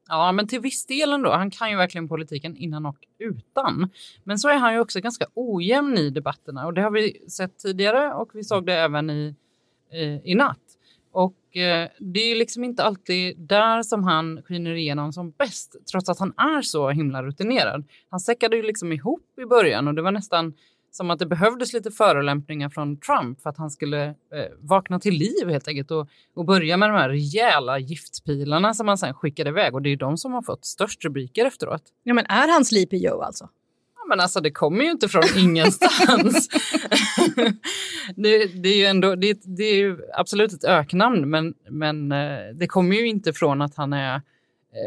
Ja, 0.09 0.31
men 0.31 0.47
till 0.47 0.59
viss 0.59 0.85
del 0.85 1.13
ändå. 1.13 1.31
Han 1.31 1.51
kan 1.51 1.69
ju 1.69 1.77
verkligen 1.77 2.07
politiken 2.07 2.55
innan 2.55 2.85
och 2.85 2.97
utan. 3.19 3.89
Men 4.23 4.39
så 4.39 4.49
är 4.49 4.57
han 4.57 4.73
ju 4.73 4.79
också 4.79 4.99
ganska 4.99 5.25
ojämn 5.33 5.97
i 5.97 6.09
debatterna 6.09 6.65
och 6.65 6.73
det 6.73 6.81
har 6.81 6.91
vi 6.91 7.29
sett 7.29 7.57
tidigare 7.57 8.13
och 8.13 8.29
vi 8.33 8.43
såg 8.43 8.65
det 8.65 8.73
även 8.73 9.09
i, 9.09 9.35
i, 9.93 10.31
i 10.31 10.35
natt. 10.35 10.59
Och 11.11 11.57
eh, 11.57 11.89
det 11.99 12.19
är 12.19 12.35
liksom 12.35 12.63
inte 12.63 12.83
alltid 12.83 13.39
där 13.39 13.83
som 13.83 14.03
han 14.03 14.41
skiner 14.43 14.73
igenom 14.73 15.13
som 15.13 15.31
bäst, 15.31 15.75
trots 15.91 16.09
att 16.09 16.19
han 16.19 16.33
är 16.37 16.61
så 16.61 16.89
himla 16.89 17.23
rutinerad. 17.23 17.83
Han 18.09 18.19
säckade 18.19 18.55
ju 18.55 18.63
liksom 18.63 18.91
ihop 18.91 19.39
i 19.41 19.45
början 19.45 19.87
och 19.87 19.93
det 19.93 20.01
var 20.01 20.11
nästan 20.11 20.53
som 20.97 21.09
att 21.09 21.19
det 21.19 21.25
behövdes 21.25 21.73
lite 21.73 21.91
förolämpningar 21.91 22.69
från 22.69 22.97
Trump 22.97 23.41
för 23.41 23.49
att 23.49 23.57
han 23.57 23.71
skulle 23.71 24.05
eh, 24.07 24.15
vakna 24.59 24.99
till 24.99 25.13
liv 25.13 25.49
helt 25.49 25.67
enkelt 25.67 25.91
och, 25.91 26.09
och 26.35 26.45
börja 26.45 26.77
med 26.77 26.89
de 26.89 26.97
här 26.97 27.09
rejäla 27.09 27.79
giftpilarna 27.79 28.73
som 28.73 28.87
han 28.87 28.97
sen 28.97 29.13
skickade 29.13 29.49
iväg 29.49 29.75
och 29.75 29.81
det 29.81 29.89
är 29.89 29.97
de 29.97 30.17
som 30.17 30.33
har 30.33 30.41
fått 30.41 30.65
störst 30.65 31.05
rubriker 31.05 31.45
efteråt. 31.45 31.81
Ja, 32.03 32.13
men 32.13 32.25
är 32.25 32.53
han 32.53 32.65
Sleepy 32.65 32.97
Joe 32.97 33.21
alltså? 33.21 33.49
Ja, 33.95 34.05
men 34.09 34.19
alltså 34.19 34.41
det 34.41 34.51
kommer 34.51 34.83
ju 34.83 34.91
inte 34.91 35.07
från 35.07 35.23
ingenstans. 35.37 36.49
det, 38.15 38.45
det, 38.63 38.69
är 38.69 38.77
ju 38.77 38.85
ändå, 38.85 39.15
det, 39.15 39.39
det, 39.43 39.63
är 39.63 39.75
ju 39.75 39.97
absolut 40.13 40.53
ett 40.53 40.63
öknamn, 40.63 41.29
men, 41.29 41.53
men 41.69 42.11
eh, 42.11 42.39
det 42.53 42.67
kommer 42.67 42.95
ju 42.95 43.07
inte 43.07 43.33
från 43.33 43.61
att 43.61 43.75
han 43.75 43.93
är 43.93 44.15
eh, 44.15 44.21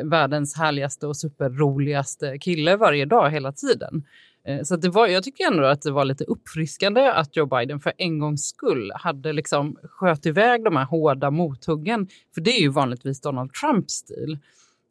världens 0.05 0.57
härligaste 0.57 1.07
och 1.07 1.17
superroligaste 1.17 2.39
kille 2.39 2.77
varje 2.77 3.05
dag 3.05 3.31
hela 3.31 3.53
tiden. 3.53 4.05
Eh, 4.51 4.63
så 4.63 4.77
det 4.77 4.89
var, 4.89 5.07
jag 5.07 5.23
tycker 5.23 5.47
ändå 5.47 5.65
att 5.65 5.83
det 5.83 5.91
var 5.91 6.05
lite 6.05 6.25
uppfriskande 6.25 7.11
att 7.11 7.37
Joe 7.37 7.47
Biden 7.47 7.81
för 7.81 7.93
en 7.99 8.19
gångs 8.19 8.45
skull 8.45 8.93
hade 8.95 9.33
liksom 9.33 9.77
sköt 9.83 10.27
iväg 10.27 10.65
de 10.65 10.77
här 10.77 10.85
hårda 10.85 11.31
mothuggen. 11.31 12.09
För 12.35 12.41
det 12.41 12.51
är 12.51 12.61
ju 12.61 12.69
vanligtvis 12.69 13.21
Donald 13.21 13.53
Trumps 13.53 13.95
stil. 13.95 14.39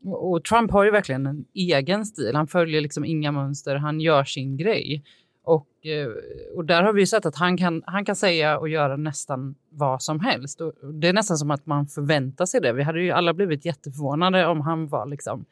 Och 0.06 0.44
Trump 0.44 0.72
har 0.72 0.84
ju 0.84 0.92
verkligen 0.92 1.26
en 1.26 1.46
egen 1.54 2.06
stil. 2.06 2.36
Han 2.36 2.48
följer 2.48 2.82
liksom 2.82 3.06
inga 3.06 3.32
mönster, 3.32 3.76
han 3.76 4.02
gör 4.02 4.24
sin 4.24 4.58
grej. 4.58 5.04
Och, 5.44 5.86
eh, 5.86 6.08
och 6.56 6.66
där 6.66 6.84
har 6.84 6.94
vi 6.94 7.02
ju 7.02 7.06
sett 7.06 7.26
att 7.26 7.36
han 7.36 7.58
kan, 7.58 7.84
han 7.86 8.06
kan 8.06 8.16
säga 8.16 8.60
och 8.60 8.70
göra 8.70 8.98
nästan 8.98 9.56
vad 9.70 10.02
som 10.02 10.20
helst. 10.20 10.62
Och 10.62 10.74
det 10.94 11.08
är 11.08 11.14
nästan 11.14 11.38
som 11.38 11.52
att 11.52 11.66
man 11.66 11.88
förväntar 11.88 12.46
sig 12.46 12.62
det. 12.62 12.74
Vi 12.74 12.84
hade 12.84 13.02
ju 13.02 13.12
alla 13.12 13.34
blivit 13.34 13.66
jätteförvånade 13.66 14.48
om 14.48 14.62
han 14.62 14.88
var 14.88 15.06
liksom 15.06 15.46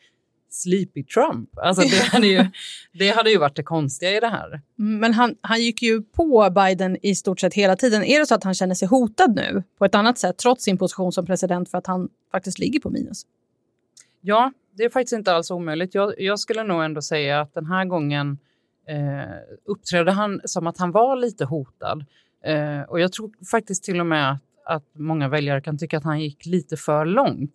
Sleepy 0.49 1.03
Trump. 1.03 1.49
Alltså 1.57 1.81
det, 1.81 2.03
hade 2.11 2.27
ju, 2.27 2.45
det 2.93 3.09
hade 3.09 3.31
ju 3.31 3.37
varit 3.37 3.55
det 3.55 3.63
konstiga 3.63 4.17
i 4.17 4.19
det 4.19 4.27
här. 4.27 4.61
Men 4.75 5.13
han, 5.13 5.35
han 5.41 5.61
gick 5.61 5.81
ju 5.81 6.01
på 6.01 6.49
Biden 6.55 6.97
i 7.01 7.15
stort 7.15 7.39
sett 7.39 7.53
hela 7.53 7.75
tiden. 7.75 8.03
Är 8.03 8.19
det 8.19 8.25
så 8.25 8.35
att 8.35 8.43
han 8.43 8.53
känner 8.53 8.75
sig 8.75 8.87
hotad 8.87 9.35
nu 9.35 9.63
på 9.77 9.85
ett 9.85 9.95
annat 9.95 10.17
sätt 10.17 10.37
trots 10.37 10.63
sin 10.63 10.77
position 10.77 11.11
som 11.11 11.25
president 11.25 11.71
för 11.71 11.77
att 11.77 11.87
han 11.87 12.09
faktiskt 12.31 12.59
ligger 12.59 12.79
på 12.79 12.89
minus? 12.89 13.25
Ja, 14.21 14.51
det 14.77 14.83
är 14.83 14.89
faktiskt 14.89 15.13
inte 15.13 15.33
alls 15.33 15.51
omöjligt. 15.51 15.95
Jag, 15.95 16.13
jag 16.17 16.39
skulle 16.39 16.63
nog 16.63 16.83
ändå 16.83 17.01
säga 17.01 17.41
att 17.41 17.53
den 17.53 17.65
här 17.65 17.85
gången 17.85 18.37
eh, 18.87 19.35
uppträdde 19.65 20.11
han 20.11 20.41
som 20.45 20.67
att 20.67 20.77
han 20.77 20.91
var 20.91 21.15
lite 21.15 21.45
hotad. 21.45 22.05
Eh, 22.43 22.81
och 22.81 22.99
jag 22.99 23.11
tror 23.11 23.31
faktiskt 23.51 23.83
till 23.83 23.99
och 23.99 24.05
med 24.05 24.31
att, 24.31 24.41
att 24.65 24.83
många 24.93 25.27
väljare 25.27 25.61
kan 25.61 25.77
tycka 25.77 25.97
att 25.97 26.03
han 26.03 26.21
gick 26.21 26.45
lite 26.45 26.77
för 26.77 27.05
långt. 27.05 27.51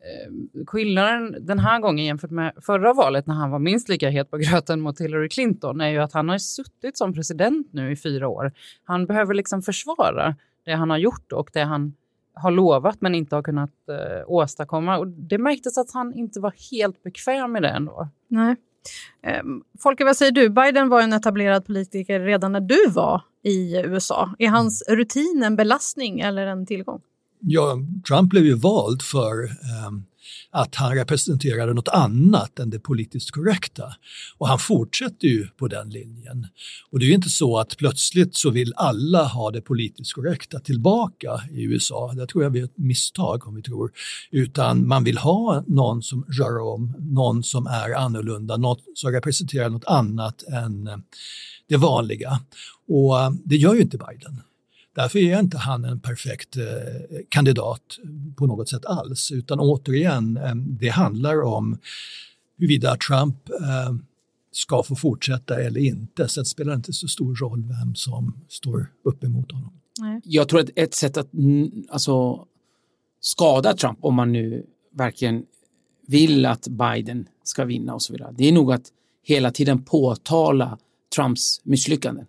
Eh, 0.00 0.64
skillnaden 0.66 1.36
den 1.46 1.58
här 1.58 1.80
gången 1.80 2.04
jämfört 2.04 2.30
med 2.30 2.52
förra 2.60 2.92
valet 2.92 3.26
när 3.26 3.34
han 3.34 3.50
var 3.50 3.58
minst 3.58 3.88
lika 3.88 4.10
het 4.10 4.30
på 4.30 4.36
gröten 4.36 4.80
mot 4.80 5.00
Hillary 5.00 5.28
Clinton 5.28 5.80
är 5.80 5.88
ju 5.88 5.98
att 5.98 6.12
han 6.12 6.28
har 6.28 6.38
suttit 6.38 6.98
som 6.98 7.14
president 7.14 7.72
nu 7.72 7.92
i 7.92 7.96
fyra 7.96 8.28
år. 8.28 8.52
Han 8.84 9.06
behöver 9.06 9.34
liksom 9.34 9.62
försvara 9.62 10.36
det 10.64 10.72
han 10.72 10.90
har 10.90 10.98
gjort 10.98 11.32
och 11.32 11.50
det 11.52 11.62
han 11.62 11.94
har 12.34 12.50
lovat 12.50 13.00
men 13.00 13.14
inte 13.14 13.34
har 13.34 13.42
kunnat 13.42 13.70
eh, 13.88 14.22
åstadkomma. 14.26 14.98
Och 14.98 15.08
det 15.08 15.38
märktes 15.38 15.78
att 15.78 15.92
han 15.92 16.14
inte 16.14 16.40
var 16.40 16.52
helt 16.70 17.02
bekväm 17.02 17.52
med 17.52 17.62
det 17.62 17.68
ändå. 17.68 18.08
Nej. 18.28 18.56
Ehm, 19.22 19.62
Folke, 19.80 20.04
vad 20.04 20.16
säger 20.16 20.32
du? 20.32 20.48
Biden 20.48 20.88
var 20.88 21.02
en 21.02 21.12
etablerad 21.12 21.66
politiker 21.66 22.20
redan 22.20 22.52
när 22.52 22.60
du 22.60 22.88
var 22.88 23.22
i 23.42 23.82
USA. 23.84 24.34
Är 24.38 24.48
hans 24.48 24.84
rutin 24.88 25.42
en 25.44 25.56
belastning 25.56 26.20
eller 26.20 26.46
en 26.46 26.66
tillgång? 26.66 27.00
Ja, 27.40 27.78
Trump 28.08 28.30
blev 28.30 28.44
ju 28.44 28.54
vald 28.54 29.02
för 29.02 29.44
eh, 29.44 29.90
att 30.50 30.74
han 30.74 30.94
representerade 30.94 31.74
något 31.74 31.88
annat 31.88 32.58
än 32.58 32.70
det 32.70 32.78
politiskt 32.78 33.30
korrekta. 33.30 33.94
Och 34.38 34.48
han 34.48 34.58
fortsätter 34.58 35.28
ju 35.28 35.48
på 35.48 35.68
den 35.68 35.90
linjen. 35.90 36.46
Och 36.90 36.98
det 36.98 37.04
är 37.04 37.08
ju 37.08 37.14
inte 37.14 37.30
så 37.30 37.58
att 37.58 37.76
plötsligt 37.76 38.36
så 38.36 38.50
vill 38.50 38.72
alla 38.76 39.24
ha 39.24 39.50
det 39.50 39.60
politiskt 39.60 40.12
korrekta 40.12 40.60
tillbaka 40.60 41.40
i 41.50 41.62
USA. 41.62 42.12
Det 42.12 42.26
tror 42.26 42.44
jag 42.44 42.56
är 42.56 42.64
ett 42.64 42.78
misstag 42.78 43.48
om 43.48 43.54
vi 43.54 43.62
tror. 43.62 43.92
Utan 44.30 44.88
man 44.88 45.04
vill 45.04 45.18
ha 45.18 45.64
någon 45.66 46.02
som 46.02 46.24
rör 46.28 46.58
om, 46.58 46.96
någon 46.98 47.42
som 47.42 47.66
är 47.66 47.94
annorlunda, 47.94 48.56
någon 48.56 48.76
som 48.94 49.12
representerar 49.12 49.68
något 49.68 49.84
annat 49.84 50.42
än 50.42 50.86
eh, 50.86 50.96
det 51.68 51.76
vanliga. 51.76 52.40
Och 52.88 53.20
eh, 53.20 53.30
det 53.44 53.56
gör 53.56 53.74
ju 53.74 53.80
inte 53.80 53.98
Biden. 53.98 54.40
Därför 54.94 55.18
är 55.18 55.40
inte 55.40 55.58
han 55.58 55.84
en 55.84 56.00
perfekt 56.00 56.56
eh, 56.56 56.64
kandidat 57.28 57.82
på 58.36 58.46
något 58.46 58.68
sätt 58.68 58.84
alls, 58.84 59.32
utan 59.32 59.60
återigen, 59.60 60.36
eh, 60.36 60.54
det 60.54 60.88
handlar 60.88 61.42
om 61.42 61.78
huruvida 62.58 62.96
Trump 62.96 63.48
eh, 63.48 63.94
ska 64.52 64.82
få 64.82 64.96
fortsätta 64.96 65.60
eller 65.60 65.80
inte. 65.80 66.28
Sen 66.28 66.44
spelar 66.44 66.72
det 66.72 66.76
inte 66.76 66.92
så 66.92 67.08
stor 67.08 67.34
roll 67.34 67.62
vem 67.62 67.94
som 67.94 68.40
står 68.48 68.92
upp 69.04 69.24
emot 69.24 69.52
honom. 69.52 69.72
Jag 70.24 70.48
tror 70.48 70.60
att 70.60 70.70
ett 70.76 70.94
sätt 70.94 71.16
att 71.16 71.28
alltså, 71.88 72.46
skada 73.20 73.74
Trump, 73.74 73.98
om 74.00 74.14
man 74.14 74.32
nu 74.32 74.66
verkligen 74.94 75.42
vill 76.06 76.46
att 76.46 76.68
Biden 76.68 77.28
ska 77.44 77.64
vinna 77.64 77.94
och 77.94 78.02
så 78.02 78.12
vidare, 78.12 78.34
det 78.38 78.48
är 78.48 78.52
nog 78.52 78.72
att 78.72 78.86
hela 79.22 79.50
tiden 79.50 79.82
påtala 79.82 80.78
Trumps 81.14 81.60
misslyckanden 81.64 82.26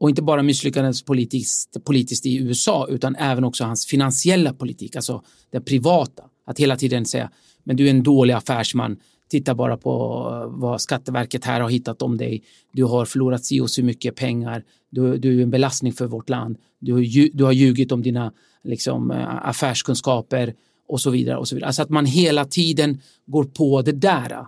och 0.00 0.08
inte 0.08 0.22
bara 0.22 0.42
misslyckades 0.42 1.02
politiskt, 1.02 1.84
politiskt 1.84 2.26
i 2.26 2.36
USA 2.36 2.86
utan 2.90 3.16
även 3.16 3.44
också 3.44 3.64
hans 3.64 3.86
finansiella 3.86 4.52
politik, 4.52 4.96
alltså 4.96 5.22
det 5.50 5.60
privata. 5.60 6.22
Att 6.46 6.60
hela 6.60 6.76
tiden 6.76 7.06
säga, 7.06 7.30
men 7.64 7.76
du 7.76 7.86
är 7.86 7.90
en 7.90 8.02
dålig 8.02 8.34
affärsman, 8.34 8.96
titta 9.28 9.54
bara 9.54 9.76
på 9.76 9.90
eh, 10.32 10.58
vad 10.58 10.80
Skatteverket 10.80 11.44
här 11.44 11.60
har 11.60 11.70
hittat 11.70 12.02
om 12.02 12.16
dig. 12.16 12.42
Du 12.72 12.84
har 12.84 13.04
förlorat 13.04 13.44
si 13.44 13.60
och 13.60 13.70
så 13.70 13.82
mycket 13.82 14.16
pengar, 14.16 14.64
du, 14.90 15.18
du 15.18 15.38
är 15.38 15.42
en 15.42 15.50
belastning 15.50 15.92
för 15.92 16.06
vårt 16.06 16.28
land, 16.28 16.56
du, 16.78 16.92
har, 16.92 17.36
du 17.36 17.44
har 17.44 17.52
ljugit 17.52 17.92
om 17.92 18.02
dina 18.02 18.32
liksom, 18.64 19.10
eh, 19.10 19.48
affärskunskaper 19.48 20.54
och 20.88 21.00
så 21.00 21.10
vidare. 21.10 21.36
och 21.36 21.48
så 21.48 21.54
vidare. 21.54 21.66
Alltså 21.66 21.82
att 21.82 21.90
man 21.90 22.06
hela 22.06 22.44
tiden 22.44 23.00
går 23.26 23.44
på 23.44 23.82
det 23.82 23.92
där. 23.92 24.46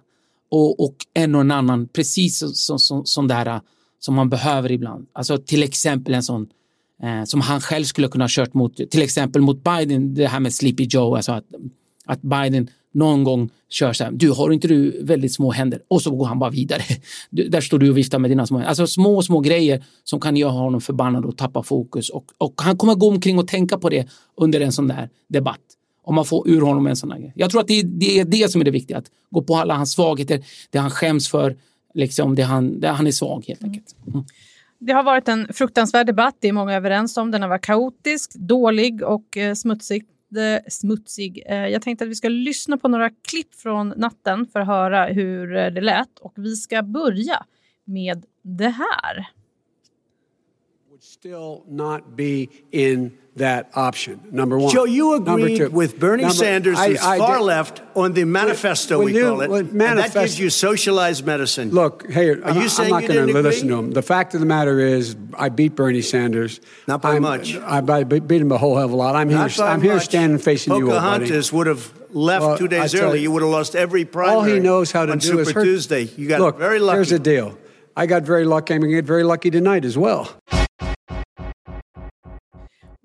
Och, 0.48 0.84
och 0.84 0.96
en 1.14 1.34
och 1.34 1.40
en 1.40 1.50
annan, 1.50 1.88
precis 1.88 2.38
som, 2.54 2.78
som, 2.78 3.06
som 3.06 3.28
där 3.28 3.60
som 4.04 4.14
man 4.14 4.28
behöver 4.28 4.72
ibland. 4.72 5.06
Alltså 5.12 5.38
till 5.38 5.62
exempel 5.62 6.14
en 6.14 6.22
sån 6.22 6.48
eh, 7.02 7.24
som 7.24 7.40
han 7.40 7.60
själv 7.60 7.84
skulle 7.84 8.08
kunna 8.08 8.24
ha 8.24 8.28
kört 8.30 8.54
mot, 8.54 8.76
till 8.90 9.02
exempel 9.02 9.42
mot 9.42 9.64
Biden, 9.64 10.14
det 10.14 10.26
här 10.26 10.40
med 10.40 10.54
Sleepy 10.54 10.84
Joe, 10.84 11.16
alltså 11.16 11.32
att, 11.32 11.44
att 12.06 12.22
Biden 12.22 12.70
någon 12.94 13.24
gång 13.24 13.50
kör 13.68 13.92
så 13.92 14.04
här, 14.04 14.10
du 14.10 14.30
har 14.30 14.50
inte 14.50 14.68
du 14.68 15.04
väldigt 15.04 15.32
små 15.32 15.52
händer? 15.52 15.80
Och 15.88 16.02
så 16.02 16.10
går 16.10 16.26
han 16.26 16.38
bara 16.38 16.50
vidare. 16.50 16.82
Du, 17.30 17.48
där 17.48 17.60
står 17.60 17.78
du 17.78 17.90
och 17.90 17.96
viftar 17.96 18.18
med 18.18 18.30
dina 18.30 18.46
små 18.46 18.58
händer. 18.58 18.68
Alltså 18.68 18.86
små, 18.86 19.22
små 19.22 19.40
grejer 19.40 19.84
som 20.04 20.20
kan 20.20 20.36
göra 20.36 20.50
honom 20.50 20.80
förbannad 20.80 21.24
och 21.24 21.36
tappa 21.36 21.62
fokus. 21.62 22.10
Och, 22.10 22.24
och 22.38 22.54
han 22.56 22.76
kommer 22.76 22.94
gå 22.94 23.08
omkring 23.08 23.38
och 23.38 23.48
tänka 23.48 23.78
på 23.78 23.88
det 23.88 24.08
under 24.36 24.60
en 24.60 24.72
sån 24.72 24.88
där 24.88 25.08
debatt. 25.28 25.60
Om 26.04 26.14
man 26.14 26.24
får 26.24 26.48
ur 26.48 26.60
honom 26.60 26.86
en 26.86 26.96
sån 26.96 27.08
där 27.08 27.18
grej. 27.18 27.32
Jag 27.36 27.50
tror 27.50 27.60
att 27.60 27.68
det, 27.68 27.82
det 27.82 28.20
är 28.20 28.24
det 28.24 28.50
som 28.52 28.60
är 28.60 28.64
det 28.64 28.70
viktiga, 28.70 28.98
att 28.98 29.10
gå 29.30 29.42
på 29.42 29.56
alla 29.56 29.74
hans 29.74 29.92
svagheter, 29.92 30.44
det 30.70 30.78
han 30.78 30.90
skäms 30.90 31.28
för, 31.28 31.56
liksom 31.94 32.34
det 32.34 32.42
han, 32.42 32.80
det 32.80 32.88
han 32.88 33.06
är 33.06 33.10
svag 33.10 33.44
helt 33.48 33.64
enkelt. 33.64 33.96
Mm. 34.08 34.24
Det 34.78 34.92
har 34.92 35.02
varit 35.02 35.28
en 35.28 35.52
fruktansvärd 35.52 36.06
debatt, 36.06 36.36
det 36.40 36.48
är 36.48 36.52
många 36.52 36.74
överens 36.74 37.16
om. 37.16 37.30
Den 37.30 37.42
har 37.42 37.48
varit 37.48 37.64
kaotisk, 37.64 38.34
dålig 38.34 39.02
och 39.02 39.36
eh, 39.36 39.54
smutsig. 39.54 40.04
smutsig. 40.68 41.42
Eh, 41.46 41.66
jag 41.66 41.82
tänkte 41.82 42.04
att 42.04 42.10
vi 42.10 42.14
ska 42.14 42.28
lyssna 42.28 42.76
på 42.76 42.88
några 42.88 43.10
klipp 43.10 43.54
från 43.54 43.88
natten 43.88 44.46
för 44.46 44.60
att 44.60 44.66
höra 44.66 45.06
hur 45.06 45.56
eh, 45.56 45.66
det 45.66 45.80
lät. 45.80 46.18
Och 46.20 46.32
vi 46.36 46.56
ska 46.56 46.82
börja 46.82 47.44
med 47.84 48.24
det 48.42 48.68
här. 48.68 49.26
Still 51.04 51.64
not 51.68 52.14
be 52.16 52.48
in 52.70 53.18
that 53.34 53.70
option. 53.74 54.20
Number 54.30 54.56
one. 54.56 54.72
Joe, 54.72 54.84
you 54.84 55.14
agreed 55.14 55.72
with 55.72 55.98
Bernie 55.98 56.22
Number- 56.22 56.36
Sanders, 56.36 56.78
I- 56.78 56.96
I 57.02 57.18
far 57.18 57.38
did- 57.38 57.44
left, 57.44 57.82
on 57.96 58.12
the 58.12 58.24
manifesto, 58.24 58.98
When 58.98 59.06
we 59.06 59.14
you- 59.16 59.22
call 59.24 59.40
it. 59.40 59.50
when 59.50 59.66
and 59.70 59.80
that 59.98 60.14
gives 60.14 60.38
you 60.38 60.48
socialized 60.48 61.26
medicine. 61.26 61.70
Look, 61.70 62.08
hey, 62.08 62.28
Are 62.30 62.34
you 62.34 62.42
I'm 62.44 62.88
not 62.88 63.00
going 63.00 63.06
to 63.08 63.22
agree? 63.24 63.32
listen 63.42 63.66
to 63.68 63.74
him. 63.78 63.90
The 63.90 64.02
fact 64.02 64.34
of 64.34 64.40
the 64.40 64.46
matter 64.46 64.78
is, 64.78 65.16
I 65.36 65.48
beat 65.48 65.74
Bernie 65.74 66.02
Sanders. 66.02 66.60
Not 66.86 67.02
by 67.02 67.14
I'm- 67.14 67.22
much. 67.22 67.56
I, 67.56 67.78
I 67.78 68.04
beat 68.04 68.40
him 68.40 68.52
a 68.52 68.58
whole 68.58 68.76
hell 68.76 68.84
of 68.84 68.92
a 68.92 68.96
lot. 68.96 69.16
I'm 69.16 69.28
here. 69.28 69.38
Not 69.38 69.56
by 69.56 69.72
I'm 69.72 69.82
here 69.82 69.98
standing 69.98 70.38
facing 70.38 70.74
you, 70.74 70.82
old 70.84 70.90
buddy. 70.90 71.24
Pocahontas 71.24 71.52
would 71.52 71.66
have 71.66 71.92
left 72.12 72.44
Well, 72.44 72.58
two 72.58 72.68
days 72.68 72.94
early. 72.94 73.18
you, 73.18 73.24
You 73.24 73.30
would 73.32 73.42
have 73.42 73.50
lost 73.50 73.74
every 73.74 74.04
primary 74.04 74.36
All 74.36 74.42
he 74.44 74.60
knows 74.60 74.92
how 74.92 75.04
to 75.06 75.12
on 75.12 75.18
do 75.18 75.26
Super 75.26 75.40
is 75.40 75.50
hurt. 75.50 75.64
Tuesday. 75.64 76.08
You 76.16 76.28
got 76.28 76.40
Look, 76.40 76.58
very 76.58 76.78
lucky. 76.78 76.96
here's 76.98 77.10
the 77.10 77.18
deal. 77.18 77.58
I 77.96 78.06
got 78.06 78.22
very 78.22 78.44
lucky. 78.44 78.72
I'm 78.74 78.80
going 78.80 78.90
to 78.90 78.96
get 78.96 79.04
very 79.04 79.24
lucky 79.24 79.50
tonight 79.50 79.84
as 79.84 79.98
well. 79.98 80.30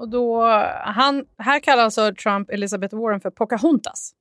Och 0.07 0.11
då, 0.11 0.41
han, 0.83 1.25
här 1.37 1.59
kallar 1.59 1.83
alltså 1.83 2.13
Trump 2.23 2.49
Elizabeth 2.49 2.95
Warren 2.95 3.21
för 3.21 3.29
Pocahontas. 3.29 4.13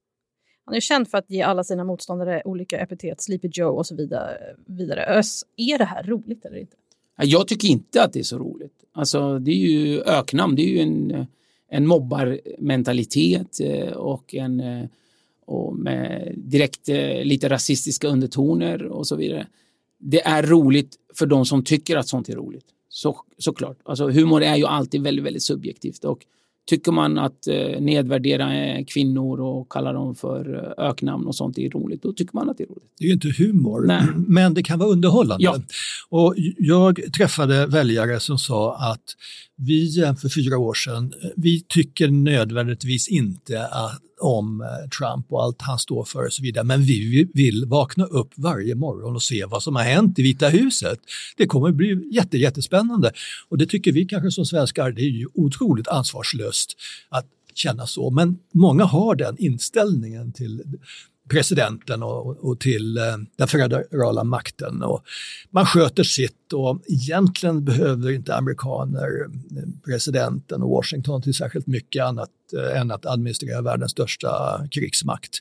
Han 0.65 0.75
är 0.75 0.81
känd 0.81 1.09
för 1.09 1.19
att 1.19 1.31
ge 1.31 1.43
alla 1.43 1.65
sina 1.65 1.85
motståndare 1.85 2.43
olika 2.45 2.79
epitet, 2.79 3.23
Sleepy 3.23 3.49
Joe 3.53 3.71
och 3.71 3.87
så 3.87 3.95
vidare. 3.97 4.39
vidare. 4.67 5.07
Ös, 5.07 5.45
är 5.57 5.79
det 5.79 5.85
här 5.85 6.03
roligt 6.03 6.45
eller 6.45 6.57
inte? 6.57 6.77
Jag 7.17 7.49
tycker 7.49 7.69
inte 7.69 8.03
att 8.03 8.13
det 8.13 8.19
är 8.19 8.23
så 8.23 8.39
roligt. 8.39 8.73
Alltså, 8.93 9.39
det 9.39 9.51
är 9.51 9.55
ju 9.55 10.03
öknamn, 10.03 10.57
det 10.57 10.63
är 10.63 10.69
ju 10.69 10.79
en, 10.79 11.27
en 11.69 11.87
mobbarmentalitet 11.87 13.61
eh, 13.61 13.93
och 13.93 14.35
en 14.35 14.61
eh, 14.61 14.85
och 15.45 15.77
med 15.77 16.33
direkt 16.37 16.89
eh, 16.89 17.25
lite 17.25 17.49
rasistiska 17.49 18.09
undertoner 18.09 18.83
och 18.83 19.07
så 19.07 19.17
vidare. 19.17 19.47
Det 19.99 20.27
är 20.27 20.43
roligt 20.43 20.97
för 21.15 21.27
de 21.27 21.45
som 21.45 21.65
tycker 21.65 21.97
att 21.97 22.09
sånt 22.09 22.29
är 22.29 22.37
roligt. 22.37 22.67
Så, 22.97 23.17
såklart. 23.39 23.79
Alltså, 23.85 24.09
humor 24.09 24.43
är 24.43 24.57
ju 24.57 24.67
alltid 24.67 25.03
väldigt, 25.03 25.25
väldigt 25.25 25.43
subjektivt 25.43 26.05
och 26.05 26.19
tycker 26.67 26.93
man 26.93 27.19
att 27.19 27.47
eh, 27.47 27.81
nedvärdera 27.81 28.55
eh, 28.55 28.85
kvinnor 28.85 29.41
och 29.41 29.73
kalla 29.73 29.93
dem 29.93 30.15
för 30.15 30.55
eh, 30.55 30.85
öknamn 30.85 31.27
och 31.27 31.37
sånt 31.37 31.59
är 31.59 31.71
roligt, 31.71 32.03
då 32.03 32.13
tycker 32.13 32.35
man 32.35 32.51
att 32.51 32.59
det 32.59 32.65
är 32.65 32.69
roligt. 32.69 32.93
Det 32.99 33.05
är 33.05 33.07
ju 33.07 33.15
inte 33.15 33.33
humor, 33.39 33.87
Nej. 33.87 34.03
men 34.29 34.55
det 34.55 34.63
kan 34.63 34.79
vara 34.79 34.89
underhållande. 34.89 35.45
Ja. 35.45 35.59
Och 36.09 36.35
jag 36.59 37.01
träffade 37.17 37.67
väljare 37.67 38.21
som 38.21 38.39
sa 38.39 38.77
att 38.77 39.05
vi 39.57 40.03
eh, 40.03 40.15
för 40.15 40.29
fyra 40.29 40.59
år 40.59 40.75
sedan, 40.75 41.13
vi 41.37 41.65
tycker 41.69 42.09
nödvändigtvis 42.09 43.09
inte 43.09 43.67
att, 43.67 44.01
om 44.21 44.61
eh, 44.61 44.89
Trump 44.99 45.27
och 45.33 45.43
allt 45.43 45.63
han 45.63 45.79
står 45.79 46.05
för 46.05 46.27
och 46.27 46.33
så 46.33 46.43
vidare, 46.43 46.65
men 46.65 46.83
vi 46.83 47.11
vill- 47.11 47.29
vill 47.35 47.65
vakna 47.67 48.05
upp 48.05 48.31
varje 48.37 48.75
morgon 48.75 49.15
och 49.15 49.23
se 49.23 49.45
vad 49.45 49.63
som 49.63 49.77
har 49.77 49.83
hänt 49.83 50.19
i 50.19 50.23
Vita 50.23 50.49
huset. 50.49 50.99
Det 51.37 51.47
kommer 51.47 51.73
bli 51.73 52.09
jätte, 52.13 52.39
jättespännande. 52.39 53.13
Och 53.49 53.59
det 53.59 53.67
tycker 53.67 53.93
vi 53.93 54.05
kanske 54.05 54.31
som 54.31 54.47
svenskar, 54.47 54.91
det 54.91 55.03
är 55.03 55.11
ju 55.11 55.27
otroligt 55.35 55.89
ansvarslöst 55.89 56.73
att 57.09 57.27
känna 57.55 57.87
så, 57.87 58.11
men 58.11 58.39
många 58.55 58.85
har 58.85 59.15
den 59.15 59.37
inställningen 59.39 60.33
till 60.33 60.63
presidenten 61.29 62.03
och, 62.03 62.45
och 62.45 62.61
till 62.61 62.99
eh, 62.99 63.17
den 63.37 63.49
federala 63.49 64.25
makten. 64.25 64.83
Och 64.83 65.05
man 65.51 65.67
sköter 65.67 66.03
sitt 66.03 66.53
och 66.53 66.83
egentligen 66.89 67.65
behöver 67.65 68.11
inte 68.11 68.37
amerikaner 68.37 69.09
eh, 69.57 69.63
presidenten 69.85 70.63
och 70.63 70.71
Washington 70.71 71.23
till 71.23 71.35
särskilt 71.35 71.67
mycket 71.67 72.05
annat 72.05 72.31
eh, 72.57 72.81
än 72.81 72.91
att 72.91 73.07
administrera 73.07 73.63
världens 73.63 73.93
största 73.93 74.61
krigsmakt. 74.71 75.39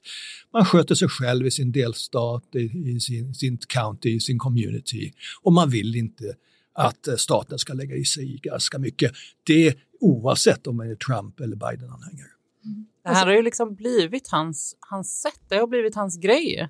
Man 0.53 0.65
sköter 0.65 0.95
sig 0.95 1.07
själv 1.07 1.47
i 1.47 1.51
sin 1.51 1.71
delstat, 1.71 2.43
i, 2.55 2.89
i 2.95 2.99
sin, 2.99 3.33
sin 3.33 3.57
county, 3.57 4.15
i 4.15 4.19
sin 4.19 4.39
community 4.39 5.13
och 5.43 5.53
man 5.53 5.69
vill 5.69 5.95
inte 5.95 6.35
att 6.73 7.07
eh, 7.07 7.15
staten 7.15 7.59
ska 7.59 7.73
lägga 7.73 7.95
i 7.95 8.05
sig 8.05 8.39
ganska 8.43 8.79
mycket. 8.79 9.11
Det 9.43 9.75
oavsett 9.99 10.67
om 10.67 10.77
man 10.77 10.91
är 10.91 10.95
Trump 10.95 11.39
eller 11.39 11.55
Biden-anhängare. 11.55 12.29
Mm. 12.65 12.85
Det 13.05 13.15
här 13.15 13.25
har 13.25 13.33
ju 13.33 13.41
liksom 13.41 13.75
blivit 13.75 14.27
hans, 14.27 14.77
hans 14.79 15.21
sätt, 15.21 15.41
det 15.47 15.55
har 15.55 15.67
blivit 15.67 15.95
hans 15.95 16.17
grej. 16.17 16.69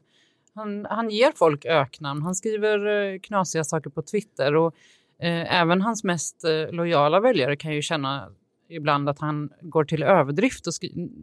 Han, 0.56 0.86
han 0.90 1.10
ger 1.10 1.32
folk 1.36 1.66
öknamn, 1.66 2.22
han 2.22 2.36
skriver 2.36 2.88
eh, 2.88 3.20
knasiga 3.20 3.64
saker 3.64 3.90
på 3.90 4.02
Twitter 4.02 4.56
och 4.56 4.76
eh, 5.20 5.62
även 5.62 5.82
hans 5.82 6.04
mest 6.04 6.44
eh, 6.44 6.72
lojala 6.72 7.20
väljare 7.20 7.56
kan 7.56 7.74
ju 7.74 7.82
känna 7.82 8.30
ibland 8.70 9.10
att 9.10 9.20
han 9.20 9.50
går 9.62 9.84
till 9.84 10.04
överdrift 10.04 10.66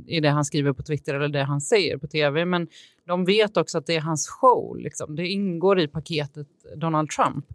i 0.06 0.20
det 0.20 0.28
han 0.28 0.44
skriver 0.44 0.72
på 0.72 0.82
Twitter 0.82 1.14
eller 1.14 1.28
det 1.28 1.44
han 1.44 1.60
säger 1.60 1.98
på 1.98 2.06
tv. 2.06 2.44
Men 2.44 2.68
de 3.06 3.24
vet 3.24 3.56
också 3.56 3.78
att 3.78 3.86
det 3.86 3.96
är 3.96 4.00
hans 4.00 4.28
show, 4.28 4.76
liksom. 4.76 5.16
det 5.16 5.28
ingår 5.28 5.80
i 5.80 5.88
paketet 5.88 6.48
Donald 6.76 7.10
Trump. 7.10 7.46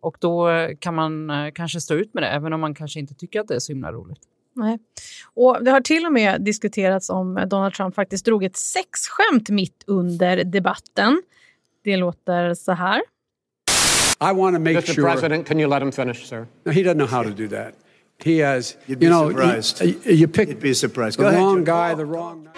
Och 0.00 0.16
då 0.20 0.48
kan 0.78 0.94
man 0.94 1.30
eh, 1.30 1.50
kanske 1.54 1.80
stå 1.80 1.94
ut 1.94 2.14
med 2.14 2.22
det, 2.22 2.28
även 2.28 2.52
om 2.52 2.60
man 2.60 2.74
kanske 2.74 3.00
inte 3.00 3.14
tycker 3.14 3.40
att 3.40 3.48
det 3.48 3.54
är 3.54 3.58
så 3.58 3.72
himla 3.72 3.92
roligt. 3.92 4.20
Nej. 4.56 4.78
Och 5.34 5.64
det 5.64 5.70
har 5.70 5.80
till 5.80 6.06
och 6.06 6.12
med 6.12 6.40
diskuterats 6.42 7.10
om 7.10 7.34
Donald 7.46 7.74
Trump 7.74 7.94
faktiskt 7.94 8.24
drog 8.24 8.44
ett 8.44 8.56
sexskämt 8.56 9.48
mitt 9.48 9.84
under 9.86 10.44
debatten. 10.44 11.22
Det 11.84 11.96
låter 11.96 12.54
så 12.54 12.72
här. 12.72 13.02
I 14.20 14.32
want 14.34 14.56
to 14.56 14.60
make 14.60 14.70
Mr. 14.70 14.80
sure. 14.94 15.10
President, 15.12 15.46
can 15.48 15.60
you 15.60 15.70
let 15.70 15.82
him 15.82 15.92
finish, 15.92 16.24
sir? 16.28 16.46
No, 16.64 16.72
he 16.72 16.82
doesn't 16.82 16.94
know 16.94 17.06
how 17.08 17.22
to 17.22 17.30
do 17.30 17.48
that. 17.48 17.74
He 18.24 18.38
has, 18.46 18.76
You'd 18.86 18.98
be 18.98 19.06
you 19.06 19.12
know, 19.14 19.28
surprised. 19.30 19.82
You, 19.84 19.94
you 20.14 20.28
pick 20.28 20.48
You'd 20.48 20.60
be 20.60 20.74
surprised. 20.74 21.18
the 21.18 21.22
Go 21.22 21.28
ahead, 21.28 21.40
wrong 21.42 21.64
Joe. 21.66 21.72
guy, 21.72 21.94
the 21.94 22.04
wrong. 22.06 22.48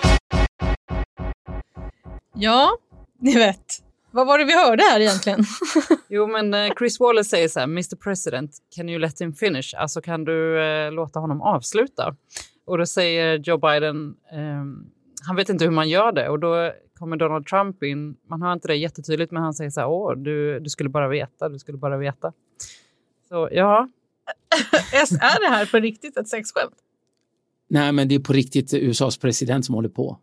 Ja, 2.34 2.76
ni 3.20 3.34
vet. 3.34 3.82
Vad 4.10 4.26
var 4.26 4.38
det 4.38 4.44
vi 4.44 4.54
hörde 4.54 4.82
här 4.82 5.00
egentligen? 5.00 5.44
Jo, 6.08 6.26
men 6.26 6.54
eh, 6.54 6.74
Chris 6.78 7.00
Wallace 7.00 7.28
säger 7.30 7.48
så 7.48 7.60
här, 7.60 7.66
Mr 7.66 7.96
President, 7.96 8.50
can 8.76 8.88
you 8.88 8.98
let 8.98 9.20
him 9.20 9.32
finish? 9.34 9.74
Alltså 9.76 10.00
kan 10.00 10.24
du 10.24 10.62
eh, 10.62 10.92
låta 10.92 11.20
honom 11.20 11.42
avsluta? 11.42 12.16
Och 12.66 12.78
då 12.78 12.86
säger 12.86 13.38
Joe 13.38 13.58
Biden, 13.58 14.14
ehm, 14.32 14.86
han 15.26 15.36
vet 15.36 15.48
inte 15.48 15.64
hur 15.64 15.72
man 15.72 15.88
gör 15.88 16.12
det. 16.12 16.28
Och 16.28 16.38
då 16.38 16.72
kommer 16.98 17.16
Donald 17.16 17.46
Trump 17.46 17.82
in, 17.82 18.16
man 18.28 18.42
hör 18.42 18.52
inte 18.52 18.68
det 18.68 18.76
jättetydligt, 18.76 19.32
men 19.32 19.42
han 19.42 19.54
säger 19.54 19.70
så 19.70 19.80
här, 19.80 19.88
åh, 19.88 20.16
du, 20.16 20.60
du 20.60 20.70
skulle 20.70 20.88
bara 20.88 21.08
veta, 21.08 21.48
du 21.48 21.58
skulle 21.58 21.78
bara 21.78 21.96
veta. 21.96 22.32
Så 23.28 23.48
ja, 23.52 23.88
är 24.92 25.40
det 25.40 25.48
här 25.48 25.66
på 25.66 25.76
riktigt 25.78 26.16
ett 26.16 26.28
sexskämt? 26.28 26.74
Nej, 27.68 27.92
men 27.92 28.08
det 28.08 28.14
är 28.14 28.18
på 28.18 28.32
riktigt 28.32 28.74
USAs 28.74 29.18
president 29.18 29.66
som 29.66 29.74
håller 29.74 29.88
på. 29.88 30.18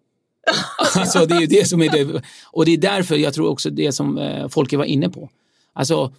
alltså, 0.96 1.26
det 1.26 1.36
är 1.36 1.42
ju 1.42 1.48
det 1.48 1.68
som 1.68 1.82
är 1.82 1.90
det. 1.90 2.22
Och 2.46 2.66
det 2.66 2.72
är 2.72 2.78
därför 2.78 3.16
jag 3.16 3.34
tror 3.34 3.50
också 3.50 3.70
det 3.70 3.92
som 3.92 4.18
eh, 4.18 4.48
Folke 4.48 4.78
var 4.78 4.86
inne 4.86 5.10
på. 5.10 5.30
Alltså, 5.74 6.14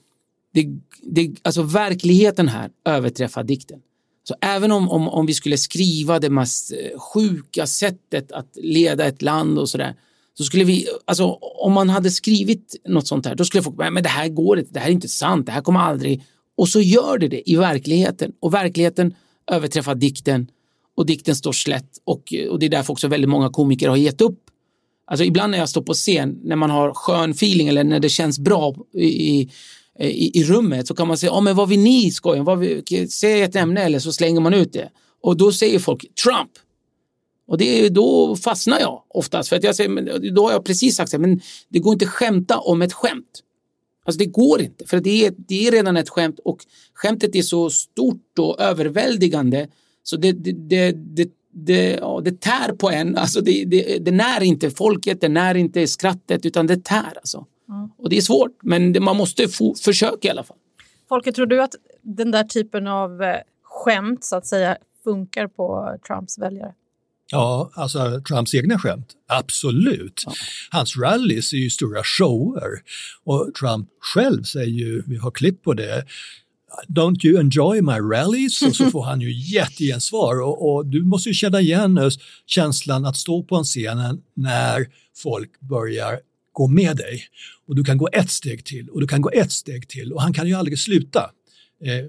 det, 0.54 0.66
det, 1.02 1.34
alltså 1.42 1.62
verkligheten 1.62 2.48
här 2.48 2.70
överträffar 2.84 3.44
dikten. 3.44 3.80
Så 4.28 4.34
även 4.40 4.72
om, 4.72 4.90
om, 4.90 5.08
om 5.08 5.26
vi 5.26 5.34
skulle 5.34 5.58
skriva 5.58 6.18
det 6.18 6.30
mest 6.30 6.72
eh, 6.72 7.00
sjuka 7.00 7.66
sättet 7.66 8.32
att 8.32 8.56
leda 8.56 9.06
ett 9.06 9.22
land 9.22 9.58
och 9.58 9.68
sådär, 9.68 9.94
så 10.34 10.44
skulle 10.44 10.64
vi, 10.64 10.86
alltså 11.04 11.24
om 11.40 11.72
man 11.72 11.88
hade 11.88 12.10
skrivit 12.10 12.76
något 12.88 13.06
sånt 13.06 13.26
här, 13.26 13.34
då 13.34 13.44
skulle 13.44 13.62
folk, 13.62 13.76
men 13.76 14.02
det 14.02 14.08
här 14.08 14.28
går 14.28 14.58
inte, 14.58 14.72
det 14.72 14.80
här 14.80 14.88
är 14.88 14.92
inte 14.92 15.08
sant, 15.08 15.46
det 15.46 15.52
här 15.52 15.60
kommer 15.60 15.80
aldrig, 15.80 16.24
och 16.56 16.68
så 16.68 16.80
gör 16.80 17.18
det 17.18 17.28
det 17.28 17.50
i 17.50 17.56
verkligheten. 17.56 18.32
Och 18.40 18.54
verkligheten 18.54 19.14
överträffar 19.50 19.94
dikten 19.94 20.50
och 20.96 21.06
dikten 21.06 21.36
står 21.36 21.52
slätt 21.52 21.98
och, 22.04 22.34
och 22.50 22.58
det 22.58 22.66
är 22.66 22.70
därför 22.70 22.92
också 22.92 23.08
väldigt 23.08 23.30
många 23.30 23.50
komiker 23.50 23.88
har 23.88 23.96
gett 23.96 24.20
upp. 24.20 24.38
Alltså 25.06 25.24
ibland 25.24 25.50
när 25.50 25.58
jag 25.58 25.68
står 25.68 25.82
på 25.82 25.94
scen, 25.94 26.40
när 26.44 26.56
man 26.56 26.70
har 26.70 26.94
skön 26.94 27.30
feeling 27.30 27.68
eller 27.68 27.84
när 27.84 28.00
det 28.00 28.08
känns 28.08 28.38
bra 28.38 28.74
i, 28.92 29.40
i, 29.98 30.40
i, 30.40 30.44
rummet 30.44 30.86
så 30.86 30.94
kan 30.94 31.08
man 31.08 31.18
säga, 31.18 31.32
ja 31.32 31.40
men 31.40 31.56
vad 31.56 31.68
vill 31.68 31.80
ni 31.80 32.10
skoja? 32.10 32.42
om, 32.42 32.82
säg 33.10 33.42
ett 33.42 33.56
ämne 33.56 33.80
eller 33.82 33.98
så 33.98 34.12
slänger 34.12 34.40
man 34.40 34.54
ut 34.54 34.72
det. 34.72 34.90
Och 35.22 35.36
då 35.36 35.52
säger 35.52 35.78
folk 35.78 36.00
Trump. 36.24 36.50
Och 37.48 37.58
det, 37.58 37.88
då 37.88 38.36
fastnar 38.36 38.80
jag 38.80 39.02
oftast 39.08 39.48
för 39.48 39.56
att 39.56 39.64
jag 39.64 39.76
säger, 39.76 39.90
men 39.90 40.34
då 40.34 40.46
har 40.46 40.52
jag 40.52 40.64
precis 40.64 40.96
sagt 40.96 41.10
så 41.10 41.16
här, 41.16 41.26
men 41.26 41.40
det 41.68 41.78
går 41.78 41.92
inte 41.92 42.04
att 42.04 42.10
skämta 42.10 42.58
om 42.58 42.82
ett 42.82 42.92
skämt. 42.92 43.42
Alltså 44.04 44.18
det 44.18 44.26
går 44.26 44.62
inte, 44.62 44.86
för 44.86 45.00
det 45.00 45.26
är, 45.26 45.34
det 45.36 45.66
är 45.66 45.72
redan 45.72 45.96
ett 45.96 46.08
skämt 46.08 46.40
och 46.44 46.58
skämtet 46.94 47.36
är 47.36 47.42
så 47.42 47.70
stort 47.70 48.38
och 48.38 48.60
överväldigande 48.60 49.68
så 50.02 50.16
det, 50.16 50.32
det, 50.32 50.52
det, 50.52 50.92
det, 50.92 51.30
det, 51.56 51.96
ja, 52.00 52.20
det 52.24 52.40
tär 52.40 52.72
på 52.72 52.90
en. 52.90 53.16
Alltså 53.16 53.40
det, 53.40 53.64
det, 53.64 53.98
det 53.98 54.10
när 54.10 54.42
inte 54.42 54.70
folket, 54.70 55.20
det 55.20 55.28
när 55.28 55.54
inte 55.54 55.86
skrattet 55.86 56.46
utan 56.46 56.66
det 56.66 56.84
tär 56.84 57.12
alltså. 57.16 57.46
Mm. 57.68 57.90
Och 57.98 58.10
det 58.10 58.16
är 58.16 58.20
svårt, 58.20 58.58
men 58.62 58.92
det, 58.92 59.00
man 59.00 59.16
måste 59.16 59.48
få, 59.48 59.74
försöka 59.74 60.28
i 60.28 60.30
alla 60.30 60.44
fall. 60.44 60.56
Folke, 61.08 61.32
tror 61.32 61.46
du 61.46 61.62
att 61.62 61.74
den 62.02 62.30
där 62.30 62.44
typen 62.44 62.86
av 62.86 63.22
eh, 63.22 63.36
skämt 63.62 64.24
så 64.24 64.36
att 64.36 64.46
säga 64.46 64.76
funkar 65.04 65.46
på 65.46 65.98
Trumps 66.06 66.38
väljare? 66.38 66.74
Ja, 67.30 67.70
alltså 67.74 68.20
Trumps 68.28 68.54
egna 68.54 68.78
skämt, 68.78 69.12
absolut. 69.26 70.24
Hans 70.70 70.96
rallys 70.96 71.52
är 71.52 71.56
ju 71.56 71.70
stora 71.70 72.02
shower 72.04 72.70
och 73.24 73.54
Trump 73.54 73.88
själv 74.14 74.42
säger 74.42 74.66
ju, 74.66 75.02
vi 75.06 75.16
har 75.16 75.30
klipp 75.30 75.62
på 75.62 75.74
det, 75.74 76.04
Don't 76.88 77.26
you 77.26 77.40
enjoy 77.40 77.82
my 77.82 77.98
rallies? 77.98 78.62
Och 78.62 78.76
så 78.76 78.90
får 78.90 79.04
han 79.04 79.20
ju 79.20 79.32
jättegensvar 79.32 80.42
och, 80.42 80.74
och 80.74 80.86
du 80.86 81.04
måste 81.04 81.28
ju 81.28 81.34
känna 81.34 81.60
igen 81.60 82.10
känslan 82.46 83.04
att 83.04 83.16
stå 83.16 83.42
på 83.42 83.56
en 83.56 83.64
scen 83.64 84.22
när 84.34 84.86
folk 85.16 85.60
börjar 85.60 86.20
gå 86.52 86.66
med 86.66 86.96
dig. 86.96 87.22
Och 87.68 87.76
du 87.76 87.84
kan 87.84 87.98
gå 87.98 88.08
ett 88.12 88.30
steg 88.30 88.64
till 88.64 88.88
och 88.88 89.00
du 89.00 89.06
kan 89.06 89.22
gå 89.22 89.30
ett 89.30 89.52
steg 89.52 89.88
till 89.88 90.12
och 90.12 90.22
han 90.22 90.32
kan 90.32 90.48
ju 90.48 90.54
aldrig 90.54 90.78
sluta 90.78 91.30
eh, 91.84 92.04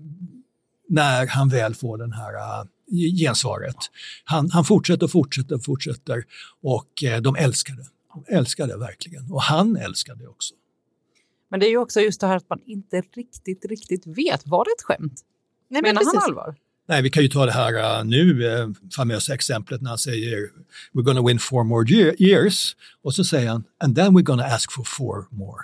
när 0.89 1.27
han 1.27 1.49
väl 1.49 1.75
får 1.75 1.97
den 1.97 2.11
här 2.11 2.33
uh, 2.33 2.67
gensvaret. 3.19 3.75
Han, 4.23 4.51
han 4.51 4.65
fortsätter 4.65 5.03
och 5.03 5.11
fortsätter 5.11 5.55
och 5.55 5.65
fortsätter 5.65 6.23
och 6.61 7.03
eh, 7.03 7.21
de 7.21 7.35
älskar 7.35 7.75
det. 7.75 7.85
De 8.13 8.35
älskar 8.35 8.67
det 8.67 8.77
verkligen 8.77 9.31
och 9.31 9.41
han 9.41 9.77
älskar 9.77 10.15
det 10.15 10.27
också. 10.27 10.53
Men 11.49 11.59
det 11.59 11.65
är 11.65 11.69
ju 11.69 11.77
också 11.77 11.99
just 12.01 12.21
det 12.21 12.27
här 12.27 12.35
att 12.37 12.49
man 12.49 12.59
inte 12.65 13.01
riktigt, 13.15 13.65
riktigt 13.65 14.07
vet. 14.07 14.47
Var 14.47 14.65
det 14.65 14.71
ett 14.77 14.83
skämt? 14.83 15.21
Nej, 15.69 15.81
men 15.81 15.89
Menar 15.89 16.01
han 16.05 16.13
precis. 16.13 16.27
allvar? 16.27 16.55
Nej, 16.89 17.01
vi 17.01 17.09
kan 17.09 17.23
ju 17.23 17.29
ta 17.29 17.45
det 17.45 17.51
här 17.51 17.99
uh, 17.99 18.05
nu 18.05 18.43
uh, 18.43 18.69
famösa 18.95 19.33
exemplet 19.33 19.81
när 19.81 19.89
han 19.89 19.97
säger 19.97 20.49
“We're 20.93 21.01
gonna 21.01 21.21
win 21.27 21.39
four 21.39 21.63
more 21.63 21.89
year, 21.93 22.21
years” 22.21 22.75
och 23.01 23.13
så 23.13 23.23
säger 23.23 23.49
han 23.49 23.63
“And 23.83 23.95
then 23.95 24.17
we're 24.17 24.21
gonna 24.23 24.43
ask 24.45 24.71
for 24.71 24.83
four 24.83 25.25
more”. 25.29 25.61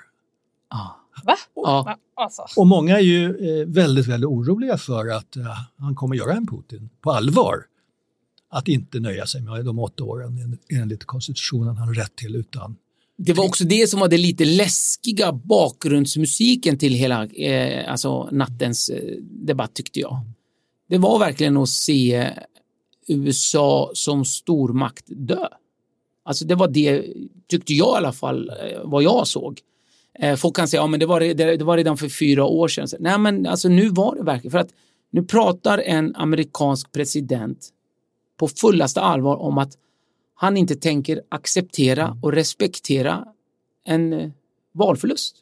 Va? 1.23 1.35
Ja. 1.55 1.83
Va? 1.85 1.97
Alltså. 2.15 2.45
Och 2.57 2.67
många 2.67 2.97
är 2.97 3.01
ju 3.01 3.25
eh, 3.61 3.67
väldigt, 3.67 4.07
väldigt 4.07 4.27
oroliga 4.27 4.77
för 4.77 5.07
att 5.07 5.35
eh, 5.35 5.57
han 5.77 5.95
kommer 5.95 6.15
göra 6.15 6.33
en 6.33 6.47
Putin 6.47 6.89
på 7.01 7.11
allvar. 7.11 7.65
Att 8.49 8.67
inte 8.67 8.99
nöja 8.99 9.25
sig 9.25 9.41
med 9.41 9.65
de 9.65 9.79
åtta 9.79 10.03
åren 10.03 10.37
en- 10.37 10.79
enligt 10.79 11.05
konstitutionen 11.05 11.77
han 11.77 11.87
har 11.87 11.95
rätt 11.95 12.15
till 12.15 12.35
utan 12.35 12.75
det 13.17 13.33
var 13.33 13.45
också 13.45 13.63
det 13.63 13.89
som 13.89 13.99
var 13.99 14.07
det 14.07 14.17
lite 14.17 14.45
läskiga 14.45 15.31
bakgrundsmusiken 15.31 16.77
till 16.77 16.93
hela 16.93 17.25
eh, 17.25 17.91
alltså 17.91 18.29
nattens 18.31 18.89
eh, 18.89 19.17
debatt 19.21 19.73
tyckte 19.73 19.99
jag. 19.99 20.19
Det 20.89 20.97
var 20.97 21.19
verkligen 21.19 21.57
att 21.57 21.69
se 21.69 22.29
USA 23.07 23.91
som 23.93 24.25
stormakt 24.25 25.05
dö. 25.07 25.47
Alltså 26.25 26.45
det 26.45 26.55
var 26.55 26.67
det, 26.67 27.05
tyckte 27.47 27.73
jag 27.73 27.95
i 27.95 27.97
alla 27.97 28.11
fall, 28.11 28.49
eh, 28.49 28.79
vad 28.83 29.03
jag 29.03 29.27
såg. 29.27 29.59
Eh, 30.19 30.35
folk 30.35 30.55
kan 30.55 30.67
säga, 30.67 30.81
ja 30.81 30.87
men 30.87 30.99
det 30.99 31.05
var, 31.05 31.19
det, 31.19 31.33
det 31.33 31.63
var 31.63 31.77
redan 31.77 31.97
för 31.97 32.09
fyra 32.09 32.45
år 32.45 32.67
sedan. 32.67 32.87
Så, 32.87 32.97
Nej 32.99 33.17
men 33.17 33.47
alltså 33.47 33.69
nu 33.69 33.89
var 33.89 34.15
det 34.15 34.23
verkligen, 34.23 34.51
för 34.51 34.59
att 34.59 34.73
nu 35.11 35.23
pratar 35.23 35.77
en 35.77 36.15
amerikansk 36.15 36.91
president 36.91 37.69
på 38.37 38.47
fullaste 38.47 39.01
allvar 39.01 39.35
om 39.35 39.57
att 39.57 39.77
han 40.43 40.57
inte 40.57 40.75
tänker 40.75 41.21
acceptera 41.29 42.17
och 42.21 42.33
respektera 42.33 43.25
en 43.85 44.13
eh, 44.13 44.29
valförlust. 44.73 45.35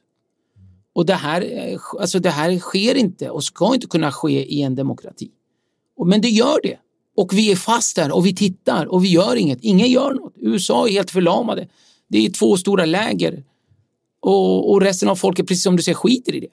Och 0.94 1.06
det 1.06 1.14
här, 1.14 1.42
eh, 1.42 1.80
alltså 2.00 2.20
det 2.20 2.30
här 2.30 2.60
sker 2.60 2.96
inte 2.96 3.30
och 3.30 3.44
ska 3.44 3.74
inte 3.74 3.88
kunna 3.88 4.12
ske 4.12 4.46
i 4.54 4.62
en 4.62 4.76
demokrati. 4.76 5.32
Men 6.06 6.22
det 6.22 6.30
gör 6.30 6.60
det. 6.64 6.78
Och 7.16 7.34
vi 7.34 7.52
är 7.52 7.56
fast 7.56 7.96
där 7.96 8.16
och 8.16 8.26
vi 8.26 8.36
tittar 8.36 8.86
och 8.86 9.04
vi 9.04 9.08
gör 9.08 9.36
inget. 9.36 9.60
Ingen 9.62 9.88
gör 9.88 10.14
något. 10.14 10.34
USA 10.38 10.88
är 10.88 10.92
helt 10.92 11.12
förlamade. 11.12 11.68
Det 12.08 12.26
är 12.26 12.30
två 12.30 12.58
stora 12.58 12.86
läger. 12.86 13.44
Och, 14.20 14.72
och 14.72 14.82
resten 14.82 15.10
av 15.10 15.16
folket, 15.16 15.48
precis 15.48 15.64
som 15.64 15.76
du 15.76 15.84
säger, 15.84 15.96
skiter 15.96 16.36
i 16.36 16.40
det. 16.40 16.52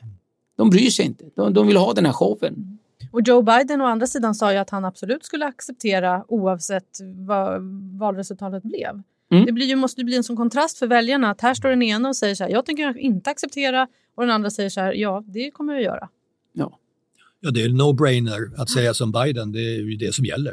De 0.56 0.70
bryr 0.70 0.90
sig 0.90 1.06
inte. 1.06 1.24
De, 1.36 1.54
de 1.54 1.66
vill 1.66 1.76
ha 1.76 1.92
den 1.92 2.06
här 2.06 2.12
showen. 2.12 2.77
Och 3.10 3.20
Joe 3.28 3.42
Biden 3.42 3.80
å 3.80 3.84
andra 3.84 4.06
sidan 4.06 4.34
sa 4.34 4.52
ju 4.52 4.58
att 4.58 4.70
han 4.70 4.84
absolut 4.84 5.24
skulle 5.24 5.46
acceptera 5.46 6.24
oavsett 6.28 6.98
vad 7.26 7.62
valresultatet 7.98 8.62
blev. 8.62 9.02
Mm. 9.30 9.46
Det 9.46 9.52
blir 9.52 9.66
ju, 9.66 9.76
måste 9.76 10.00
ju 10.00 10.04
bli 10.04 10.16
en 10.16 10.24
sån 10.24 10.36
kontrast 10.36 10.78
för 10.78 10.86
väljarna 10.86 11.30
att 11.30 11.40
här 11.40 11.54
står 11.54 11.68
den 11.68 11.82
ena 11.82 12.08
och 12.08 12.16
säger 12.16 12.34
så 12.34 12.44
här, 12.44 12.50
jag 12.50 12.66
tänker 12.66 12.98
inte 12.98 13.30
acceptera 13.30 13.86
och 14.14 14.22
den 14.22 14.30
andra 14.30 14.50
säger 14.50 14.70
så 14.70 14.80
här, 14.80 14.92
ja 14.92 15.24
det 15.26 15.50
kommer 15.50 15.72
jag 15.74 15.82
göra. 15.82 16.08
Ja. 16.52 16.78
Ja, 17.40 17.50
det 17.50 17.62
är 17.62 17.68
no-brainer 17.68 18.60
att 18.60 18.70
säga 18.70 18.94
som 18.94 19.12
Biden, 19.12 19.52
det 19.52 19.60
är 19.60 19.80
ju 19.80 19.96
det 19.96 20.14
som 20.14 20.24
gäller. 20.24 20.52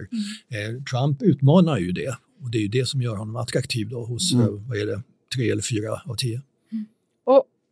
Eh, 0.50 0.84
Trump 0.84 1.22
utmanar 1.22 1.78
ju 1.78 1.92
det 1.92 2.18
och 2.42 2.52
det 2.52 2.58
är 2.58 2.62
ju 2.62 2.68
det 2.68 2.86
som 2.88 3.02
gör 3.02 3.16
honom 3.16 3.36
attraktiv 3.36 3.90
då 3.90 4.06
hos, 4.06 4.34
Mm. 4.34 4.46
eh, 4.46 4.52
vad 4.68 4.78
är 4.78 4.86
det, 4.86 5.02
tre 5.36 5.50
eller 5.52 5.62
fyra 5.62 6.02
av 6.06 6.16
tio. 6.16 6.42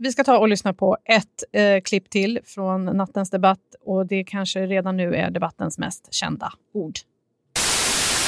Vi 0.03 0.11
ska 0.11 0.23
ta 0.23 0.37
och 0.37 0.47
lyssna 0.47 0.73
på 0.73 0.97
ett 1.05 1.43
eh, 1.51 1.81
klipp 1.81 2.09
till 2.09 2.39
från 2.45 2.85
nattens 2.85 3.29
debatt 3.29 3.75
och 3.85 4.05
det 4.05 4.23
kanske 4.23 4.65
redan 4.65 4.97
nu 4.97 5.15
är 5.15 5.31
debattens 5.31 5.77
mest 5.77 6.13
kända 6.13 6.53
ord. 6.73 6.93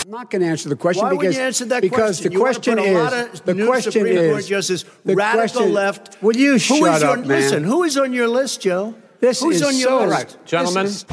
I'm 0.06 0.10
not 0.12 0.32
going 0.32 0.44
to 0.44 0.52
answer 0.52 0.70
the 0.70 0.76
question 0.76 1.06
Why 1.06 1.16
would 1.16 1.20
because, 1.22 1.40
you 1.40 1.48
answer 1.48 1.66
that 1.66 1.82
because 1.82 2.24
question? 2.24 2.32
the 2.32 2.36
You 2.38 2.44
question 2.46 2.80
is 2.80 3.42
the 3.42 3.66
question 3.66 3.92
Supreme 3.92 4.40
is 4.40 4.84
the 5.04 5.16
radical 5.16 5.40
question- 5.40 5.74
left. 5.74 6.02
Will 6.22 6.38
you 6.38 6.52
Who 6.54 6.60
shut 6.60 6.96
is 6.96 7.02
your, 7.02 7.12
up, 7.20 7.26
man? 7.26 7.40
Listen, 7.40 7.64
who 7.64 7.84
is 7.86 7.98
on 7.98 8.14
your 8.14 8.42
list, 8.42 8.62
Joe? 8.64 8.94
This 9.20 9.42
Who's 9.44 9.56
is 9.56 9.62
on 9.64 9.74
your 9.80 10.00
so 10.02 10.06
list? 10.06 10.18
right, 10.20 10.38
gentlemen. 10.46 10.86
This 10.86 10.96
is- 10.96 11.06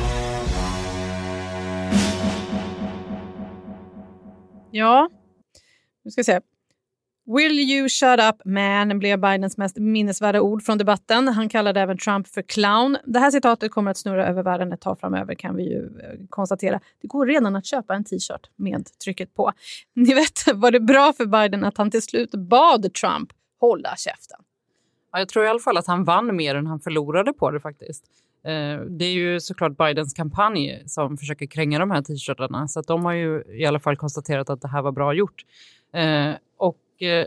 Ja, 4.70 5.08
nu 6.04 6.10
ska 6.10 6.20
vi 6.20 6.24
se. 6.24 6.40
Will 7.26 7.58
you 7.58 7.88
shut 7.88 8.20
up 8.20 8.44
man 8.44 8.98
blev 8.98 9.20
Bidens 9.20 9.56
mest 9.56 9.76
minnesvärda 9.76 10.40
ord 10.40 10.62
från 10.62 10.78
debatten. 10.78 11.28
Han 11.28 11.48
kallade 11.48 11.80
även 11.80 11.98
Trump 11.98 12.28
för 12.28 12.42
clown. 12.42 12.98
Det 13.04 13.18
här 13.18 13.30
citatet 13.30 13.72
kommer 13.72 13.90
att 13.90 13.98
snurra 13.98 14.26
över 14.26 14.42
världen 14.42 14.72
ett 14.72 14.80
tag 14.80 15.00
framöver 15.00 15.34
kan 15.34 15.56
vi 15.56 15.62
ju 15.62 15.84
eh, 15.84 16.26
konstatera. 16.28 16.80
Det 17.00 17.08
går 17.08 17.26
redan 17.26 17.56
att 17.56 17.66
köpa 17.66 17.94
en 17.94 18.04
t-shirt 18.04 18.50
med 18.56 18.88
trycket 19.04 19.34
på. 19.34 19.52
Ni 19.94 20.14
vet, 20.14 20.54
var 20.54 20.70
det 20.70 20.80
bra 20.80 21.12
för 21.12 21.26
Biden 21.26 21.64
att 21.64 21.78
han 21.78 21.90
till 21.90 22.02
slut 22.02 22.30
bad 22.30 22.94
Trump 22.94 23.32
hålla 23.60 23.96
käften? 23.96 24.38
Ja, 25.12 25.18
jag 25.18 25.28
tror 25.28 25.44
i 25.44 25.48
alla 25.48 25.60
fall 25.60 25.76
att 25.76 25.86
han 25.86 26.04
vann 26.04 26.36
mer 26.36 26.54
än 26.54 26.66
han 26.66 26.80
förlorade 26.80 27.32
på 27.32 27.50
det 27.50 27.60
faktiskt. 27.60 28.04
Eh, 28.44 28.80
det 28.80 29.04
är 29.04 29.12
ju 29.12 29.40
såklart 29.40 29.76
Bidens 29.76 30.14
kampanj 30.14 30.82
som 30.86 31.16
försöker 31.16 31.46
kränga 31.46 31.78
de 31.78 31.90
här 31.90 32.02
t-shirtarna 32.02 32.68
så 32.68 32.80
att 32.80 32.86
de 32.86 33.04
har 33.04 33.12
ju 33.12 33.42
i 33.58 33.66
alla 33.66 33.80
fall 33.80 33.96
konstaterat 33.96 34.50
att 34.50 34.60
det 34.60 34.68
här 34.68 34.82
var 34.82 34.92
bra 34.92 35.14
gjort. 35.14 35.44
Eh, 35.94 36.34
och 36.56 36.78
eh, 37.02 37.26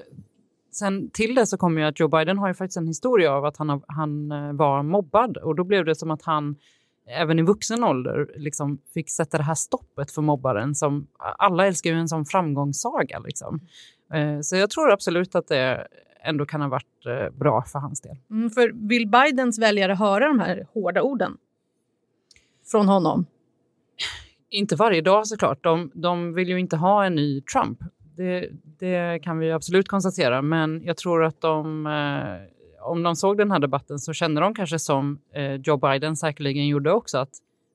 sen 0.71 1.09
till 1.09 1.35
det 1.35 1.47
så 1.47 1.57
kommer 1.57 1.81
ju 1.81 1.87
att 1.87 1.99
Joe 1.99 2.07
Biden 2.07 2.37
har 2.37 2.47
ju 2.47 2.53
faktiskt 2.53 2.77
en 2.77 2.87
historia 2.87 3.31
av 3.31 3.45
att 3.45 3.57
han, 3.57 3.81
han 3.87 4.31
eh, 4.31 4.53
var 4.53 4.83
mobbad 4.83 5.37
och 5.37 5.55
då 5.55 5.63
blev 5.63 5.85
det 5.85 5.95
som 5.95 6.11
att 6.11 6.21
han 6.21 6.55
även 7.07 7.39
i 7.39 7.41
vuxen 7.41 7.83
ålder 7.83 8.31
liksom 8.35 8.79
fick 8.93 9.09
sätta 9.09 9.37
det 9.37 9.43
här 9.43 9.55
stoppet 9.55 10.11
för 10.11 10.21
mobbaren 10.21 10.75
som 10.75 11.07
alla 11.17 11.67
älskar 11.67 11.89
ju 11.89 11.95
en 11.95 12.07
sån 12.07 12.25
framgångssaga 12.25 13.19
liksom. 13.19 13.59
Eh, 14.13 14.39
Så 14.41 14.55
jag 14.55 14.69
tror 14.69 14.91
absolut 14.91 15.35
att 15.35 15.47
det 15.47 15.87
ändå 16.23 16.45
kan 16.45 16.61
ha 16.61 16.69
varit 16.69 17.05
eh, 17.05 17.29
bra 17.29 17.63
för 17.67 17.79
hans 17.79 18.01
del. 18.01 18.17
Mm, 18.29 18.49
för 18.49 18.87
vill 18.89 19.07
Bidens 19.07 19.59
väljare 19.59 19.93
höra 19.93 20.27
de 20.27 20.39
här 20.39 20.67
hårda 20.73 21.01
orden 21.01 21.37
från 22.71 22.87
honom? 22.87 23.25
Inte 24.49 24.75
varje 24.75 25.01
dag 25.01 25.27
såklart. 25.27 25.63
De, 25.63 25.91
de 25.93 26.33
vill 26.33 26.49
ju 26.49 26.59
inte 26.59 26.77
ha 26.77 27.05
en 27.05 27.15
ny 27.15 27.41
Trump. 27.41 27.79
Det, 28.17 28.49
det 28.79 29.23
kan 29.23 29.39
vi 29.39 29.51
absolut 29.51 29.87
konstatera. 29.87 30.41
Men 30.41 30.83
jag 30.83 30.97
tror 30.97 31.23
att 31.23 31.41
de, 31.41 31.87
eh, 31.87 32.85
om 32.87 33.03
de 33.03 33.15
såg 33.15 33.37
den 33.37 33.51
här 33.51 33.59
debatten 33.59 33.99
så 33.99 34.13
kände 34.13 34.41
de 34.41 34.55
kanske 34.55 34.79
som 34.79 35.19
eh, 35.33 35.53
Joe 35.53 35.77
Biden 35.77 36.15
säkerligen 36.15 36.67
gjorde 36.67 36.91
också 36.91 37.17
att 37.17 37.29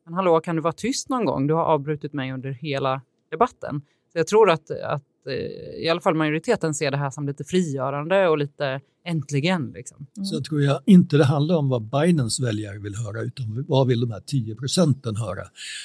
men 0.05 0.15
hallå, 0.15 0.41
kan 0.41 0.57
du 0.57 0.63
vara 0.63 0.73
tyst 0.73 1.09
någon 1.09 1.25
gång? 1.25 1.47
Du 1.47 1.55
har 1.55 1.65
avbrutit 1.65 2.13
mig 2.13 2.33
under 2.33 2.51
hela 2.51 3.03
debatten. 3.31 3.83
Så 4.13 4.19
jag 4.19 4.27
tror 4.27 4.51
att, 4.51 4.71
att 4.71 5.27
eh, 5.27 5.85
i 5.85 5.89
alla 5.91 6.01
fall 6.01 6.15
majoriteten 6.15 6.75
ser 6.75 6.91
det 6.91 6.97
här 6.97 7.11
som 7.11 7.27
lite 7.27 7.45
frigörande 7.45 8.29
och 8.29 8.39
lite 8.39 8.81
äntligen. 9.05 9.73
Liksom. 9.73 10.07
Så 10.25 10.41
tror 10.41 10.63
jag 10.63 10.81
inte 10.87 11.17
det 11.17 11.25
handlar 11.25 11.57
om 11.57 11.69
vad 11.69 11.83
Bidens 11.83 12.41
väljare 12.41 12.79
vill 12.79 12.95
höra 12.95 13.23
utan 13.23 13.65
vad 13.69 13.87
vill 13.87 14.01
de 14.01 14.11
här 14.11 14.21
10 14.21 14.55
procenten 14.55 15.17
höra 15.17 15.43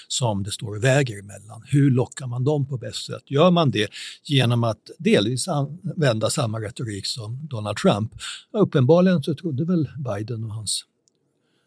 som 0.08 0.44
det 0.44 0.52
står 0.52 0.76
och 0.76 0.84
väger 0.84 1.20
emellan. 1.20 1.62
Hur 1.66 1.92
lockar 1.92 2.28
man 2.28 2.44
dem 2.44 2.66
på 2.66 2.78
bäst 2.78 3.06
sätt? 3.06 3.32
Gör 3.32 3.52
man 3.52 3.72
det 3.72 3.90
genom 4.24 4.64
att 4.64 4.92
delvis 4.98 5.48
använda 5.48 6.30
samma 6.30 6.60
retorik 6.60 7.06
som 7.06 7.48
Donald 7.48 7.78
Trump? 7.78 8.12
Uppenbarligen 8.52 9.24
så 9.24 9.36
trodde 9.36 9.66
väl 9.66 9.90
Biden 9.98 10.44
och 10.44 10.54
hans 10.54 10.86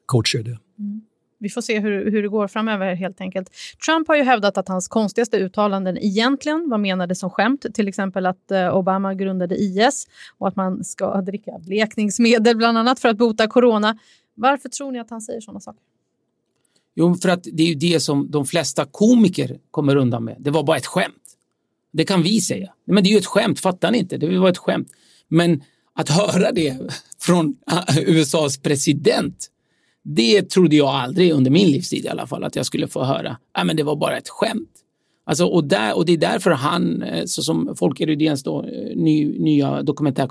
coacher 0.07 0.43
det 0.43 0.59
vi 1.39 1.49
får 1.49 1.61
se 1.61 1.81
hur, 1.81 2.11
hur 2.11 2.23
det 2.23 2.29
går 2.29 2.49
framöver 2.49 2.95
helt 2.95 3.21
enkelt. 3.21 3.51
Trump 3.87 4.09
har 4.09 4.17
ju 4.17 4.23
hävdat 4.23 4.59
att 4.59 4.69
hans 4.69 4.89
konstigaste 4.89 5.37
uttalanden 5.37 5.99
egentligen 5.99 6.71
var 6.71 6.79
menade 6.79 7.15
som 7.15 7.31
skämt. 7.31 7.67
Till 7.75 7.89
exempel 7.89 8.27
att 8.27 8.51
eh, 8.51 8.77
Obama 8.77 9.15
grundade 9.15 9.57
IS 9.57 10.07
och 10.39 10.49
att 10.49 10.57
man 10.57 10.85
ska 10.85 11.21
dricka 11.21 11.59
blekningsmedel 11.59 12.57
bland 12.57 12.79
annat 12.79 13.01
för 13.01 13.09
att 13.09 13.17
bota 13.17 13.47
corona. 13.47 13.99
Varför 14.35 14.69
tror 14.69 14.93
ni 14.93 14.99
att 14.99 15.11
han 15.11 15.21
säger 15.21 15.41
sådana 15.41 15.61
saker? 15.61 15.83
Jo, 16.95 17.15
för 17.15 17.29
att 17.29 17.45
det 17.53 17.63
är 17.63 17.67
ju 17.67 17.75
det 17.75 18.01
som 18.01 18.31
de 18.31 18.47
flesta 18.47 18.85
komiker 18.85 19.59
kommer 19.71 19.97
undan 19.97 20.25
med. 20.25 20.37
Det 20.39 20.51
var 20.51 20.63
bara 20.63 20.77
ett 20.77 20.87
skämt. 20.87 21.15
Det 21.93 22.05
kan 22.05 22.23
vi 22.23 22.41
säga. 22.41 22.73
Men 22.87 23.05
det 23.05 23.11
är 23.11 23.13
ju 23.13 23.19
ett 23.19 23.27
skämt, 23.27 23.61
fattar 23.61 23.91
ni 23.91 23.99
inte? 23.99 24.17
Det 24.17 24.39
var 24.39 24.49
ett 24.49 24.59
skämt. 24.59 24.89
Men 25.29 25.63
att 25.95 26.09
höra 26.09 26.53
det 26.53 26.93
från 27.19 27.57
eh, 27.71 27.99
USAs 27.99 28.59
president, 28.59 29.51
det 30.11 30.51
trodde 30.51 30.77
jag 30.77 30.89
aldrig 30.89 31.33
under 31.33 31.51
min 31.51 31.71
livstid 31.71 32.05
i 32.05 32.09
alla 32.09 32.27
fall 32.27 32.45
att 32.45 32.57
jag 32.57 32.67
skulle 32.67 32.89
få 32.89 33.05
höra. 33.05 33.37
Ja, 33.55 33.65
men 33.65 33.77
det 33.77 33.83
var 33.83 33.97
bara 33.97 34.17
ett 34.17 34.29
skämt. 34.29 34.71
Alltså, 35.27 35.47
och, 35.47 35.65
där, 35.65 35.97
och 35.97 36.07
det 36.07 36.13
är 36.13 36.17
därför 36.17 36.51
han, 36.51 37.03
eh, 37.03 37.25
så 37.25 37.43
som 37.43 37.77
Folke 37.77 38.07
Rydéns 38.07 38.43
då, 38.43 38.65
eh, 38.65 38.97
ny, 38.97 39.39
nya 39.39 39.83
dokumentär 39.83 40.27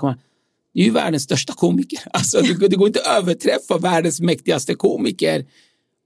det 0.74 0.80
är 0.80 0.84
ju 0.84 0.90
världens 0.90 1.22
största 1.22 1.52
komiker. 1.52 1.98
Alltså, 2.12 2.40
det, 2.40 2.68
det 2.68 2.76
går 2.76 2.86
inte 2.86 3.00
att 3.00 3.22
överträffa 3.22 3.78
världens 3.78 4.20
mäktigaste 4.20 4.74
komiker. 4.74 5.46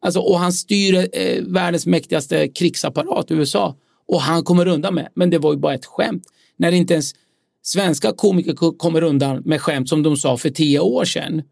Alltså, 0.01 0.21
och 0.21 0.39
han 0.39 0.53
styr 0.53 1.09
eh, 1.13 1.43
världens 1.43 1.87
mäktigaste 1.87 2.49
krigsapparat, 2.49 3.31
USA. 3.31 3.77
Och 4.09 4.21
han 4.21 4.45
kommer 4.45 4.69
undan 4.69 4.95
med, 4.95 5.09
men 5.15 5.31
det 5.31 5.39
var 5.39 5.53
ju 5.53 5.59
bara 5.59 5.75
ett 5.75 5.87
skämt. 5.87 6.25
När 6.57 6.73
inte 6.73 6.95
ens 6.95 7.15
svenska 7.63 8.13
komiker 8.13 8.79
kommer 8.79 9.03
undan 9.03 9.43
med 9.45 9.61
skämt 9.61 9.89
som 9.89 10.03
de 10.03 10.17
sa 10.17 10.37
för 10.37 10.51
tio 10.51 10.81
år 10.81 11.05
sedan 11.05 11.43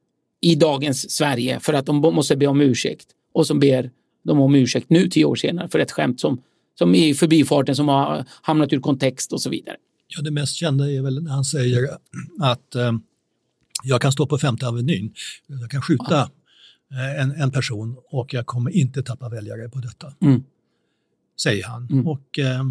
i 0.40 0.54
dagens 0.54 1.10
Sverige 1.10 1.60
för 1.60 1.72
att 1.72 1.86
de 1.86 1.96
måste 1.96 2.36
be 2.36 2.46
om 2.46 2.60
ursäkt. 2.60 3.06
Och 3.32 3.46
som 3.46 3.60
ber 3.60 3.90
de 4.22 4.40
om 4.40 4.54
ursäkt 4.54 4.90
nu 4.90 5.08
tio 5.08 5.24
år 5.24 5.36
senare 5.36 5.68
för 5.68 5.78
ett 5.78 5.92
skämt 5.92 6.20
som, 6.20 6.42
som 6.78 6.94
är 6.94 7.08
i 7.08 7.14
förbifarten 7.14 7.76
som 7.76 7.88
har 7.88 8.24
hamnat 8.42 8.72
ur 8.72 8.80
kontext 8.80 9.32
och 9.32 9.42
så 9.42 9.50
vidare. 9.50 9.76
Ja, 10.08 10.22
det 10.22 10.30
mest 10.30 10.54
kända 10.54 10.90
är 10.90 11.02
väl 11.02 11.22
när 11.22 11.30
han 11.30 11.44
säger 11.44 11.88
att 12.40 12.74
eh, 12.74 12.92
jag 13.82 14.02
kan 14.02 14.12
stå 14.12 14.26
på 14.26 14.38
Femte 14.38 14.68
Avenyn, 14.68 15.14
jag 15.46 15.70
kan 15.70 15.82
skjuta 15.82 16.04
ja. 16.10 16.30
Eh, 16.92 17.22
en, 17.22 17.32
en 17.32 17.50
person 17.50 17.96
och 18.10 18.34
jag 18.34 18.46
kommer 18.46 18.70
inte 18.70 19.02
tappa 19.02 19.28
väljare 19.28 19.68
på 19.68 19.78
detta. 19.78 20.12
Mm. 20.20 20.44
Säger 21.42 21.64
han. 21.64 21.88
Mm. 21.90 22.08
Och 22.08 22.38
eh, 22.38 22.64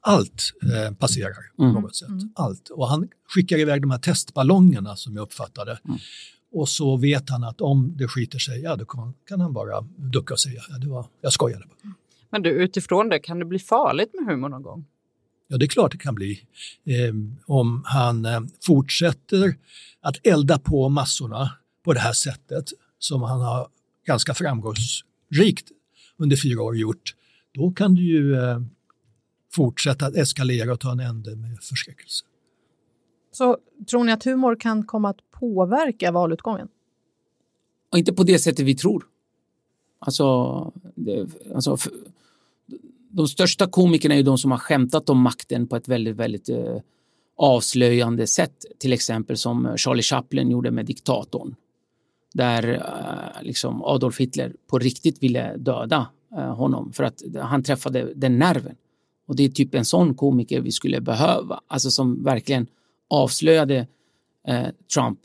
allt 0.00 0.52
eh, 0.62 0.94
passerar 0.94 1.56
på 1.56 1.62
mm. 1.62 1.82
något 1.82 1.96
sätt. 1.96 2.08
Mm. 2.08 2.32
Allt. 2.34 2.68
Och 2.68 2.88
han 2.88 3.08
skickar 3.28 3.58
iväg 3.58 3.80
de 3.80 3.90
här 3.90 3.98
testballongerna 3.98 4.96
som 4.96 5.16
jag 5.16 5.22
uppfattade. 5.22 5.78
Mm. 6.52 6.60
Och 6.60 6.68
så 6.68 6.96
vet 6.96 7.30
han 7.30 7.44
att 7.44 7.60
om 7.60 7.96
det 7.96 8.08
skiter 8.08 8.38
sig, 8.38 8.60
ja 8.60 8.76
då 8.76 8.84
kan 9.26 9.40
han 9.40 9.52
bara 9.52 9.80
ducka 9.96 10.34
och 10.34 10.40
säga, 10.40 10.62
ja, 10.68 10.78
det 10.78 10.88
var, 10.88 11.06
jag 11.20 11.32
skojade 11.32 11.64
bara. 11.66 11.94
Men 12.30 12.42
du, 12.42 12.50
utifrån 12.50 13.08
det, 13.08 13.18
kan 13.18 13.38
det 13.38 13.44
bli 13.44 13.58
farligt 13.58 14.10
med 14.14 14.26
humor 14.26 14.48
någon 14.48 14.62
gång? 14.62 14.84
Ja, 15.48 15.56
det 15.56 15.64
är 15.64 15.68
klart 15.68 15.92
det 15.92 15.98
kan 15.98 16.14
bli. 16.14 16.42
Eh, 16.84 17.14
om 17.46 17.82
han 17.86 18.24
eh, 18.24 18.40
fortsätter 18.66 19.54
att 20.00 20.26
elda 20.26 20.58
på 20.58 20.88
massorna 20.88 21.50
på 21.84 21.92
det 21.92 22.00
här 22.00 22.12
sättet 22.12 22.64
som 22.98 23.22
han 23.22 23.40
har 23.40 23.68
ganska 24.06 24.34
framgångsrikt 24.34 25.68
under 26.16 26.36
fyra 26.36 26.62
år 26.62 26.76
gjort, 26.76 27.14
då 27.54 27.70
kan 27.70 27.94
det 27.94 28.00
ju 28.00 28.34
eh, 28.34 28.60
fortsätta 29.52 30.06
att 30.06 30.16
eskalera 30.16 30.72
och 30.72 30.80
ta 30.80 30.92
en 30.92 31.00
ände 31.00 31.36
med 31.36 31.58
förskräckelse. 31.62 32.24
Så 33.30 33.58
tror 33.90 34.04
ni 34.04 34.12
att 34.12 34.24
humor 34.24 34.56
kan 34.60 34.86
komma 34.86 35.08
att 35.10 35.30
påverka 35.30 36.12
valutgången? 36.12 36.68
Och 37.92 37.98
inte 37.98 38.12
på 38.12 38.22
det 38.22 38.38
sättet 38.38 38.64
vi 38.64 38.74
tror. 38.74 39.04
Alltså, 39.98 40.72
det, 40.94 41.26
alltså 41.54 41.76
för, 41.76 41.92
de 43.10 43.28
största 43.28 43.66
komikerna 43.66 44.14
är 44.14 44.18
ju 44.18 44.24
de 44.24 44.38
som 44.38 44.50
har 44.50 44.58
skämtat 44.58 45.10
om 45.10 45.20
makten 45.20 45.66
på 45.66 45.76
ett 45.76 45.88
väldigt, 45.88 46.16
väldigt 46.16 46.48
eh, 46.48 46.76
avslöjande 47.36 48.26
sätt. 48.26 48.64
Till 48.78 48.92
exempel 48.92 49.36
som 49.36 49.76
Charlie 49.76 50.02
Chaplin 50.02 50.50
gjorde 50.50 50.70
med 50.70 50.86
diktatorn. 50.86 51.54
Där 52.34 52.74
eh, 52.74 53.42
liksom 53.42 53.84
Adolf 53.84 54.20
Hitler 54.20 54.52
på 54.66 54.78
riktigt 54.78 55.22
ville 55.22 55.56
döda 55.56 56.06
eh, 56.32 56.54
honom 56.54 56.92
för 56.92 57.04
att 57.04 57.22
han 57.40 57.62
träffade 57.62 58.12
den 58.14 58.38
nerven. 58.38 58.76
Och 59.26 59.36
det 59.36 59.44
är 59.44 59.48
typ 59.48 59.74
en 59.74 59.84
sån 59.84 60.14
komiker 60.14 60.60
vi 60.60 60.72
skulle 60.72 61.00
behöva, 61.00 61.60
alltså 61.66 61.90
som 61.90 62.24
verkligen 62.24 62.66
avslöjade 63.10 63.86
eh, 64.48 64.66
Trump. 64.94 65.18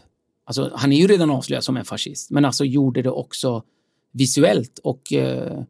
Alltså, 0.46 0.72
han 0.76 0.92
är 0.92 0.98
ju 0.98 1.08
redan 1.08 1.30
avslöjad 1.30 1.64
som 1.64 1.78
en 1.78 1.86
fascist, 1.86 2.32
men 2.32 2.46
alltså 2.46 2.66
gjorde 2.66 3.02
det 3.02 3.10
också 3.10 3.64
visuellt 4.12 4.80
och, 4.80 5.14
eh, 5.14 5.64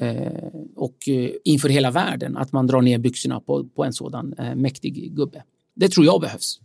eh 0.00 0.48
och 0.76 1.08
eh, 1.08 1.30
inför 1.44 1.68
hela 1.68 1.90
världen 1.90 2.36
att 2.36 2.52
man 2.52 2.66
drar 2.66 2.82
ner 2.82 2.98
byxorna 2.98 3.40
på, 3.40 3.64
på 3.64 3.84
en 3.84 3.92
sådan 3.92 4.32
eh, 4.32 4.54
mäktig 4.54 5.14
gubbe. 5.16 5.42
Det 5.74 5.88
tror 5.88 6.06
jag 6.06 6.20
behövs. 6.20 6.60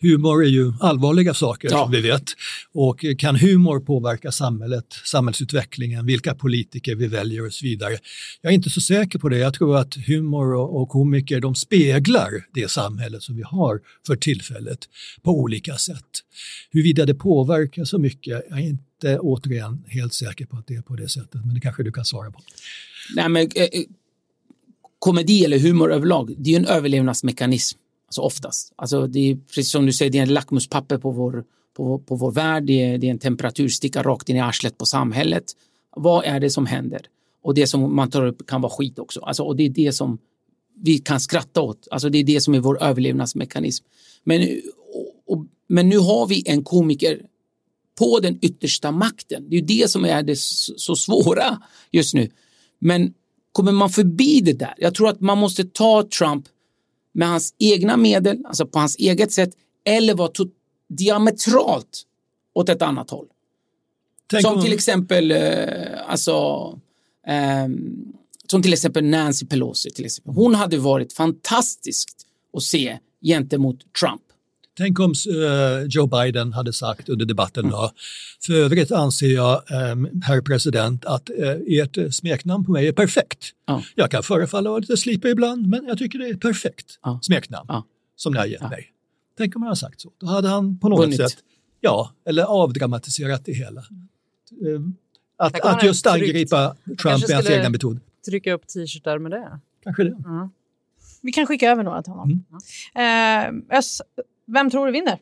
Humor 0.00 0.44
är 0.44 0.48
ju 0.48 0.72
allvarliga 0.80 1.34
saker 1.34 1.68
ja. 1.70 1.78
som 1.78 1.90
vi 1.90 2.00
vet. 2.00 2.24
Och 2.72 3.04
kan 3.18 3.36
humor 3.36 3.80
påverka 3.80 4.32
samhället, 4.32 4.86
samhällsutvecklingen, 5.04 6.06
vilka 6.06 6.34
politiker 6.34 6.94
vi 6.94 7.06
väljer 7.06 7.46
och 7.46 7.52
så 7.52 7.64
vidare? 7.64 7.98
Jag 8.40 8.50
är 8.50 8.54
inte 8.54 8.70
så 8.70 8.80
säker 8.80 9.18
på 9.18 9.28
det. 9.28 9.38
Jag 9.38 9.54
tror 9.54 9.76
att 9.76 9.96
humor 10.06 10.54
och, 10.54 10.80
och 10.80 10.88
komiker 10.88 11.40
de 11.40 11.54
speglar 11.54 12.30
det 12.54 12.70
samhälle 12.70 13.20
som 13.20 13.36
vi 13.36 13.42
har 13.42 13.80
för 14.06 14.16
tillfället 14.16 14.78
på 15.22 15.30
olika 15.30 15.76
sätt. 15.76 16.04
Huruvida 16.70 17.06
det 17.06 17.14
påverkar 17.14 17.84
så 17.84 17.98
mycket, 17.98 18.44
jag 18.50 18.58
är 18.58 18.66
inte 18.66 19.18
återigen 19.18 19.84
helt 19.88 20.14
säker 20.14 20.46
på 20.46 20.56
att 20.56 20.66
det 20.66 20.74
är 20.74 20.82
på 20.82 20.96
det 20.96 21.08
sättet, 21.08 21.44
men 21.44 21.54
det 21.54 21.60
kanske 21.60 21.82
du 21.82 21.92
kan 21.92 22.04
svara 22.04 22.30
på. 22.30 22.40
Nej, 23.16 23.28
men, 23.28 23.48
eh, 23.54 23.62
eh 23.62 23.84
komedi 24.98 25.44
eller 25.44 25.58
humor 25.58 25.92
överlag, 25.92 26.34
det 26.38 26.54
är 26.54 26.56
en 26.56 26.66
överlevnadsmekanism. 26.66 27.78
Alltså 28.10 28.20
oftast. 28.20 28.72
Alltså 28.76 29.06
det 29.06 29.30
är 29.30 29.36
precis 29.36 29.70
som 29.70 29.86
du 29.86 29.92
säger, 29.92 30.10
det 30.10 30.18
är 30.18 30.22
en 30.22 30.34
lackmuspapper 30.34 30.98
på 30.98 31.10
vår, 31.10 31.44
på, 31.76 31.98
på 31.98 32.16
vår 32.16 32.32
värld. 32.32 32.64
Det 32.64 32.82
är, 32.82 32.98
det 32.98 33.06
är 33.06 33.10
en 33.10 33.18
temperatursticka 33.18 34.02
rakt 34.02 34.28
in 34.28 34.36
i 34.36 34.40
arslet 34.40 34.78
på 34.78 34.86
samhället. 34.86 35.44
Vad 35.96 36.24
är 36.24 36.40
det 36.40 36.50
som 36.50 36.66
händer? 36.66 37.00
Och 37.42 37.54
det 37.54 37.66
som 37.66 37.96
man 37.96 38.10
tar 38.10 38.26
upp 38.26 38.46
kan 38.46 38.60
vara 38.60 38.72
skit 38.72 38.98
också. 38.98 39.20
Alltså, 39.20 39.42
och 39.42 39.56
det 39.56 39.62
är 39.62 39.70
det 39.70 39.92
som 39.92 40.18
vi 40.82 40.98
kan 40.98 41.20
skratta 41.20 41.60
åt. 41.60 41.88
Alltså 41.90 42.08
det 42.08 42.18
är 42.18 42.24
det 42.24 42.40
som 42.40 42.54
är 42.54 42.60
vår 42.60 42.82
överlevnadsmekanism. 42.82 43.84
Men, 44.24 44.60
och, 44.94 45.36
och, 45.36 45.46
men 45.68 45.88
nu 45.88 45.98
har 45.98 46.26
vi 46.26 46.42
en 46.46 46.64
komiker 46.64 47.22
på 47.98 48.20
den 48.20 48.38
yttersta 48.42 48.90
makten. 48.90 49.46
Det 49.50 49.56
är 49.56 49.62
det 49.62 49.90
som 49.90 50.04
är 50.04 50.22
det 50.22 50.38
så 50.38 50.96
svåra 50.96 51.62
just 51.90 52.14
nu. 52.14 52.30
Men 52.78 53.14
kommer 53.52 53.72
man 53.72 53.90
förbi 53.90 54.40
det 54.40 54.52
där? 54.52 54.74
Jag 54.78 54.94
tror 54.94 55.08
att 55.08 55.20
man 55.20 55.38
måste 55.38 55.64
ta 55.64 56.08
Trump 56.18 56.46
med 57.12 57.28
hans 57.28 57.54
egna 57.58 57.96
medel, 57.96 58.46
alltså 58.46 58.66
på 58.66 58.78
hans 58.78 58.96
eget 58.96 59.32
sätt, 59.32 59.50
eller 59.84 60.14
vara 60.14 60.30
diametralt 60.88 62.02
åt 62.54 62.68
ett 62.68 62.82
annat 62.82 63.10
håll. 63.10 63.26
Tänk 64.30 64.42
som 64.42 64.54
om... 64.54 64.62
till 64.62 64.72
exempel, 64.72 65.30
eh, 65.30 66.10
alltså, 66.10 66.32
eh, 67.26 67.68
som 68.46 68.62
till 68.62 68.72
exempel 68.72 69.04
Nancy 69.04 69.46
Pelosi. 69.46 69.90
Till 69.90 70.04
exempel. 70.04 70.34
Hon 70.34 70.54
hade 70.54 70.78
varit 70.78 71.12
fantastiskt 71.12 72.26
att 72.56 72.62
se 72.62 72.98
gentemot 73.22 73.92
Trump. 74.00 74.22
Tänk 74.80 75.00
om 75.00 75.12
uh, 75.28 75.86
Joe 75.88 76.06
Biden 76.06 76.52
hade 76.52 76.72
sagt 76.72 77.08
under 77.08 77.26
debatten 77.26 77.64
mm. 77.64 77.72
då, 77.72 77.90
för 78.46 78.52
övrigt 78.52 78.92
anser 78.92 79.26
jag, 79.26 79.62
um, 79.92 80.22
herr 80.22 80.40
president, 80.40 81.04
att 81.04 81.30
uh, 81.30 81.48
ert 81.66 82.14
smeknamn 82.14 82.64
på 82.64 82.72
mig 82.72 82.88
är 82.88 82.92
perfekt. 82.92 83.50
Ja. 83.66 83.82
Jag 83.94 84.10
kan 84.10 84.22
förefalla 84.22 84.70
vara 84.70 84.80
lite 84.80 84.96
slipig 84.96 85.30
ibland, 85.30 85.66
men 85.66 85.84
jag 85.86 85.98
tycker 85.98 86.18
det 86.18 86.28
är 86.28 86.34
ett 86.34 86.40
perfekt 86.40 86.98
ja. 87.02 87.18
smeknamn 87.22 87.66
ja. 87.68 87.84
som 88.16 88.32
ni 88.32 88.38
har 88.38 88.46
gett 88.46 88.70
mig. 88.70 88.86
Tänk 89.38 89.56
om 89.56 89.62
han 89.62 89.68
har 89.68 89.74
sagt 89.74 90.00
så. 90.00 90.12
Då 90.20 90.26
hade 90.26 90.48
han 90.48 90.78
på 90.78 90.88
något 90.88 91.00
Vunnit. 91.00 91.16
sätt, 91.16 91.38
ja, 91.80 92.10
eller 92.26 92.42
avdramatiserat 92.42 93.44
det 93.44 93.52
hela. 93.52 93.82
Um, 94.60 94.96
att, 95.38 95.60
att 95.60 95.82
just 95.82 96.06
angripa 96.06 96.76
Trump 96.84 97.28
med 97.28 97.36
hans 97.36 97.50
egna 97.50 97.68
metod. 97.68 98.00
Trycka 98.28 98.52
upp 98.52 98.66
t-shirtar 98.66 99.18
med 99.18 99.30
det. 99.30 99.60
Kanske 99.84 100.04
det. 100.04 100.16
Vi 101.22 101.32
kan 101.32 101.46
skicka 101.46 101.70
över 101.70 101.82
några 101.82 102.02
till 102.02 102.12
honom. 102.12 102.44
Mm. 102.94 103.56
Uh, 103.56 103.62
vem 104.52 104.70
tror 104.70 104.86
du 104.86 104.92
vinner? 104.92 105.18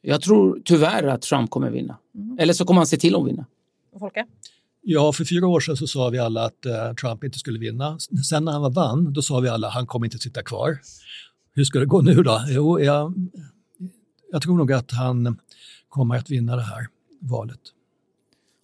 Jag 0.00 0.22
tror 0.22 0.62
tyvärr 0.64 1.02
att 1.02 1.22
Trump 1.22 1.50
kommer 1.50 1.70
vinna. 1.70 1.98
Mm. 2.14 2.38
Eller 2.38 2.52
så 2.52 2.64
kommer 2.64 2.80
han 2.80 2.86
se 2.86 2.96
till 2.96 3.16
att 3.16 3.26
vinna. 3.26 3.46
Och 3.92 4.00
Folke? 4.00 4.26
Ja, 4.82 5.12
för 5.12 5.24
fyra 5.24 5.46
år 5.46 5.60
sedan 5.60 5.76
så 5.76 5.86
sa 5.86 6.08
vi 6.08 6.18
alla 6.18 6.44
att 6.44 6.66
uh, 6.66 6.94
Trump 6.94 7.24
inte 7.24 7.38
skulle 7.38 7.58
vinna. 7.58 7.98
Sen 8.28 8.44
när 8.44 8.52
han 8.52 8.72
vann, 8.72 9.12
då 9.12 9.22
sa 9.22 9.40
vi 9.40 9.48
alla 9.48 9.68
att 9.68 9.74
han 9.74 9.86
kommer 9.86 10.06
inte 10.06 10.18
sitta 10.18 10.42
kvar. 10.42 10.78
Hur 11.54 11.64
ska 11.64 11.78
det 11.78 11.86
gå 11.86 12.00
nu 12.00 12.22
då? 12.22 12.40
Jo, 12.48 12.80
jag, 12.80 13.14
jag 14.32 14.42
tror 14.42 14.56
nog 14.56 14.72
att 14.72 14.92
han 14.92 15.38
kommer 15.88 16.16
att 16.16 16.30
vinna 16.30 16.56
det 16.56 16.62
här 16.62 16.86
valet. 17.20 17.60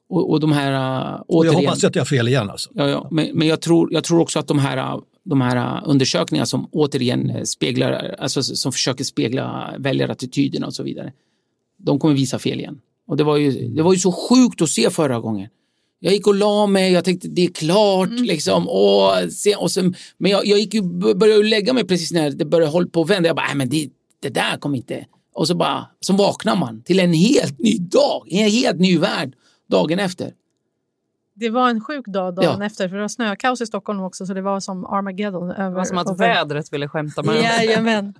Och, 0.08 0.30
och 0.30 0.40
de 0.40 0.52
här... 0.52 0.72
Uh, 1.14 1.22
återigen, 1.28 1.54
jag 1.54 1.68
hoppas 1.68 1.84
att 1.84 1.94
jag 1.94 2.00
har 2.00 2.06
fel 2.06 2.28
igen 2.28 2.50
alltså. 2.50 2.70
Ja, 2.74 2.88
ja, 2.88 3.08
men, 3.10 3.38
men 3.38 3.48
jag, 3.48 3.60
tror, 3.60 3.92
jag 3.92 4.04
tror 4.04 4.20
också 4.20 4.38
att 4.38 4.46
de 4.46 4.58
här 4.58 5.00
de 5.24 5.40
här 5.40 5.86
undersökningarna 5.86 6.46
som 6.46 6.68
återigen 6.72 7.30
eh, 7.30 7.42
speglar, 7.42 8.16
alltså 8.18 8.42
som 8.42 8.72
försöker 8.72 9.04
spegla 9.04 9.74
väljarattityderna 9.78 10.66
och 10.66 10.74
så 10.74 10.82
vidare. 10.82 11.12
De 11.78 11.98
kommer 11.98 12.14
visa 12.14 12.38
fel 12.38 12.60
igen. 12.60 12.80
Och 13.06 13.16
det 13.16 13.24
var 13.24 13.36
ju, 13.36 13.68
det 13.68 13.82
var 13.82 13.92
ju 13.92 13.98
så 13.98 14.12
sjukt 14.12 14.62
att 14.62 14.70
se 14.70 14.90
förra 14.90 15.20
gången. 15.20 15.48
Jag 16.00 16.12
gick 16.12 16.26
och 16.26 16.34
la 16.34 16.66
mig, 16.66 16.92
jag 16.92 17.04
tänkte 17.04 17.28
det 17.28 17.44
är 17.44 17.50
klart 17.50 18.10
liksom. 18.10 18.68
Och 18.68 19.32
sen, 19.32 19.54
och 19.58 19.70
sen, 19.70 19.94
men 20.18 20.30
jag, 20.30 20.46
jag 20.46 20.58
gick 20.58 20.74
ju, 20.74 20.82
började 21.14 21.42
lägga 21.42 21.72
mig 21.72 21.84
precis 21.84 22.12
när 22.12 22.30
det 22.30 22.44
började 22.44 22.72
hålla 22.72 22.88
på 22.88 23.02
att 23.02 23.10
vända. 23.10 23.28
Jag 23.28 23.36
bara, 23.36 23.46
nej 23.46 23.56
men 23.56 23.68
det, 23.68 23.88
det 24.20 24.28
där 24.28 24.56
kommer 24.56 24.76
inte. 24.76 25.06
Och 25.34 25.48
så 25.48 25.54
bara, 25.54 25.86
så 26.00 26.12
vaknar 26.12 26.56
man 26.56 26.82
till 26.82 27.00
en 27.00 27.12
helt 27.12 27.58
ny 27.58 27.78
dag, 27.78 28.26
en 28.30 28.50
helt 28.50 28.80
ny 28.80 28.98
värld 28.98 29.34
dagen 29.70 29.98
efter. 29.98 30.32
Det 31.34 31.50
var 31.50 31.70
en 31.70 31.80
sjuk 31.80 32.06
dag 32.06 32.34
dagen 32.34 32.56
Ja. 32.60 32.66
efter 32.66 32.88
för 32.88 32.96
det 32.96 33.00
var 33.02 33.08
snökaos 33.08 33.60
i 33.60 33.66
Stockholm 33.66 34.00
också 34.02 34.26
så 34.26 34.34
det 34.34 34.42
var 34.42 34.60
som 34.60 34.86
Armageddon. 34.86 35.50
Över, 35.50 35.70
Det 35.70 35.76
var 35.76 35.84
som 35.84 35.98
att 35.98 36.10
över- 36.10 36.28
vädret 36.28 36.72
ville 36.72 36.88
skämta 36.88 37.22
med. 37.22 37.34
Jajamän. 37.36 38.14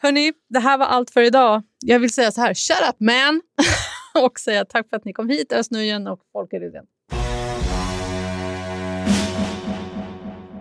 Hörni, 0.00 0.32
det 0.48 0.58
här 0.60 0.78
var 0.78 0.86
allt 0.86 1.10
för 1.10 1.22
idag. 1.22 1.62
Jag 1.84 1.98
vill 2.00 2.12
säga 2.14 2.30
så 2.32 2.40
här, 2.40 2.54
shut 2.54 2.88
up 2.90 3.00
man! 3.00 3.40
och 4.24 4.38
säga 4.40 4.64
tack 4.64 4.88
för 4.88 4.96
att 4.96 5.04
ni 5.04 5.12
kom 5.12 5.28
hit, 5.28 5.52
Östnöjen 5.52 6.06
och 6.06 6.20
Folkerudden. 6.32 6.84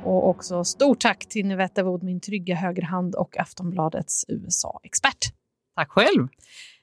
Och 0.03 0.29
också 0.29 0.63
stort 0.63 0.99
tack 0.99 1.25
till 1.29 1.45
Nivette 1.45 1.83
Wood, 1.83 2.03
min 2.03 2.21
trygga 2.21 2.55
högerhand 2.55 3.15
och 3.15 3.37
Aftonbladets 3.39 4.25
USA-expert. 4.27 5.17
Tack 5.75 5.91
själv! 5.91 6.27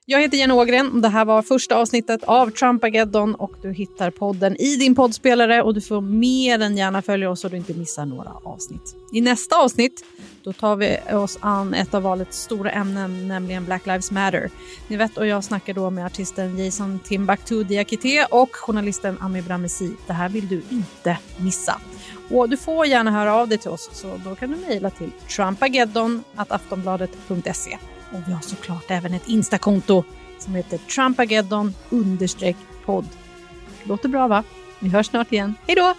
Jag 0.07 0.21
heter 0.21 0.37
Jenny 0.37 0.55
Ågren 0.55 0.93
och 0.93 1.01
det 1.01 1.09
här 1.09 1.25
var 1.25 1.43
första 1.43 1.77
avsnittet 1.77 2.25
av 2.25 2.51
Trumpageddon 2.51 3.35
och 3.35 3.53
du 3.63 3.73
hittar 3.73 4.11
podden 4.11 4.57
i 4.57 4.77
din 4.77 4.95
poddspelare 4.95 5.63
och 5.63 5.75
du 5.75 5.81
får 5.81 6.01
mer 6.01 6.59
än 6.59 6.77
gärna 6.77 7.03
följa 7.03 7.31
oss 7.31 7.41
så 7.41 7.49
du 7.49 7.57
inte 7.57 7.75
missar 7.75 8.07
några 8.07 8.33
avsnitt. 8.45 8.97
I 9.13 9.21
nästa 9.21 9.57
avsnitt 9.57 10.05
då 10.43 10.53
tar 10.53 10.77
vi 10.77 10.99
oss 11.13 11.39
an 11.41 11.75
ett 11.75 11.95
av 11.95 12.03
valets 12.03 12.43
stora 12.43 12.71
ämnen, 12.71 13.29
nämligen 13.29 13.65
Black 13.65 13.87
Lives 13.87 14.11
Matter. 14.11 14.51
Ni 14.89 14.97
vet 14.97 15.19
och 15.19 15.27
jag 15.27 15.45
snackar 15.45 15.75
då 15.75 15.91
med 15.91 16.07
artisten 16.07 16.59
Jason 16.59 17.01
Timbuktu 17.05 17.65
Diakité 17.65 18.27
och 18.31 18.57
journalisten 18.57 19.19
Ami 19.21 19.43
Bramesi. 19.43 19.91
Det 20.07 20.13
här 20.13 20.29
vill 20.29 20.49
du 20.49 20.63
inte 20.71 21.19
missa. 21.37 21.81
Och 22.31 22.49
du 22.49 22.57
får 22.57 22.87
gärna 22.87 23.11
höra 23.11 23.35
av 23.35 23.49
dig 23.49 23.59
till 23.59 23.71
oss 23.71 23.91
så 23.93 24.21
då 24.25 24.35
kan 24.35 24.51
du 24.51 24.57
mejla 24.57 24.91
till 24.91 25.11
trumpageddon.aftonbladet.se. 25.37 27.79
Och 28.15 28.21
vi 28.27 28.33
har 28.33 28.41
såklart 28.41 28.91
även 28.91 29.15
ett 29.15 29.29
Instakonto 29.29 30.05
som 30.39 30.55
heter 30.55 30.79
Trumpageddon-podd. 30.79 33.05
Låter 33.85 34.09
bra 34.09 34.29
va? 34.29 34.45
Vi 34.81 34.89
hörs 34.89 35.07
snart 35.07 35.33
igen. 35.33 35.55
Hej 35.67 35.77
då! 35.77 35.95